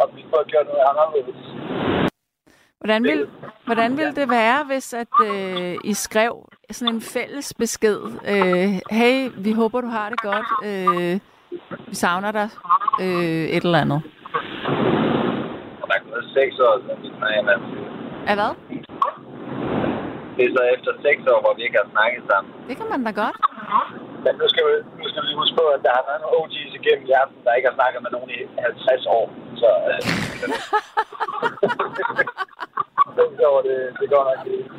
og 0.00 0.06
vi 0.16 0.22
får 0.30 0.42
gjort 0.52 0.66
noget 0.70 0.84
anderledes. 0.90 1.40
Hvordan 2.80 3.02
vil, 3.04 3.28
hvordan 3.66 3.96
vil 3.96 4.16
det 4.16 4.30
være, 4.30 4.64
hvis 4.70 4.94
at 4.94 5.14
øh, 5.26 5.74
I 5.84 5.94
skrev 5.94 6.48
sådan 6.70 6.94
en 6.94 7.00
fælles 7.00 7.54
besked? 7.58 8.00
Øh, 8.32 8.80
hey, 8.98 9.30
vi 9.44 9.52
håber, 9.52 9.80
du 9.80 9.86
har 9.88 10.08
det 10.10 10.20
godt. 10.20 10.46
Øh, 10.68 11.20
vi 11.88 11.94
savner 11.94 12.32
dig. 12.32 12.48
Øh, 13.00 13.44
et 13.56 13.64
eller 13.64 13.78
andet. 13.78 14.02
Der 15.88 15.94
er 15.96 16.02
gået 16.10 16.24
seks 16.34 16.58
år, 16.58 16.80
siden. 16.80 17.14
Er 18.26 18.34
hvad? 18.34 18.85
Det 20.36 20.44
er 20.44 20.52
så 20.58 20.62
efter 20.74 20.90
seks 21.06 21.22
år, 21.32 21.40
hvor 21.44 21.54
vi 21.56 21.62
ikke 21.66 21.78
har 21.82 21.88
snakket 21.94 22.22
sammen. 22.30 22.50
Det 22.68 22.74
kan 22.78 22.88
man 22.92 23.00
da 23.06 23.10
godt. 23.22 23.36
Men 24.24 24.32
nu 24.40 24.46
skal, 24.52 24.62
vi, 24.68 24.74
nu 25.00 25.04
skal 25.08 25.20
vi 25.22 25.26
lige 25.28 25.40
huske 25.42 25.56
på, 25.60 25.66
at 25.76 25.80
der 25.86 25.92
har 25.98 26.04
været 26.08 26.20
nogle 26.22 26.36
OG's 26.40 26.72
igennem 26.80 27.06
i 27.10 27.12
aften, 27.22 27.38
der 27.44 27.52
ikke 27.56 27.68
har 27.70 27.78
snakket 27.78 28.00
med 28.04 28.10
nogen 28.16 28.30
i 28.36 28.38
50 28.58 29.06
år. 29.18 29.24
Så 29.60 29.68
øh, 29.90 30.00
det, 33.16 33.26
går, 33.42 33.56
det, 33.68 33.78
det 34.00 34.06
går 34.12 34.22
nok 34.30 34.40
ikke. 34.56 34.70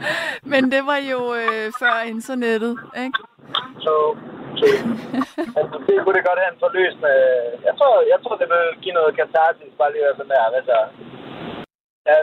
Men 0.54 0.64
det 0.74 0.82
var 0.92 1.00
jo 1.14 1.22
øh, 1.42 1.66
før 1.82 1.96
internettet, 2.14 2.74
ikke? 3.04 3.20
Så, 3.86 3.94
så 4.60 4.66
altså, 5.60 5.76
det 5.88 5.94
kunne 6.04 6.18
det 6.18 6.28
godt 6.30 6.42
have 6.44 6.54
en 6.54 6.64
forløsende... 6.66 7.14
Jeg 7.68 7.74
tror, 7.80 7.94
jeg 8.14 8.20
tror, 8.24 8.36
det 8.42 8.48
vil 8.54 8.66
give 8.84 8.98
noget 9.00 9.18
katarsis, 9.22 9.80
bare 9.80 9.92
lige 9.94 10.18
sådan 10.18 10.34
der. 10.34 10.44
Altså, 10.60 10.78
ja, 12.10 12.18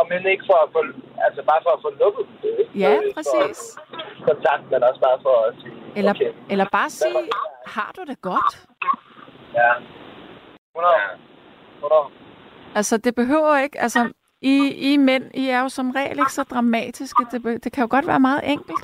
om 0.00 0.06
end 0.14 0.32
ikke 0.32 0.48
for 0.50 0.58
at 0.64 0.72
få, 0.74 0.80
altså 1.26 1.42
bare 1.50 1.60
for 1.62 1.70
at 1.76 1.80
få 1.82 1.90
lukket 2.02 2.26
det. 2.42 2.52
ikke? 2.60 2.78
Ja, 2.78 2.98
præcis. 3.16 3.58
Kontakt, 4.28 4.62
men 4.70 4.82
også 4.88 5.00
bare 5.00 5.18
for 5.22 5.36
at 5.48 5.54
sige, 5.60 5.74
Eller, 5.96 6.10
okay, 6.10 6.30
eller 6.50 6.66
bare 6.72 6.90
sige, 6.90 7.18
har 7.66 7.92
du 7.96 8.02
det 8.10 8.20
godt? 8.20 8.68
ja. 9.54 9.70
100. 10.76 10.94
100. 11.76 12.02
Altså, 12.74 12.96
det 12.98 13.14
behøver 13.14 13.56
ikke... 13.58 13.80
Altså, 13.80 14.12
I, 14.42 14.56
I 14.92 14.96
mænd, 14.96 15.24
I 15.34 15.48
er 15.48 15.60
jo 15.60 15.68
som 15.68 15.90
regel 15.90 16.18
ikke 16.18 16.32
så 16.32 16.42
dramatiske. 16.42 17.26
Det, 17.32 17.42
be- 17.42 17.58
det 17.58 17.72
kan 17.72 17.82
jo 17.82 17.88
godt 17.90 18.06
være 18.06 18.20
meget 18.20 18.40
enkelt. 18.52 18.78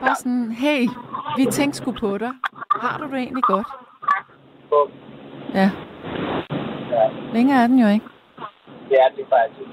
Bare 0.00 0.14
sådan, 0.16 0.50
hey, 0.52 0.86
vi 1.36 1.46
tænkte 1.46 1.78
sgu 1.78 1.92
på 2.00 2.18
dig. 2.18 2.30
Har 2.80 2.98
du 2.98 3.04
det 3.04 3.14
egentlig 3.18 3.42
godt? 3.42 3.66
Ja. 5.54 5.70
Længere 7.32 7.62
er 7.62 7.66
den 7.66 7.78
jo 7.78 7.88
ikke. 7.88 8.06
Det 8.92 8.98
er 9.04 9.10
det 9.16 9.26
faktisk. 9.36 9.70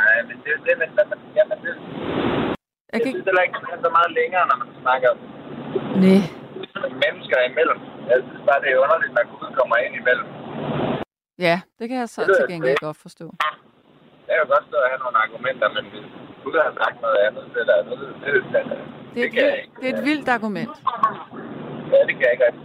Nej, 0.00 0.16
men 0.28 0.36
det 0.44 0.50
er 0.56 0.60
det, 0.66 0.74
men, 0.80 0.88
men, 1.10 1.18
jamen, 1.36 1.58
det, 1.64 1.72
Jeg 2.92 2.92
jeg 2.92 3.00
kan 3.00 3.10
synes 3.12 3.16
ikke... 3.16 3.28
heller 3.28 3.44
ikke, 3.46 3.58
det 3.62 3.70
er 3.76 3.80
så 3.86 3.90
meget 3.98 4.10
længere, 4.20 4.44
når 4.50 4.56
man 4.62 4.70
snakker 4.82 5.10
Nej. 6.04 6.20
mennesker 7.04 7.38
imellem. 7.50 7.78
Jeg 8.10 8.18
synes 8.26 8.42
bare, 8.48 8.60
det 8.62 8.68
er 8.74 8.78
underligt, 8.84 9.12
når 9.16 9.24
Gud 9.32 9.48
kommer 9.60 9.76
ind 9.84 9.94
imellem. 10.02 10.28
Ja, 11.46 11.56
det 11.78 11.84
kan 11.88 11.98
jeg 12.02 12.08
så 12.14 12.20
Det 12.28 12.36
til 12.38 12.46
gengæld 12.52 12.74
ikke. 12.76 12.86
godt 12.88 13.00
forstå. 13.06 13.26
Jeg 14.28 14.34
kan 14.38 14.46
godt 14.54 14.64
stå 14.70 14.76
og 14.84 14.88
have 14.92 15.00
nogle 15.04 15.18
argumenter, 15.24 15.68
men 15.76 15.84
hvis 15.92 16.06
Gud 16.44 16.56
har 16.64 16.72
sagt 16.82 16.96
noget 17.04 17.18
andet, 17.26 17.44
er 17.60 17.64
der 17.70 17.76
noget, 17.88 18.08
det, 18.22 18.30
det, 18.34 18.62
det, 18.70 18.78
Det 19.14 19.20
er, 19.22 19.26
et 19.26 19.32
kan 19.34 19.42
jeg 19.44 19.52
vildt, 19.52 19.62
ikke. 19.62 19.76
det 19.80 19.86
er 19.90 19.94
et 19.98 20.04
vildt 20.08 20.28
argument. 20.36 20.74
Ja, 21.92 21.98
det 22.08 22.14
kan 22.18 22.24
jeg 22.28 22.32
ikke. 22.34 22.62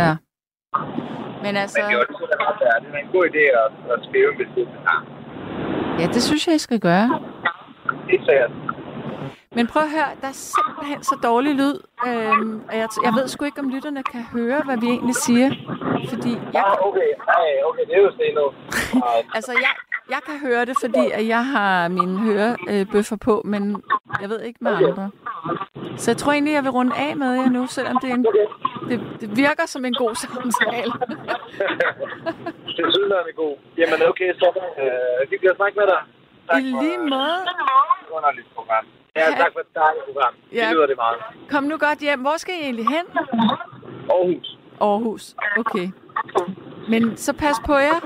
Ja. 0.00 0.12
Men 1.44 1.52
altså, 1.62 1.78
Men 1.80 1.90
det 1.90 1.96
er 1.96 2.06
det, 2.06 2.28
der 2.60 2.66
er 2.74 2.78
det 2.82 2.88
er 2.94 2.98
en 3.06 3.10
god 3.16 3.24
idé 3.30 3.44
at, 3.62 3.70
at 3.92 3.98
skrive 4.08 4.26
en 4.32 4.38
besked 4.42 4.64
til 4.72 4.80
ham. 4.88 5.02
ja, 6.00 6.06
det 6.14 6.22
synes 6.28 6.42
jeg, 6.46 6.54
I 6.54 6.58
skal 6.68 6.80
gøre. 6.88 7.06
Det 8.06 8.14
er 8.20 8.24
sikkert. 8.28 8.52
Men 9.56 9.66
prøv 9.72 9.82
at 9.88 9.90
høre, 9.98 10.10
der 10.22 10.28
er 10.34 10.38
simpelthen 10.56 11.00
så 11.10 11.14
dårlig 11.28 11.52
lyd. 11.62 11.76
Øhm, 12.08 12.54
og 12.68 12.74
jeg, 12.80 12.88
jeg 13.06 13.12
ved 13.18 13.26
sgu 13.28 13.44
ikke, 13.44 13.60
om 13.64 13.68
lytterne 13.74 14.02
kan 14.12 14.22
høre, 14.36 14.58
hvad 14.66 14.76
vi 14.84 14.86
egentlig 14.96 15.16
siger. 15.26 15.48
Fordi 16.12 16.32
jeg, 16.56 16.64
Ah, 16.66 16.88
okay. 16.88 17.10
Ej, 17.38 17.46
okay, 17.68 17.84
det 17.88 17.94
er 17.98 18.02
jo 18.06 18.12
stenet. 18.18 18.48
altså, 19.36 19.52
jeg, 19.64 19.72
jeg 20.10 20.20
kan 20.26 20.38
høre 20.40 20.64
det, 20.64 20.76
fordi 20.80 21.10
at 21.12 21.26
jeg 21.28 21.46
har 21.46 21.88
mine 21.88 22.18
hørebøffer 22.18 23.16
på, 23.16 23.42
men 23.44 23.82
jeg 24.20 24.28
ved 24.28 24.40
ikke 24.40 24.58
med 24.60 24.72
andre. 24.72 25.10
Så 25.96 26.10
jeg 26.10 26.16
tror 26.16 26.32
egentlig, 26.32 26.52
jeg 26.54 26.62
vil 26.64 26.70
runde 26.70 26.96
af 26.96 27.16
med 27.16 27.32
jer 27.34 27.48
nu, 27.48 27.66
selvom 27.66 27.98
det, 28.02 28.10
er 28.10 28.14
en, 28.14 28.26
det, 28.88 29.00
det 29.20 29.36
virker 29.36 29.66
som 29.66 29.84
en 29.84 29.94
god 29.94 30.14
samtale. 30.14 30.92
det 32.76 32.84
synes 32.94 33.08
jeg 33.10 33.18
er 33.30 33.34
god. 33.36 33.56
Jamen 33.78 34.02
okay, 34.08 34.34
så 34.34 34.48
øh, 34.82 35.30
vi 35.30 35.36
bliver 35.38 35.54
snakke 35.56 35.78
med 35.78 35.86
dig. 35.86 36.00
I 36.58 36.62
lige 36.62 36.98
måde. 36.98 37.38
Underligt 38.16 38.54
program. 38.54 38.84
Ja, 39.16 39.20
tak 39.20 39.52
for 39.52 39.60
et 39.60 39.74
dejligt 39.74 40.04
program. 40.04 40.34
Ja. 40.52 40.60
Det 40.60 40.74
lyder 40.74 40.86
det 40.86 40.96
meget. 40.96 41.18
Kom 41.50 41.64
nu 41.64 41.76
godt 41.78 41.98
hjem. 41.98 42.20
Hvor 42.20 42.36
skal 42.36 42.54
I 42.54 42.62
egentlig 42.62 42.86
hen? 42.88 43.06
Aarhus. 44.10 44.58
Aarhus. 44.80 45.34
Okay. 45.58 45.88
Men 46.88 47.16
så 47.16 47.32
pas 47.32 47.56
på 47.66 47.72
jer. 47.74 47.98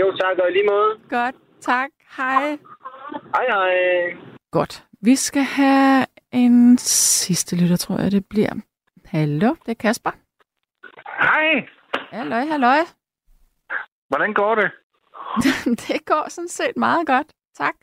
Jo, 0.00 0.16
tak, 0.20 0.38
og 0.38 0.52
lige 0.52 0.66
måde. 0.70 0.98
Godt. 1.10 1.34
Tak. 1.60 1.90
Hej. 2.16 2.58
Hej, 3.34 3.46
hej. 3.48 4.16
Godt. 4.50 4.84
Vi 5.02 5.16
skal 5.16 5.42
have 5.42 6.06
en 6.32 6.78
sidste 6.78 7.56
lytter, 7.62 7.76
tror 7.76 7.98
jeg, 8.02 8.12
det 8.12 8.26
bliver. 8.30 8.52
Hallo, 9.06 9.54
det 9.66 9.68
er 9.70 9.74
Kasper. 9.80 10.10
Hej, 11.20 11.68
Halløj, 12.10 12.44
halløj. 12.44 12.78
hvordan 14.08 14.34
går 14.34 14.54
det? 14.54 14.70
det 15.88 16.06
går 16.06 16.24
sådan 16.28 16.48
set 16.48 16.76
meget 16.76 17.06
godt. 17.06 17.26
Tak. 17.54 17.74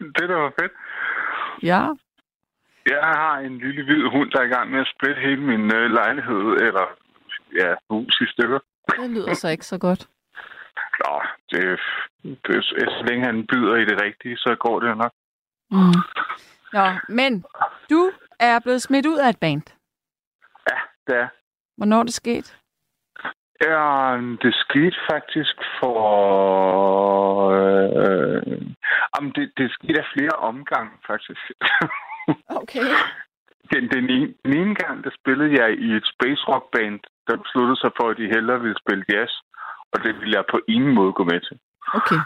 Det 0.00 0.28
der 0.28 0.34
var 0.36 0.52
fedt. 0.60 0.72
Ja. 1.62 1.82
Jeg 2.86 3.00
har 3.02 3.38
en 3.38 3.58
lille 3.58 3.84
hvid 3.84 4.02
hund, 4.10 4.30
der 4.30 4.38
er 4.40 4.44
i 4.44 4.54
gang 4.56 4.70
med 4.70 4.80
at 4.80 4.92
splitte 4.96 5.20
hele 5.20 5.40
min 5.42 5.74
øh, 5.74 5.90
lejlighed, 5.90 6.44
eller 6.66 6.86
ja, 7.54 7.74
hus 7.90 8.20
i 8.20 8.26
stykker. 8.26 8.58
Det 8.88 9.10
lyder 9.10 9.34
så 9.34 9.48
ikke 9.48 9.66
så 9.66 9.78
godt. 9.78 10.08
Nå, 11.02 11.22
det, 11.50 11.80
det, 12.46 12.64
så 12.64 13.04
længe 13.08 13.24
han 13.26 13.46
byder 13.46 13.76
i 13.76 13.84
det 13.84 14.02
rigtige, 14.02 14.36
så 14.36 14.56
går 14.60 14.80
det 14.80 14.88
jo 14.88 14.94
nok. 14.94 15.12
Mm. 15.70 16.00
Nå, 16.72 16.86
men 17.08 17.44
du 17.90 18.12
er 18.40 18.58
blevet 18.60 18.82
smidt 18.82 19.06
ud 19.06 19.18
af 19.18 19.28
et 19.28 19.40
band. 19.40 19.62
Ja, 20.70 20.78
det 21.06 21.16
er. 21.22 21.28
Hvornår 21.76 21.98
er 21.98 22.02
det 22.02 22.14
sket? 22.14 22.58
Ja, 23.62 24.16
det 24.42 24.54
skete 24.54 24.96
faktisk 25.10 25.56
for... 25.80 26.00
Øh, 27.50 28.62
jamen, 29.12 29.32
det, 29.32 29.52
det 29.56 29.72
skete 29.72 29.98
af 29.98 30.06
flere 30.14 30.36
omgange, 30.50 30.92
faktisk. 31.06 31.40
Okay. 32.46 32.80
Den, 33.72 33.88
den, 33.88 34.10
ene, 34.10 34.34
den 34.44 34.56
ene 34.56 34.74
gang, 34.74 35.04
der 35.04 35.10
spillede 35.20 35.62
jeg 35.62 35.78
i 35.78 35.92
et 35.92 36.06
space 36.14 36.42
rock 36.48 36.64
band, 36.72 37.00
der 37.26 37.36
besluttede 37.36 37.80
sig 37.80 37.90
for, 37.98 38.06
at 38.10 38.16
de 38.16 38.32
hellere 38.34 38.60
ville 38.60 38.78
spille 38.84 39.04
jazz, 39.12 39.32
og 39.92 40.02
det 40.04 40.12
ville 40.20 40.36
jeg 40.36 40.44
på 40.50 40.58
ingen 40.68 40.94
måde 40.94 41.12
gå 41.12 41.24
med 41.24 41.40
til. 41.40 41.56
Okay. 41.98 42.20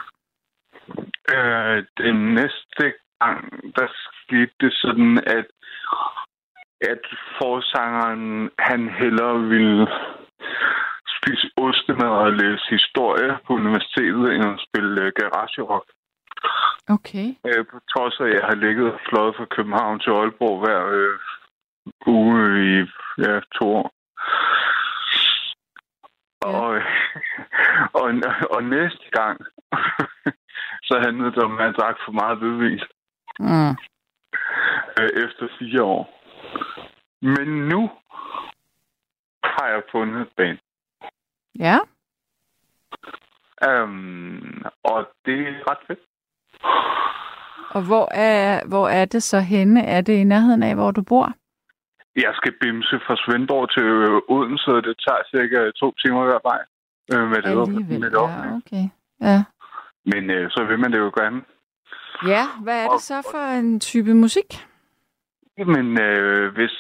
Øh, 1.35 1.85
den 2.05 2.35
næste 2.35 2.85
gang, 3.21 3.41
der 3.77 3.87
skete 4.23 4.55
det 4.61 4.73
sådan, 4.75 5.19
at, 5.27 5.47
at 6.81 7.03
forsangeren, 7.39 8.51
han 8.59 8.89
hellere 8.89 9.41
ville 9.41 9.87
spise 11.17 11.51
ostemad 11.57 12.13
og 12.25 12.33
læse 12.33 12.65
historie 12.71 13.39
på 13.47 13.53
universitetet, 13.53 14.25
end 14.35 14.45
at 14.45 14.65
spille 14.67 15.03
øh, 15.05 15.13
garage 15.19 15.63
rock. 15.63 15.89
Okay. 16.97 17.29
Øh, 17.47 17.67
på 17.71 17.77
trods 17.93 18.21
af, 18.21 18.25
at 18.25 18.35
jeg 18.35 18.45
har 18.51 18.55
ligget 18.55 18.93
og 18.93 19.01
fløjet 19.09 19.37
fra 19.37 19.45
København 19.57 20.01
til 20.01 20.11
Aalborg 20.11 20.57
hver 20.65 20.81
øh, 20.99 21.19
uge 22.07 22.41
i 22.71 22.75
ja, 23.25 23.41
to 23.57 23.67
år. 23.81 23.89
Og, 26.49 26.83
og, 28.01 28.09
og 28.51 28.65
næste 28.65 29.07
gang, 29.13 29.41
så 30.89 31.01
handlede 31.05 31.31
det 31.33 31.43
om, 31.43 31.59
at 31.59 31.65
jeg 31.65 31.75
drak 31.75 31.97
for 32.05 32.13
meget 32.13 32.39
hvidvin 32.39 32.81
Mm. 33.41 33.71
øh, 35.01 35.11
efter 35.25 35.49
fire 35.59 35.83
år. 35.83 36.03
Men 37.23 37.69
nu 37.69 37.91
har 39.45 39.67
jeg 39.69 39.83
fundet 39.93 40.21
et 40.23 40.29
band. 40.37 40.59
Ja. 41.59 41.79
Um, 43.83 44.65
og 44.85 45.09
det 45.25 45.41
er 45.49 45.71
ret 45.71 45.79
fedt. 45.87 45.99
Og 47.71 47.83
hvor 47.87 48.09
er, 48.15 48.67
hvor 48.69 48.89
er 48.89 49.05
det 49.05 49.23
så 49.23 49.41
henne? 49.41 49.83
Er 49.85 50.01
det 50.01 50.13
i 50.13 50.25
nærheden 50.25 50.63
af, 50.63 50.75
hvor 50.75 50.91
du 50.91 51.03
bor? 51.03 51.33
Jeg 52.17 52.33
skal 52.35 52.53
bimse 52.61 52.97
fra 53.07 53.17
Svendborg 53.23 53.71
til 53.77 53.89
øh, 54.09 54.35
Odense, 54.35 54.71
og 54.79 54.83
det 54.85 54.97
tager 55.07 55.23
cirka 55.35 55.71
to 55.71 55.89
timer 56.01 56.25
hver 56.25 56.41
vej. 56.51 56.61
Øh, 57.13 57.29
med 57.31 57.37
det, 57.43 57.51
Alligevel. 57.51 58.01
med 58.01 58.11
det 58.11 58.19
Ja, 58.19 58.57
okay. 58.61 58.85
Ja. 59.21 59.39
Men 60.13 60.31
øh, 60.31 60.51
så 60.51 60.65
vil 60.69 60.79
man 60.79 60.93
det 60.93 60.99
jo 60.99 61.13
gerne. 61.21 61.41
Ja, 62.27 62.45
hvad 62.63 62.85
er 62.85 62.89
det 62.89 63.01
så 63.01 63.29
for 63.33 63.45
en 63.59 63.81
type 63.81 64.15
musik? 64.15 64.67
Men 65.57 66.01
øh, 66.01 66.55
hvis 66.55 66.77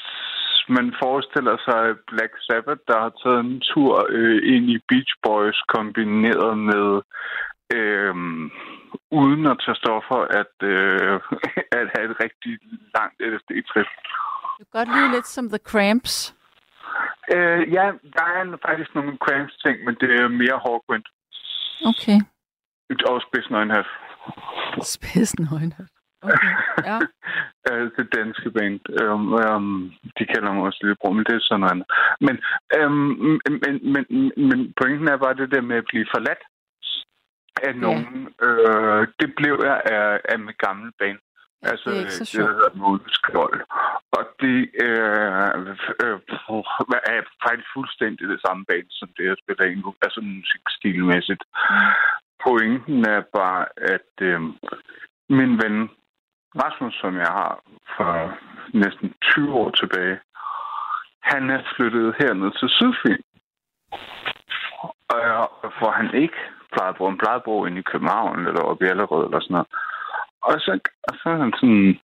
man 0.68 0.94
forestiller 1.02 1.56
sig 1.68 1.82
Black 2.10 2.32
Sabbath, 2.46 2.80
der 2.88 2.98
har 3.04 3.12
taget 3.22 3.40
en 3.40 3.60
tur 3.60 4.06
øh, 4.08 4.54
ind 4.54 4.64
i 4.70 4.78
Beach 4.88 5.12
Boys 5.22 5.60
kombineret 5.68 6.58
med 6.58 6.86
øh, 7.76 8.14
uden 9.10 9.46
at 9.52 9.60
tage 9.64 9.80
stoffer, 9.82 10.20
at, 10.40 10.54
øh, 10.62 11.14
at 11.80 11.86
have 11.94 12.10
et 12.10 12.16
rigtig 12.24 12.52
langt 12.96 13.18
LSD-trip. 13.30 13.90
Det 14.58 14.66
kan 14.72 14.78
godt 14.78 14.88
lyde 14.96 15.10
lidt 15.10 15.26
som 15.26 15.48
The 15.48 15.58
Cramps. 15.70 16.34
Øh, 17.34 17.72
ja, 17.76 17.84
der 18.16 18.24
er 18.36 18.56
faktisk 18.68 18.94
nogle 18.94 19.16
cramps 19.24 19.54
ting, 19.64 19.84
men 19.84 19.94
det 20.00 20.10
er 20.20 20.28
mere 20.28 20.58
Hawkwind 20.64 21.06
Okay. 21.90 22.18
og 23.10 23.22
Spids 23.26 23.50
Nøgenhat. 23.50 23.86
Spidsen 24.82 25.48
øjne. 25.52 25.88
Okay, 26.22 26.52
ja. 26.90 26.98
Det 27.96 28.08
danske 28.16 28.50
band. 28.50 28.80
Um, 29.02 29.32
um, 29.32 29.92
de 30.18 30.24
kalder 30.32 30.52
mig 30.52 30.62
også 30.62 30.78
Lillebror, 30.82 31.12
men 31.12 31.24
det 31.24 31.34
er 31.34 31.40
sådan 31.40 31.60
noget 31.60 31.72
andet. 31.72 31.86
Men, 32.26 32.36
um, 32.78 33.40
men, 33.64 33.74
men, 33.94 34.32
men 34.48 34.58
pointen 34.80 35.08
er 35.08 35.16
bare 35.16 35.34
det 35.34 35.50
der 35.54 35.60
med 35.60 35.76
at 35.76 35.88
blive 35.90 36.06
forladt 36.14 36.42
af 37.62 37.74
nogen. 37.76 38.28
Øh, 38.46 39.06
det 39.20 39.28
blev 39.36 39.54
jeg 39.64 39.82
af, 39.84 40.20
af 40.32 40.38
mit 40.38 40.58
gamle 40.58 40.92
band. 40.98 41.18
Altså, 41.62 41.90
det 41.90 41.96
er 41.96 42.00
ikke 42.00 42.12
så 42.12 42.24
det 42.24 42.28
sjovt. 42.28 42.48
hedder 42.48 42.70
Måleskjold. 42.74 43.60
Og 44.16 44.24
det 44.42 44.58
øh, 44.84 45.58
øh, 46.04 46.18
er 47.14 47.22
faktisk 47.44 47.68
fuldstændig 47.76 48.28
det 48.28 48.40
samme 48.46 48.64
band, 48.64 48.86
som 48.90 49.08
det, 49.16 49.24
jeg 49.24 49.36
spiller 49.42 49.64
ind 49.64 49.80
nu. 49.84 49.94
Altså 50.02 50.20
musikstilmæssigt. 50.20 51.42
Pointen 52.44 53.04
er 53.14 53.22
bare, 53.38 53.64
at 53.94 54.12
øh, 54.20 54.40
min 55.38 55.52
ven 55.62 55.76
Rasmus, 56.62 56.94
som 56.94 57.16
jeg 57.16 57.32
har 57.40 57.52
for 57.96 58.38
næsten 58.74 59.14
20 59.22 59.54
år 59.54 59.70
tilbage, 59.70 60.18
han 61.22 61.50
er 61.50 61.62
flyttet 61.76 62.14
herned 62.18 62.50
til 62.58 62.68
Sydfyn. 62.68 63.22
Og 65.08 65.70
hvor 65.78 65.90
han 65.90 66.14
ikke 66.14 66.40
plejede 66.72 66.92
at 66.92 66.96
bo. 66.98 67.04
Han 67.08 67.18
plejede 67.18 67.36
at 67.36 67.42
bo 67.48 67.66
inde 67.66 67.78
i 67.80 67.90
København 67.92 68.46
eller 68.46 68.62
oppe 68.70 68.84
i 68.84 68.88
Allerød 68.88 69.24
eller 69.24 69.40
sådan 69.40 69.54
noget. 69.54 69.68
Og 70.42 70.60
så, 70.60 70.78
og 71.08 71.14
så, 71.20 71.28
han 71.42 71.52
sådan, 71.60 71.98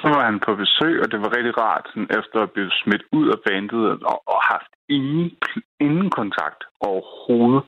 så 0.00 0.06
var 0.14 0.24
han 0.24 0.40
på 0.46 0.54
besøg, 0.54 1.00
og 1.02 1.10
det 1.12 1.20
var 1.20 1.36
rigtig 1.36 1.58
rart, 1.58 1.86
sådan, 1.88 2.10
efter 2.18 2.38
at 2.42 2.52
blive 2.52 2.70
smidt 2.82 3.04
ud 3.12 3.28
af 3.28 3.38
bandet 3.46 3.84
og, 4.10 4.22
og 4.32 4.38
haft 4.52 4.72
ingen, 4.88 5.30
ingen 5.80 6.10
kontakt 6.10 6.64
overhovedet. 6.80 7.64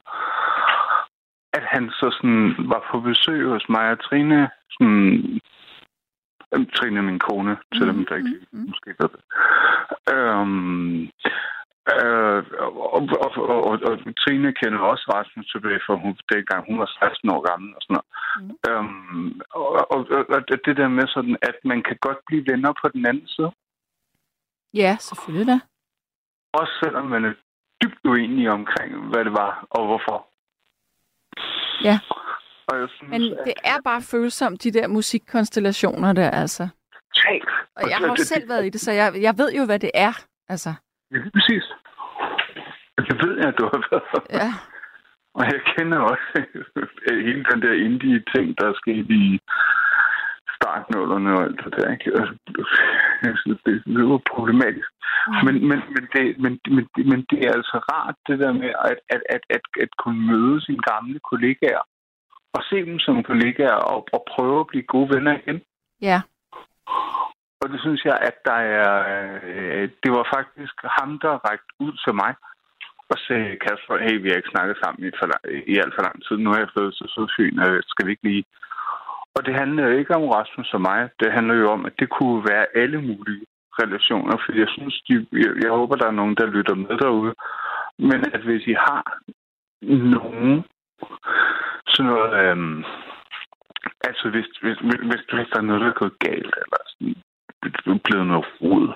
At 1.53 1.65
han 1.75 1.91
så 1.91 2.07
sådan 2.17 2.55
var 2.73 2.83
på 2.91 3.01
besøg 3.01 3.49
hos 3.49 3.69
mig 3.69 3.91
og 3.91 3.99
Trine, 4.05 4.51
sådan, 4.71 5.41
Trine 6.77 7.03
min 7.03 7.19
kone, 7.19 7.57
selvom 7.75 8.07
der 8.09 8.17
ikke 8.17 8.37
mm, 8.53 8.59
mm. 8.59 8.67
måske 8.69 8.91
ved 9.01 9.09
det. 9.15 9.23
Øhm, 10.15 11.11
øh, 11.93 12.41
og, 12.97 13.03
og, 13.25 13.31
og, 13.53 13.61
og, 13.69 13.77
og 13.89 13.95
Trine 14.21 14.53
kender 14.61 14.79
også 14.93 15.05
Rasmus 15.15 15.47
tilbage, 15.53 15.81
for 15.87 15.95
hun, 16.03 16.13
dengang 16.33 16.67
hun 16.69 16.79
var 16.79 16.91
16 17.03 17.31
år 17.35 17.41
gammel 17.49 17.71
og 17.77 17.81
sådan 17.83 17.95
noget. 17.97 18.09
Mm. 18.41 18.51
Øhm, 18.69 19.41
og, 19.51 19.69
og, 19.95 20.01
og, 20.35 20.41
det 20.67 20.77
der 20.81 20.89
med 20.89 21.07
sådan, 21.17 21.37
at 21.43 21.57
man 21.65 21.83
kan 21.89 21.97
godt 22.07 22.21
blive 22.27 22.45
venner 22.51 22.73
på 22.83 22.87
den 22.95 23.07
anden 23.07 23.29
side. 23.29 23.51
Ja, 24.75 24.97
selvfølgelig 25.01 25.47
da. 25.47 25.59
Også 26.53 26.73
selvom 26.85 27.07
man 27.07 27.25
er 27.25 27.35
dybt 27.83 28.05
uenig 28.05 28.51
omkring, 28.51 28.91
hvad 29.11 29.25
det 29.25 29.33
var 29.33 29.67
og 29.71 29.87
hvorfor. 29.87 30.19
Ja. 31.89 31.99
Og 32.69 32.81
jeg 32.81 32.89
synes, 32.89 33.11
Men 33.11 33.21
det 33.21 33.55
er 33.65 33.79
bare 33.85 34.03
følsomt, 34.03 34.63
de 34.63 34.71
der 34.71 34.89
musikkonstellationer 34.89 36.13
der, 36.13 36.31
altså. 36.31 36.69
totalt. 37.15 37.49
Og 37.77 37.91
jeg 37.91 37.97
har 37.97 38.07
jo 38.07 38.17
selv 38.17 38.49
været 38.49 38.67
i 38.67 38.69
det, 38.69 38.81
så 38.81 38.93
jeg, 38.93 39.13
jeg 39.21 39.35
ved 39.39 39.53
jo, 39.53 39.65
hvad 39.65 39.79
det 39.79 39.91
er. 39.95 40.25
Altså, 40.49 40.75
Ja, 41.11 41.17
lige 41.17 41.31
præcis. 41.37 41.65
Det 43.09 43.17
ved 43.23 43.35
jeg, 43.41 43.49
at 43.49 43.59
du 43.59 43.65
har 43.73 43.81
været. 43.91 44.25
ja. 44.41 44.49
Og 45.39 45.45
jeg 45.53 45.61
kender 45.73 45.99
også 45.99 46.29
hele 47.27 47.45
den 47.51 47.63
der 47.63 47.75
indie-ting, 47.87 48.47
der 48.59 48.67
er 48.69 48.81
sket 48.83 49.11
i 49.11 49.41
startnullerne 50.57 51.31
og 51.37 51.43
alt 51.45 51.61
det 51.65 51.73
der. 51.77 51.93
Ikke? 51.93 52.11
Altså, 52.21 52.35
Jeg 53.23 53.35
synes, 53.43 53.61
det 53.65 54.09
var 54.13 54.21
problematisk. 54.35 54.89
Men, 55.45 55.55
men, 55.69 55.79
men, 55.95 56.05
det, 56.15 56.23
men, 56.45 56.53
men, 56.77 56.85
men 57.11 57.21
det 57.31 57.39
er 57.47 57.53
altså 57.59 57.77
rart, 57.93 58.17
det 58.29 58.39
der 58.39 58.53
med 58.53 58.73
at, 58.91 58.99
at, 59.15 59.23
at, 59.35 59.43
at, 59.51 59.65
at 59.85 59.89
kunne 60.03 60.21
møde 60.33 60.65
sine 60.65 60.83
gamle 60.91 61.21
kollegaer 61.31 61.85
og 62.57 62.63
se 62.71 62.77
dem 62.91 62.99
som 62.99 63.23
kollegaer 63.23 63.79
og, 63.93 64.07
og 64.13 64.25
prøve 64.35 64.61
at 64.61 64.67
blive 64.67 64.83
gode 64.83 65.09
venner 65.15 65.39
igen. 65.39 65.61
Ja. 66.01 66.21
Og 67.65 67.71
det 67.73 67.81
synes 67.81 68.03
jeg, 68.05 68.17
at 68.29 68.37
der 68.49 68.59
er... 68.79 68.91
Øh, 69.53 69.89
det 70.03 70.11
var 70.17 70.25
faktisk 70.37 70.77
ham, 70.99 71.11
der 71.25 71.43
rækte 71.49 71.73
ud 71.85 71.93
til 72.05 72.15
mig 72.23 72.33
og 73.13 73.19
sagde, 73.27 73.57
Kasper, 73.65 74.05
hey, 74.07 74.17
vi 74.23 74.29
har 74.29 74.37
ikke 74.37 74.55
snakket 74.55 74.77
sammen 74.83 75.01
i, 75.09 75.11
for 75.19 75.27
i 75.73 75.75
alt 75.83 75.95
for 75.95 76.03
lang 76.07 76.17
tid. 76.25 76.37
Nu 76.37 76.51
har 76.51 76.59
jeg 76.59 76.75
fået 76.79 76.95
så 76.95 77.05
Sydfyn, 77.15 77.59
øh, 77.67 77.83
skal 77.91 78.07
vi 78.07 78.11
ikke 78.11 78.29
lige... 78.31 78.45
Og 79.37 79.47
det 79.47 79.55
handler 79.61 79.83
jo 79.89 79.99
ikke 79.99 80.17
om 80.17 80.29
Rasmus 80.29 80.75
og 80.75 80.81
mig. 80.81 81.01
Det 81.21 81.33
handler 81.33 81.55
jo 81.55 81.67
om, 81.77 81.87
at 81.87 81.95
det 82.01 82.09
kunne 82.11 82.45
være 82.53 82.67
alle 82.83 83.01
mulige 83.09 83.47
relationer. 83.83 84.37
Fordi 84.45 84.59
jeg 84.61 84.71
synes, 84.77 84.95
de, 85.09 85.27
jeg, 85.33 85.51
jeg 85.65 85.71
håber, 85.71 85.95
der 85.97 86.07
er 86.07 86.21
nogen, 86.21 86.37
der 86.41 86.55
lytter 86.57 86.75
med 86.75 86.97
derude. 87.03 87.35
Men 87.99 88.21
at 88.35 88.41
hvis 88.41 88.67
I 88.67 88.77
har 88.89 89.03
nogen 90.15 90.65
sådan 91.89 92.11
noget... 92.13 92.31
Øhm, 92.43 92.85
altså, 94.09 94.25
hvis, 94.31 94.47
hvis, 94.63 94.79
hvis, 94.87 95.01
hvis, 95.11 95.23
hvis 95.35 95.49
der 95.53 95.59
er 95.59 95.69
noget, 95.69 95.81
der 95.81 95.89
er 95.89 96.01
gået 96.03 96.19
galt, 96.19 96.55
eller 96.63 96.81
sådan, 96.87 97.17
blevet 98.05 98.27
noget 98.27 98.47
rod, 98.61 98.89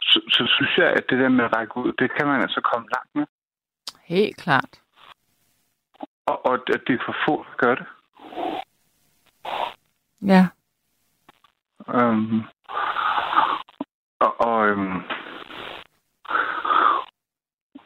så, 0.00 0.20
så 0.28 0.46
synes 0.46 0.78
jeg, 0.78 0.86
at 0.86 1.04
det 1.10 1.18
der 1.18 1.28
med 1.28 1.44
at 1.44 1.56
række 1.56 1.76
ud, 1.76 1.92
det 1.92 2.10
kan 2.16 2.26
man 2.26 2.40
altså 2.40 2.60
komme 2.60 2.88
langt 2.94 3.14
med. 3.14 3.26
Helt 4.04 4.36
klart. 4.36 4.80
Og, 6.26 6.46
og 6.46 6.54
at 6.54 6.80
det 6.86 6.94
er 6.94 7.04
for 7.06 7.16
få, 7.26 7.46
der 7.48 7.56
gør 7.56 7.74
det. 7.74 7.86
Ja. 10.22 10.46
Øhm, 11.88 12.42
og, 14.20 14.40
og, 14.40 14.68
øhm, 14.68 15.02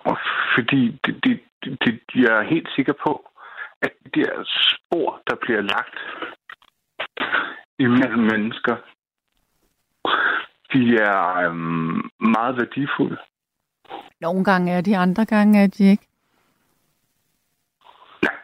og 0.04 0.18
fordi 0.54 1.00
det, 1.04 1.24
det, 1.24 1.40
det, 1.64 1.78
det, 1.84 2.00
jeg 2.14 2.38
er 2.38 2.42
helt 2.42 2.68
sikker 2.76 2.92
på, 3.06 3.30
at 3.82 3.92
de 4.04 4.20
der 4.20 4.44
spor, 4.44 5.22
der 5.26 5.36
bliver 5.36 5.60
lagt 5.60 5.98
imellem 7.78 8.18
mennesker, 8.18 8.76
de 10.72 10.96
er 10.96 11.36
øhm, 11.44 12.10
meget 12.20 12.56
værdifulde. 12.56 13.16
Nogle 14.20 14.44
gange 14.44 14.72
er 14.72 14.80
de, 14.80 14.96
andre 14.96 15.24
gange 15.24 15.62
er 15.62 15.66
de 15.66 15.84
ikke. 15.84 16.06
Nej, 18.22 18.34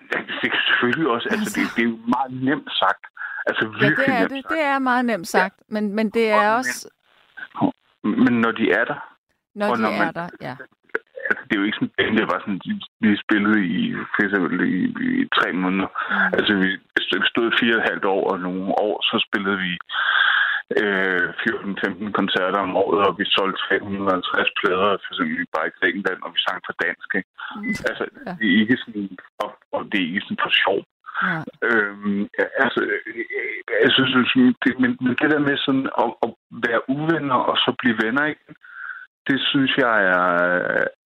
det 0.42 0.48
er 0.52 0.56
selvfølgelig 0.68 1.08
også, 1.10 1.28
altså, 1.30 1.60
det, 1.60 1.76
det 1.76 1.82
er 1.84 1.88
jo 1.88 1.98
meget 2.16 2.32
nemt 2.48 2.70
sagt. 2.82 3.04
Altså 3.46 3.64
Ja, 3.80 3.86
virkelig 3.86 4.06
det 4.06 4.14
er 4.14 4.20
nemt 4.20 4.30
det. 4.30 4.42
sagt. 4.42 4.52
Det 4.54 4.62
er 4.62 4.78
meget 4.78 5.04
nemt 5.04 5.28
sagt, 5.28 5.56
men, 5.68 5.94
men 5.96 6.10
det 6.10 6.30
er 6.30 6.48
Og 6.50 6.56
også, 6.56 6.90
Men 8.02 8.34
når 8.44 8.52
de 8.52 8.70
er 8.70 8.84
der, 8.84 8.98
når 9.54 9.70
og 9.70 9.76
de 9.76 9.82
når 9.82 9.88
er 9.90 10.04
man- 10.04 10.14
der, 10.14 10.28
ja. 10.40 10.54
altså 11.28 11.42
det 11.48 11.52
er 11.54 11.60
jo 11.60 11.64
ikke 11.66 11.76
sådan, 11.80 11.94
at 11.98 12.18
det 12.18 12.26
var 12.32 12.38
sådan, 12.40 12.60
de 13.04 13.10
spillede 13.24 13.60
i, 13.66 13.94
for 14.14 14.20
eksempel 14.26 14.54
i, 14.74 14.78
i 15.22 15.28
tre 15.38 15.52
måneder. 15.52 15.88
Mm. 16.10 16.34
Altså 16.38 16.52
vi 16.62 16.68
vi 17.20 17.26
stod 17.34 17.52
fire 17.60 17.74
og 17.76 17.80
et 17.82 17.88
halvt 17.90 18.04
år, 18.04 18.22
og 18.32 18.40
nogle 18.40 18.62
år, 18.86 18.94
så 19.08 19.16
spillede 19.28 19.58
vi 19.58 19.72
øh, 20.80 21.26
14-15 22.08 22.18
koncerter 22.18 22.60
om 22.66 22.76
året, 22.84 23.00
og 23.06 23.12
vi 23.18 23.24
solgte 23.36 23.60
350 23.68 24.50
plader, 24.58 24.90
for 25.02 25.10
eksempel 25.12 25.46
bare 25.56 25.66
i 25.70 25.76
Grækenland, 25.78 26.20
og 26.24 26.30
vi 26.34 26.38
sang 26.46 26.58
på 26.66 26.72
dansk. 26.84 27.08
Ikke? 27.18 27.30
Altså, 27.90 28.04
Mm. 28.12 28.20
Ja. 28.26 28.32
det 28.38 28.46
er 28.52 28.56
ikke 28.62 28.76
sådan, 28.84 29.08
og, 29.42 29.50
og 29.76 29.80
det 29.90 29.98
er 30.00 30.06
ikke 30.10 30.24
sådan 30.26 30.42
for 30.44 30.52
sjov. 30.62 30.80
Nej. 31.22 31.42
Øhm, 31.68 32.20
altså, 32.64 32.80
øh, 32.94 33.24
jeg 33.84 33.90
synes, 33.96 34.10
det, 34.62 34.72
men, 34.82 34.90
men 35.04 35.12
det 35.20 35.28
der 35.32 35.38
med 35.48 35.56
sådan 35.66 35.88
at, 36.02 36.08
at 36.24 36.30
være 36.66 36.80
uvenner 36.94 37.34
og 37.50 37.56
så 37.64 37.70
blive 37.80 37.96
venner 38.04 38.24
igen, 38.32 38.54
det 39.28 39.38
synes 39.50 39.72
jeg 39.76 39.96
er, 40.04 40.24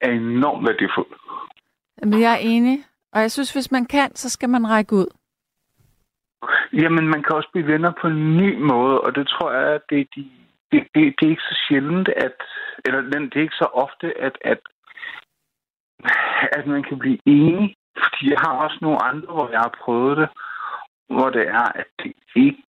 er 0.07 0.11
enormt 0.11 0.69
værdifuldt. 0.69 1.15
Men 2.03 2.21
jeg 2.21 2.33
er 2.33 2.43
enig, 2.55 2.79
og 3.13 3.21
jeg 3.21 3.31
synes, 3.31 3.53
hvis 3.53 3.71
man 3.73 3.85
kan, 3.85 4.17
så 4.17 4.31
skal 4.31 4.49
man 4.49 4.69
række 4.71 4.93
ud. 4.97 5.07
Jamen, 6.72 7.09
man 7.09 7.22
kan 7.22 7.37
også 7.37 7.49
blive 7.53 7.66
venner 7.66 7.93
på 8.01 8.07
en 8.07 8.37
ny 8.37 8.59
måde, 8.59 9.01
og 9.01 9.14
det 9.14 9.28
tror 9.28 9.53
jeg, 9.53 9.74
at 9.74 9.82
det, 9.91 10.09
de, 10.16 10.30
det, 10.72 10.80
det, 10.95 11.14
det 11.18 11.26
er 11.26 11.30
ikke 11.30 11.51
så 11.51 11.57
sjældent, 11.68 12.09
at, 12.09 12.37
eller 12.84 13.01
det 13.01 13.37
er 13.37 13.41
ikke 13.41 13.62
så 13.64 13.68
ofte, 13.72 14.20
at, 14.20 14.39
at, 14.41 14.61
at 16.53 16.66
man 16.66 16.82
kan 16.82 16.99
blive 16.99 17.18
enige. 17.26 17.76
Fordi 18.03 18.30
jeg 18.30 18.39
har 18.41 18.53
også 18.64 18.78
nogle 18.80 19.05
andre, 19.05 19.32
hvor 19.34 19.49
jeg 19.51 19.61
har 19.61 19.74
prøvet 19.84 20.16
det, 20.16 20.28
hvor 21.09 21.30
det 21.30 21.49
er, 21.49 21.66
at 21.80 21.87
det 22.03 22.12
ikke 22.37 22.62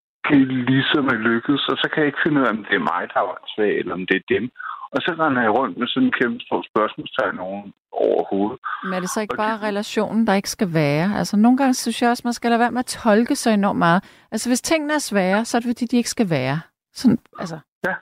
ligesom 0.74 1.06
er 1.14 1.20
lykkedes, 1.30 1.68
og 1.72 1.78
så 1.78 1.90
kan 1.92 2.00
jeg 2.02 2.08
ikke 2.08 2.24
finde 2.26 2.42
ud 2.42 2.46
af, 2.46 2.50
om 2.50 2.64
det 2.68 2.76
er 2.76 2.90
mig, 2.94 3.04
der 3.14 3.20
var 3.20 3.38
svag, 3.56 3.74
eller 3.80 3.94
om 3.94 4.06
det 4.10 4.16
er 4.18 4.34
dem. 4.36 4.50
Og 4.94 5.00
så 5.02 5.12
render 5.20 5.42
jeg 5.42 5.52
rundt 5.52 5.78
med 5.78 5.88
sådan 5.88 6.08
en 6.08 6.14
kæmpe 6.22 6.40
stor 6.46 6.62
spørgsmålstegn 6.72 7.40
over, 7.40 8.24
hovedet. 8.30 8.60
Men 8.84 8.94
er 8.94 9.00
det 9.00 9.10
så 9.10 9.22
ikke 9.22 9.34
Og 9.34 9.38
bare 9.38 9.54
det- 9.58 9.64
relationen, 9.64 10.28
der 10.28 10.34
ikke 10.34 10.50
skal 10.50 10.74
være? 10.74 11.08
Altså 11.20 11.38
nogle 11.38 11.58
gange 11.58 11.74
synes 11.74 12.02
jeg 12.02 12.10
også, 12.10 12.22
man 12.26 12.34
skal 12.34 12.50
lade 12.52 12.60
være 12.60 12.72
med 12.72 12.80
at 12.80 12.86
tolke 12.86 13.36
så 13.36 13.50
enormt 13.50 13.80
meget. 13.80 14.04
Altså 14.32 14.50
hvis 14.50 14.62
tingene 14.62 14.94
er 14.94 15.00
svære, 15.12 15.46
så 15.46 15.58
er 15.58 15.60
det 15.60 15.70
fordi, 15.70 15.86
de 15.86 15.98
ikke 15.98 16.10
skal 16.10 16.30
være. 16.30 16.60
Sådan, 16.94 17.20
altså, 17.40 17.60
Ja. 17.88 17.94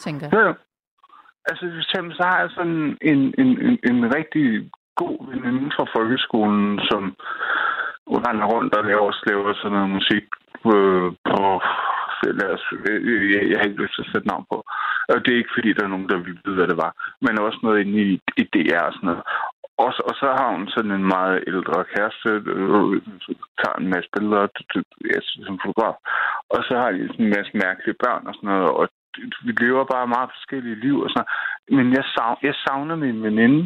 tænker 0.00 0.26
jeg. 0.26 0.32
Ja, 0.34 0.46
ja. 0.48 0.52
Altså, 1.48 1.62
for 1.74 1.78
eksempel, 1.86 2.16
så 2.16 2.22
har 2.30 2.38
jeg 2.40 2.50
sådan 2.50 2.98
en, 3.10 3.20
en, 3.38 3.50
en, 3.66 3.78
en 3.90 4.14
rigtig 4.16 4.70
god 4.96 5.18
veninde 5.30 5.70
fra 5.76 5.86
folkeskolen, 5.96 6.80
som 6.90 7.02
render 8.26 8.46
rundt 8.54 8.74
og 8.76 8.84
laver, 8.84 9.10
laver 9.30 9.54
sådan 9.54 9.72
noget 9.76 9.90
musik 9.98 10.24
øh, 10.74 11.08
på... 11.30 11.40
Lad 12.40 12.50
os, 12.56 12.64
øh, 12.90 13.32
jeg, 13.32 13.42
jeg 13.50 13.56
har 13.58 13.66
ikke 13.68 13.82
lyst 13.82 13.94
til 13.94 14.04
at 14.04 14.10
sætte 14.12 14.28
navn 14.28 14.44
på. 14.52 14.56
Og 15.12 15.16
det 15.24 15.30
er 15.32 15.40
ikke, 15.42 15.56
fordi 15.56 15.72
der 15.72 15.84
er 15.84 15.92
nogen, 15.94 16.08
der 16.08 16.16
vil 16.16 16.38
vide, 16.44 16.56
hvad 16.58 16.68
det 16.68 16.76
var. 16.84 16.92
Men 17.24 17.38
også 17.46 17.58
noget 17.62 17.80
inde 17.80 17.98
i, 18.02 18.20
i 18.42 18.44
DR 18.54 18.82
og 18.88 18.92
sådan 18.94 19.06
noget. 19.10 19.22
Og, 19.84 19.90
så- 19.94 20.04
og 20.08 20.14
så 20.20 20.26
har 20.38 20.48
hun 20.54 20.68
sådan 20.68 20.90
en 20.98 21.06
meget 21.16 21.44
ældre 21.52 21.84
kæreste, 21.94 22.28
øh, 22.54 23.02
tager 23.60 23.76
en 23.80 23.88
masse 23.94 24.08
billeder 24.14 24.40
jeg, 25.12 25.20
som 25.48 25.58
fotograf. 25.62 25.96
Og 26.54 26.60
så 26.68 26.72
har 26.80 26.90
de 26.90 27.08
sådan 27.08 27.24
en 27.26 27.34
masse 27.36 27.52
mærkelige 27.64 28.00
børn 28.04 28.26
og 28.28 28.34
sådan 28.34 28.50
noget. 28.50 28.68
Og 28.80 28.84
vi 29.46 29.52
lever 29.64 29.84
bare 29.94 30.06
meget 30.16 30.30
forskellige 30.36 30.80
liv 30.84 30.96
og 31.04 31.08
sådan 31.10 31.24
noget. 31.24 31.32
Men 31.78 31.86
jeg, 31.98 32.04
savner, 32.14 32.38
jeg 32.48 32.54
savner 32.64 32.96
min 33.04 33.22
veninde, 33.22 33.60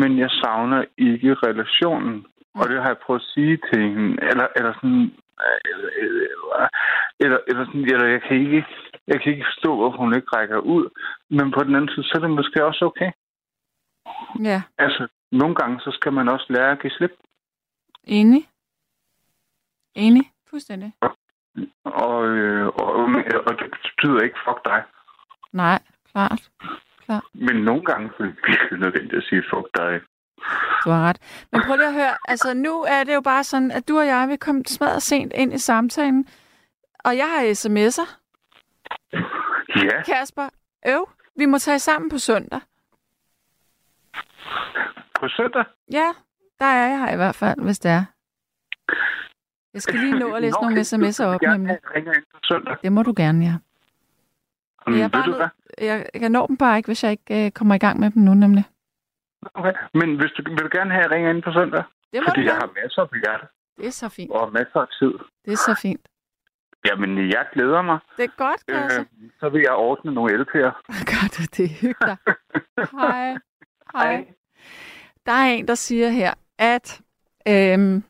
men 0.00 0.18
jeg 0.18 0.30
savner 0.42 0.80
ikke 0.98 1.30
relationen. 1.48 2.26
Og 2.54 2.68
det 2.68 2.82
har 2.82 2.88
jeg 2.88 2.98
prøvet 2.98 3.20
at 3.20 3.26
sige 3.34 3.56
til 3.56 3.82
hende. 3.82 4.22
Eller, 4.30 4.46
eller 4.56 4.72
sådan... 4.74 5.12
Eller, 5.64 5.88
eller, 7.20 7.38
eller, 7.48 7.66
sådan, 7.66 7.84
eller 7.84 8.06
jeg 8.06 8.22
kan 8.22 8.36
ikke, 8.36 8.66
jeg 9.06 9.20
kan 9.20 9.32
ikke 9.32 9.46
forstå, 9.46 9.76
hvorfor 9.76 9.98
hun 9.98 10.14
ikke 10.14 10.36
rækker 10.36 10.58
ud. 10.58 10.88
Men 11.30 11.50
på 11.50 11.64
den 11.64 11.74
anden 11.74 11.90
side, 11.94 12.04
så 12.04 12.12
er 12.14 12.20
det 12.20 12.30
måske 12.30 12.64
også 12.64 12.84
okay. 12.84 13.10
Ja, 14.42 14.62
Altså, 14.78 15.08
nogle 15.32 15.54
gange, 15.54 15.80
så 15.80 15.90
skal 15.90 16.12
man 16.12 16.28
også 16.28 16.46
lære 16.48 16.70
at 16.70 16.80
give 16.82 16.90
slip. 16.90 17.12
enig. 18.04 18.48
Enig, 19.94 20.22
fuldstændig. 20.50 20.92
Og, 21.84 22.28
øh, 22.28 22.66
og, 22.66 22.94
og 23.46 23.52
det 23.58 23.70
betyder 23.70 24.20
ikke 24.20 24.38
fuck 24.48 24.64
dig. 24.64 24.82
Nej, 25.52 25.78
klart. 26.12 26.50
Men 27.34 27.56
nogle 27.56 27.84
gange 27.84 28.10
så 28.16 28.22
er 28.22 28.26
det 28.26 28.36
virkelig 28.48 28.78
nødvendigt 28.80 29.14
at 29.14 29.28
sige 29.28 29.42
fuck 29.50 29.66
dig. 29.76 30.00
Du 30.84 30.90
har 30.90 31.08
ret. 31.08 31.18
Men 31.52 31.60
prøv 31.66 31.76
lige 31.76 31.86
at 31.88 31.94
høre, 31.94 32.16
altså 32.28 32.54
nu 32.54 32.82
er 32.82 33.04
det 33.04 33.14
jo 33.14 33.20
bare 33.20 33.44
sådan, 33.44 33.70
at 33.70 33.88
du 33.88 33.98
og 33.98 34.06
jeg, 34.06 34.28
vi 34.28 34.36
kom 34.36 34.64
smadret 34.66 35.02
sent 35.02 35.32
ind 35.34 35.52
i 35.54 35.58
samtalen, 35.58 36.26
og 37.04 37.16
jeg 37.16 37.26
har 37.26 37.42
sms'er. 37.54 38.16
Ja, 39.76 40.02
Kasper, 40.02 40.48
øv, 40.86 41.08
vi 41.36 41.46
må 41.46 41.58
tage 41.58 41.78
sammen 41.78 42.10
på 42.10 42.18
søndag. 42.18 42.60
på 45.20 45.28
søndag. 45.28 45.64
Ja, 45.92 46.08
der 46.58 46.64
er 46.64 46.88
jeg 46.88 46.98
her 46.98 47.12
i 47.12 47.16
hvert 47.16 47.34
fald, 47.34 47.60
hvis 47.62 47.78
det 47.78 47.90
er. 47.90 48.04
Jeg 49.74 49.82
skal 49.82 49.94
lige 50.00 50.18
nå 50.18 50.32
at 50.34 50.42
læse 50.42 50.56
Nå, 50.62 50.68
nogle 50.68 50.80
sms'er 50.80 51.24
op, 51.24 51.40
nemlig. 51.42 51.68
jeg 51.70 51.78
ringer 51.96 52.12
ind 52.12 52.24
på 52.32 52.38
søndag. 52.42 52.76
Det 52.82 52.92
må 52.92 53.02
du 53.02 53.12
gerne, 53.16 53.44
ja. 53.44 53.54
Mm, 54.86 54.94
Jeg 54.98 55.04
er 55.04 55.08
bare? 55.08 55.50
Jeg, 55.78 56.06
jeg 56.14 56.20
kan 56.20 56.32
nå 56.32 56.46
dem 56.46 56.56
bare 56.56 56.76
ikke, 56.76 56.86
hvis 56.86 57.04
jeg 57.04 57.10
ikke 57.12 57.46
øh, 57.46 57.50
kommer 57.50 57.74
i 57.74 57.78
gang 57.78 58.00
med 58.00 58.10
dem 58.10 58.22
nu, 58.22 58.34
nemlig. 58.34 58.64
Okay. 59.54 59.72
Men 59.94 60.16
hvis 60.20 60.30
du, 60.36 60.42
vil 60.48 60.58
du 60.58 60.68
gerne 60.72 60.90
have, 60.90 61.04
at 61.04 61.10
jeg 61.10 61.16
ringer 61.16 61.30
ind 61.30 61.42
på 61.42 61.52
søndag? 61.52 61.82
Det 62.12 62.20
må 62.22 62.24
Fordi 62.28 62.40
du 62.40 62.46
jeg 62.46 62.54
har 62.54 62.70
masser 62.82 63.04
på 63.04 63.14
hjertet 63.24 63.48
Det 63.78 63.86
er 63.86 63.90
så 63.90 64.08
fint. 64.08 64.30
og 64.30 64.52
masser 64.52 64.80
af 64.80 64.88
tid. 64.98 65.12
Det 65.44 65.52
er 65.52 65.56
så 65.56 65.78
fint. 65.82 66.00
Jamen, 66.86 67.18
jeg 67.18 67.46
glæder 67.52 67.82
mig. 67.82 67.98
Det 68.16 68.24
er 68.24 68.34
godt, 68.36 68.66
Kasper. 68.66 69.00
Øh, 69.00 69.30
så 69.40 69.48
vil 69.48 69.60
jeg 69.60 69.72
ordne 69.72 70.14
nogle 70.14 70.32
LP'er. 70.42 70.72
Gør 71.12 71.26
du 71.38 71.42
det? 71.56 71.70
Hygge 71.70 72.06
dig. 72.06 72.16
Hej. 73.00 73.36
Hej. 73.92 74.24
Der 75.26 75.32
er 75.32 75.46
en, 75.46 75.68
der 75.68 75.74
siger 75.74 76.08
her, 76.08 76.34
at 76.58 77.00
øhm, 77.48 78.04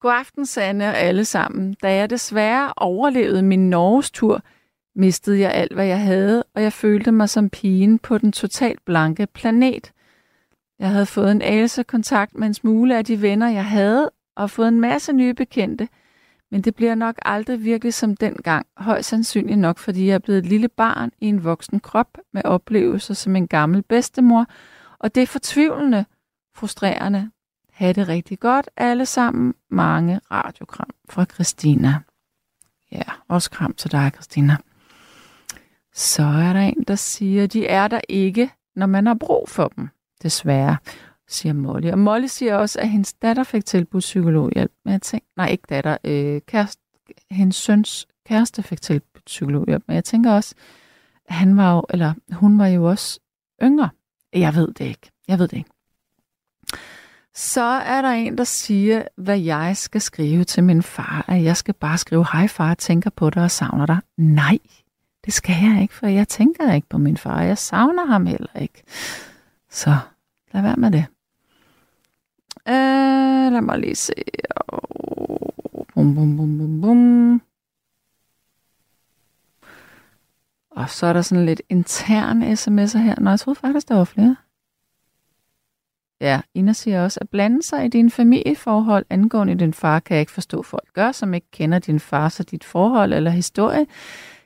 god 0.00 0.12
aften, 0.12 0.46
Sanne 0.46 0.88
og 0.88 0.94
alle 0.96 1.24
sammen. 1.24 1.74
Da 1.82 1.94
jeg 1.94 2.10
desværre 2.10 2.72
overlevede 2.76 3.42
min 3.42 3.70
Norges 3.70 4.10
tur, 4.10 4.40
mistede 4.96 5.40
jeg 5.40 5.52
alt, 5.52 5.72
hvad 5.72 5.86
jeg 5.86 6.00
havde, 6.00 6.44
og 6.54 6.62
jeg 6.62 6.72
følte 6.72 7.12
mig 7.12 7.28
som 7.28 7.50
pigen 7.50 7.98
på 7.98 8.18
den 8.18 8.32
totalt 8.32 8.84
blanke 8.84 9.26
planet. 9.26 9.92
Jeg 10.78 10.88
havde 10.88 11.06
fået 11.06 11.32
en 11.32 11.42
anelse 11.42 11.82
kontakt 11.82 12.34
med 12.34 12.46
en 12.46 12.54
smule 12.54 12.96
af 12.96 13.04
de 13.04 13.22
venner, 13.22 13.48
jeg 13.48 13.66
havde, 13.66 14.10
og 14.36 14.50
fået 14.50 14.68
en 14.68 14.80
masse 14.80 15.12
nye 15.12 15.34
bekendte, 15.34 15.88
men 16.50 16.62
det 16.62 16.74
bliver 16.74 16.94
nok 16.94 17.18
aldrig 17.22 17.64
virkelig 17.64 17.94
som 17.94 18.16
dengang. 18.16 18.66
Højst 18.76 19.08
sandsynligt 19.08 19.58
nok, 19.58 19.78
fordi 19.78 20.06
jeg 20.06 20.14
er 20.14 20.18
blevet 20.18 20.38
et 20.38 20.46
lille 20.46 20.68
barn 20.68 21.10
i 21.20 21.26
en 21.26 21.44
voksen 21.44 21.80
krop 21.80 22.18
med 22.32 22.42
oplevelser 22.44 23.14
som 23.14 23.36
en 23.36 23.48
gammel 23.48 23.82
bedstemor, 23.82 24.46
og 24.98 25.14
det 25.14 25.22
er 25.22 25.26
fortvivlende, 25.26 26.04
frustrerende. 26.54 27.30
Ha' 27.72 27.92
det 27.92 28.08
rigtig 28.08 28.40
godt 28.40 28.70
alle 28.76 29.06
sammen. 29.06 29.54
Mange 29.70 30.20
radiokram 30.30 30.90
fra 31.08 31.24
Christina. 31.24 31.94
Ja, 32.92 33.02
også 33.28 33.50
kram 33.50 33.74
til 33.74 33.92
dig, 33.92 34.10
Christina. 34.14 34.56
Så 35.94 36.22
er 36.22 36.52
der 36.52 36.60
en, 36.60 36.84
der 36.88 36.94
siger, 36.94 37.46
de 37.46 37.66
er 37.66 37.88
der 37.88 38.00
ikke, 38.08 38.50
når 38.76 38.86
man 38.86 39.06
har 39.06 39.14
brug 39.14 39.48
for 39.48 39.68
dem. 39.68 39.88
Desværre, 40.22 40.76
siger 41.28 41.52
Molly. 41.52 41.90
Og 41.90 41.98
Molly 41.98 42.26
siger 42.26 42.56
også, 42.56 42.80
at 42.80 42.88
hendes 42.88 43.12
datter 43.12 43.42
fik 43.42 43.64
tilbudt 43.64 44.02
psykologhjælp. 44.02 44.72
Men 44.84 44.92
jeg 44.92 45.02
tænker, 45.02 45.26
nej, 45.36 45.48
ikke 45.48 45.66
datter, 45.68 45.96
øh, 46.04 46.40
kæreste, 46.40 46.82
hendes 47.30 47.56
søns 47.56 48.06
kæreste 48.26 48.62
fik 48.62 48.82
tilbudt 48.82 49.24
psykologhjælp. 49.24 49.84
Men 49.86 49.94
jeg 49.94 50.04
tænker 50.04 50.32
også, 50.32 50.54
at 51.26 51.34
han 51.34 51.56
var 51.56 51.74
jo, 51.74 51.84
eller 51.90 52.14
hun 52.32 52.58
var 52.58 52.66
jo 52.66 52.84
også 52.84 53.20
yngre. 53.62 53.88
Jeg 54.32 54.54
ved 54.54 54.68
det 54.68 54.84
ikke. 54.84 55.10
Jeg 55.28 55.38
ved 55.38 55.48
det 55.48 55.56
ikke. 55.56 55.70
Så 57.34 57.62
er 57.62 58.02
der 58.02 58.08
en, 58.08 58.38
der 58.38 58.44
siger, 58.44 59.02
hvad 59.16 59.38
jeg 59.38 59.76
skal 59.76 60.00
skrive 60.00 60.44
til 60.44 60.64
min 60.64 60.82
far. 60.82 61.24
At 61.28 61.44
jeg 61.44 61.56
skal 61.56 61.74
bare 61.74 61.98
skrive, 61.98 62.26
hej 62.32 62.48
far, 62.48 62.74
tænker 62.74 63.10
på 63.10 63.30
dig 63.30 63.42
og 63.42 63.50
savner 63.50 63.86
dig. 63.86 63.98
Nej, 64.18 64.58
det 65.24 65.32
skal 65.32 65.56
jeg 65.62 65.82
ikke, 65.82 65.94
for 65.94 66.06
jeg 66.06 66.28
tænker 66.28 66.72
ikke 66.72 66.88
på 66.88 66.98
min 66.98 67.16
far. 67.16 67.42
Jeg 67.42 67.58
savner 67.58 68.06
ham 68.06 68.26
heller 68.26 68.60
ikke. 68.60 68.82
Så 69.70 69.96
lad 70.52 70.62
være 70.62 70.76
med 70.76 70.90
det. 70.90 71.06
Øh, 72.68 73.52
lad 73.52 73.60
mig 73.60 73.78
lige 73.78 73.94
se. 73.94 74.12
Bum, 75.94 76.14
bum, 76.14 76.36
bum, 76.36 76.58
bum, 76.58 76.80
bum. 76.80 77.42
Og 80.70 80.90
så 80.90 81.06
er 81.06 81.12
der 81.12 81.22
sådan 81.22 81.46
lidt 81.46 81.62
interne 81.68 82.52
sms'er 82.52 82.98
her. 82.98 83.20
Nå, 83.20 83.30
jeg 83.30 83.40
troede 83.40 83.60
faktisk, 83.60 83.88
der 83.88 83.94
var 83.94 84.04
flere. 84.04 84.36
Ja, 86.20 86.40
Ina 86.54 86.72
siger 86.72 87.04
også, 87.04 87.20
at 87.20 87.28
blande 87.28 87.62
sig 87.62 87.84
i 87.84 87.88
dine 87.88 88.10
familieforhold 88.10 89.06
angående 89.10 89.54
din 89.54 89.74
far, 89.74 90.00
kan 90.00 90.14
jeg 90.14 90.20
ikke 90.20 90.32
forstå, 90.32 90.62
folk 90.62 90.92
gør, 90.92 91.12
som 91.12 91.34
ikke 91.34 91.50
kender 91.50 91.78
din 91.78 92.00
far, 92.00 92.28
så 92.28 92.42
dit 92.42 92.64
forhold 92.64 93.12
eller 93.12 93.30
historie. 93.30 93.86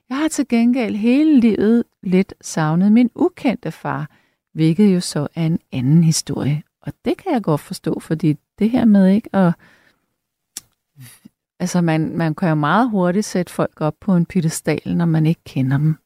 Jeg 0.09 0.17
har 0.17 0.29
til 0.29 0.49
gengæld 0.49 0.97
hele 0.97 1.41
livet 1.41 1.85
lidt 2.03 2.35
savnet 2.41 2.93
min 2.93 3.11
ukendte 3.15 3.71
far. 3.71 4.11
hvilket 4.53 4.95
jo 4.95 5.01
så 5.01 5.29
er 5.35 5.47
en 5.47 5.59
anden 5.73 6.05
historie. 6.05 6.63
Og 6.83 6.93
det 7.05 7.17
kan 7.17 7.33
jeg 7.33 7.43
godt 7.43 7.61
forstå, 7.61 8.01
fordi 8.01 8.37
det 8.59 8.71
her 8.71 8.85
med 8.85 9.07
ikke 9.09 9.37
at... 9.37 9.53
Altså, 11.61 11.81
man, 11.81 12.17
man 12.17 12.35
kan 12.35 12.49
jo 12.49 12.55
meget 12.55 12.91
hurtigt 12.91 13.27
sætte 13.27 13.53
folk 13.53 13.81
op 13.81 13.95
på 14.01 14.17
en 14.17 14.27
pittestal, 14.27 14.97
når 14.97 15.05
man 15.05 15.27
ikke 15.27 15.41
kender 15.45 15.79
dem. 15.79 15.97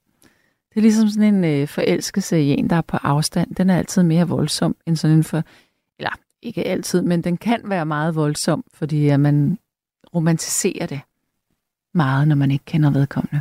Det 0.68 0.76
er 0.76 0.80
ligesom 0.80 1.08
sådan 1.08 1.34
en 1.34 1.44
øh, 1.44 1.68
forelskelse 1.68 2.42
i 2.42 2.48
en, 2.48 2.70
der 2.70 2.76
er 2.76 2.80
på 2.80 2.96
afstand. 2.96 3.54
Den 3.54 3.70
er 3.70 3.78
altid 3.78 4.02
mere 4.02 4.28
voldsom 4.28 4.76
end 4.86 4.96
sådan 4.96 5.16
en 5.16 5.24
for... 5.24 5.42
Eller 5.98 6.10
ikke 6.42 6.64
altid, 6.64 7.02
men 7.02 7.24
den 7.24 7.36
kan 7.36 7.60
være 7.64 7.86
meget 7.86 8.14
voldsom, 8.14 8.64
fordi 8.74 9.08
at 9.08 9.20
man 9.20 9.58
romantiserer 10.14 10.86
det 10.86 11.00
meget, 11.94 12.28
når 12.28 12.36
man 12.36 12.50
ikke 12.50 12.64
kender 12.64 12.90
vedkommende. 12.90 13.40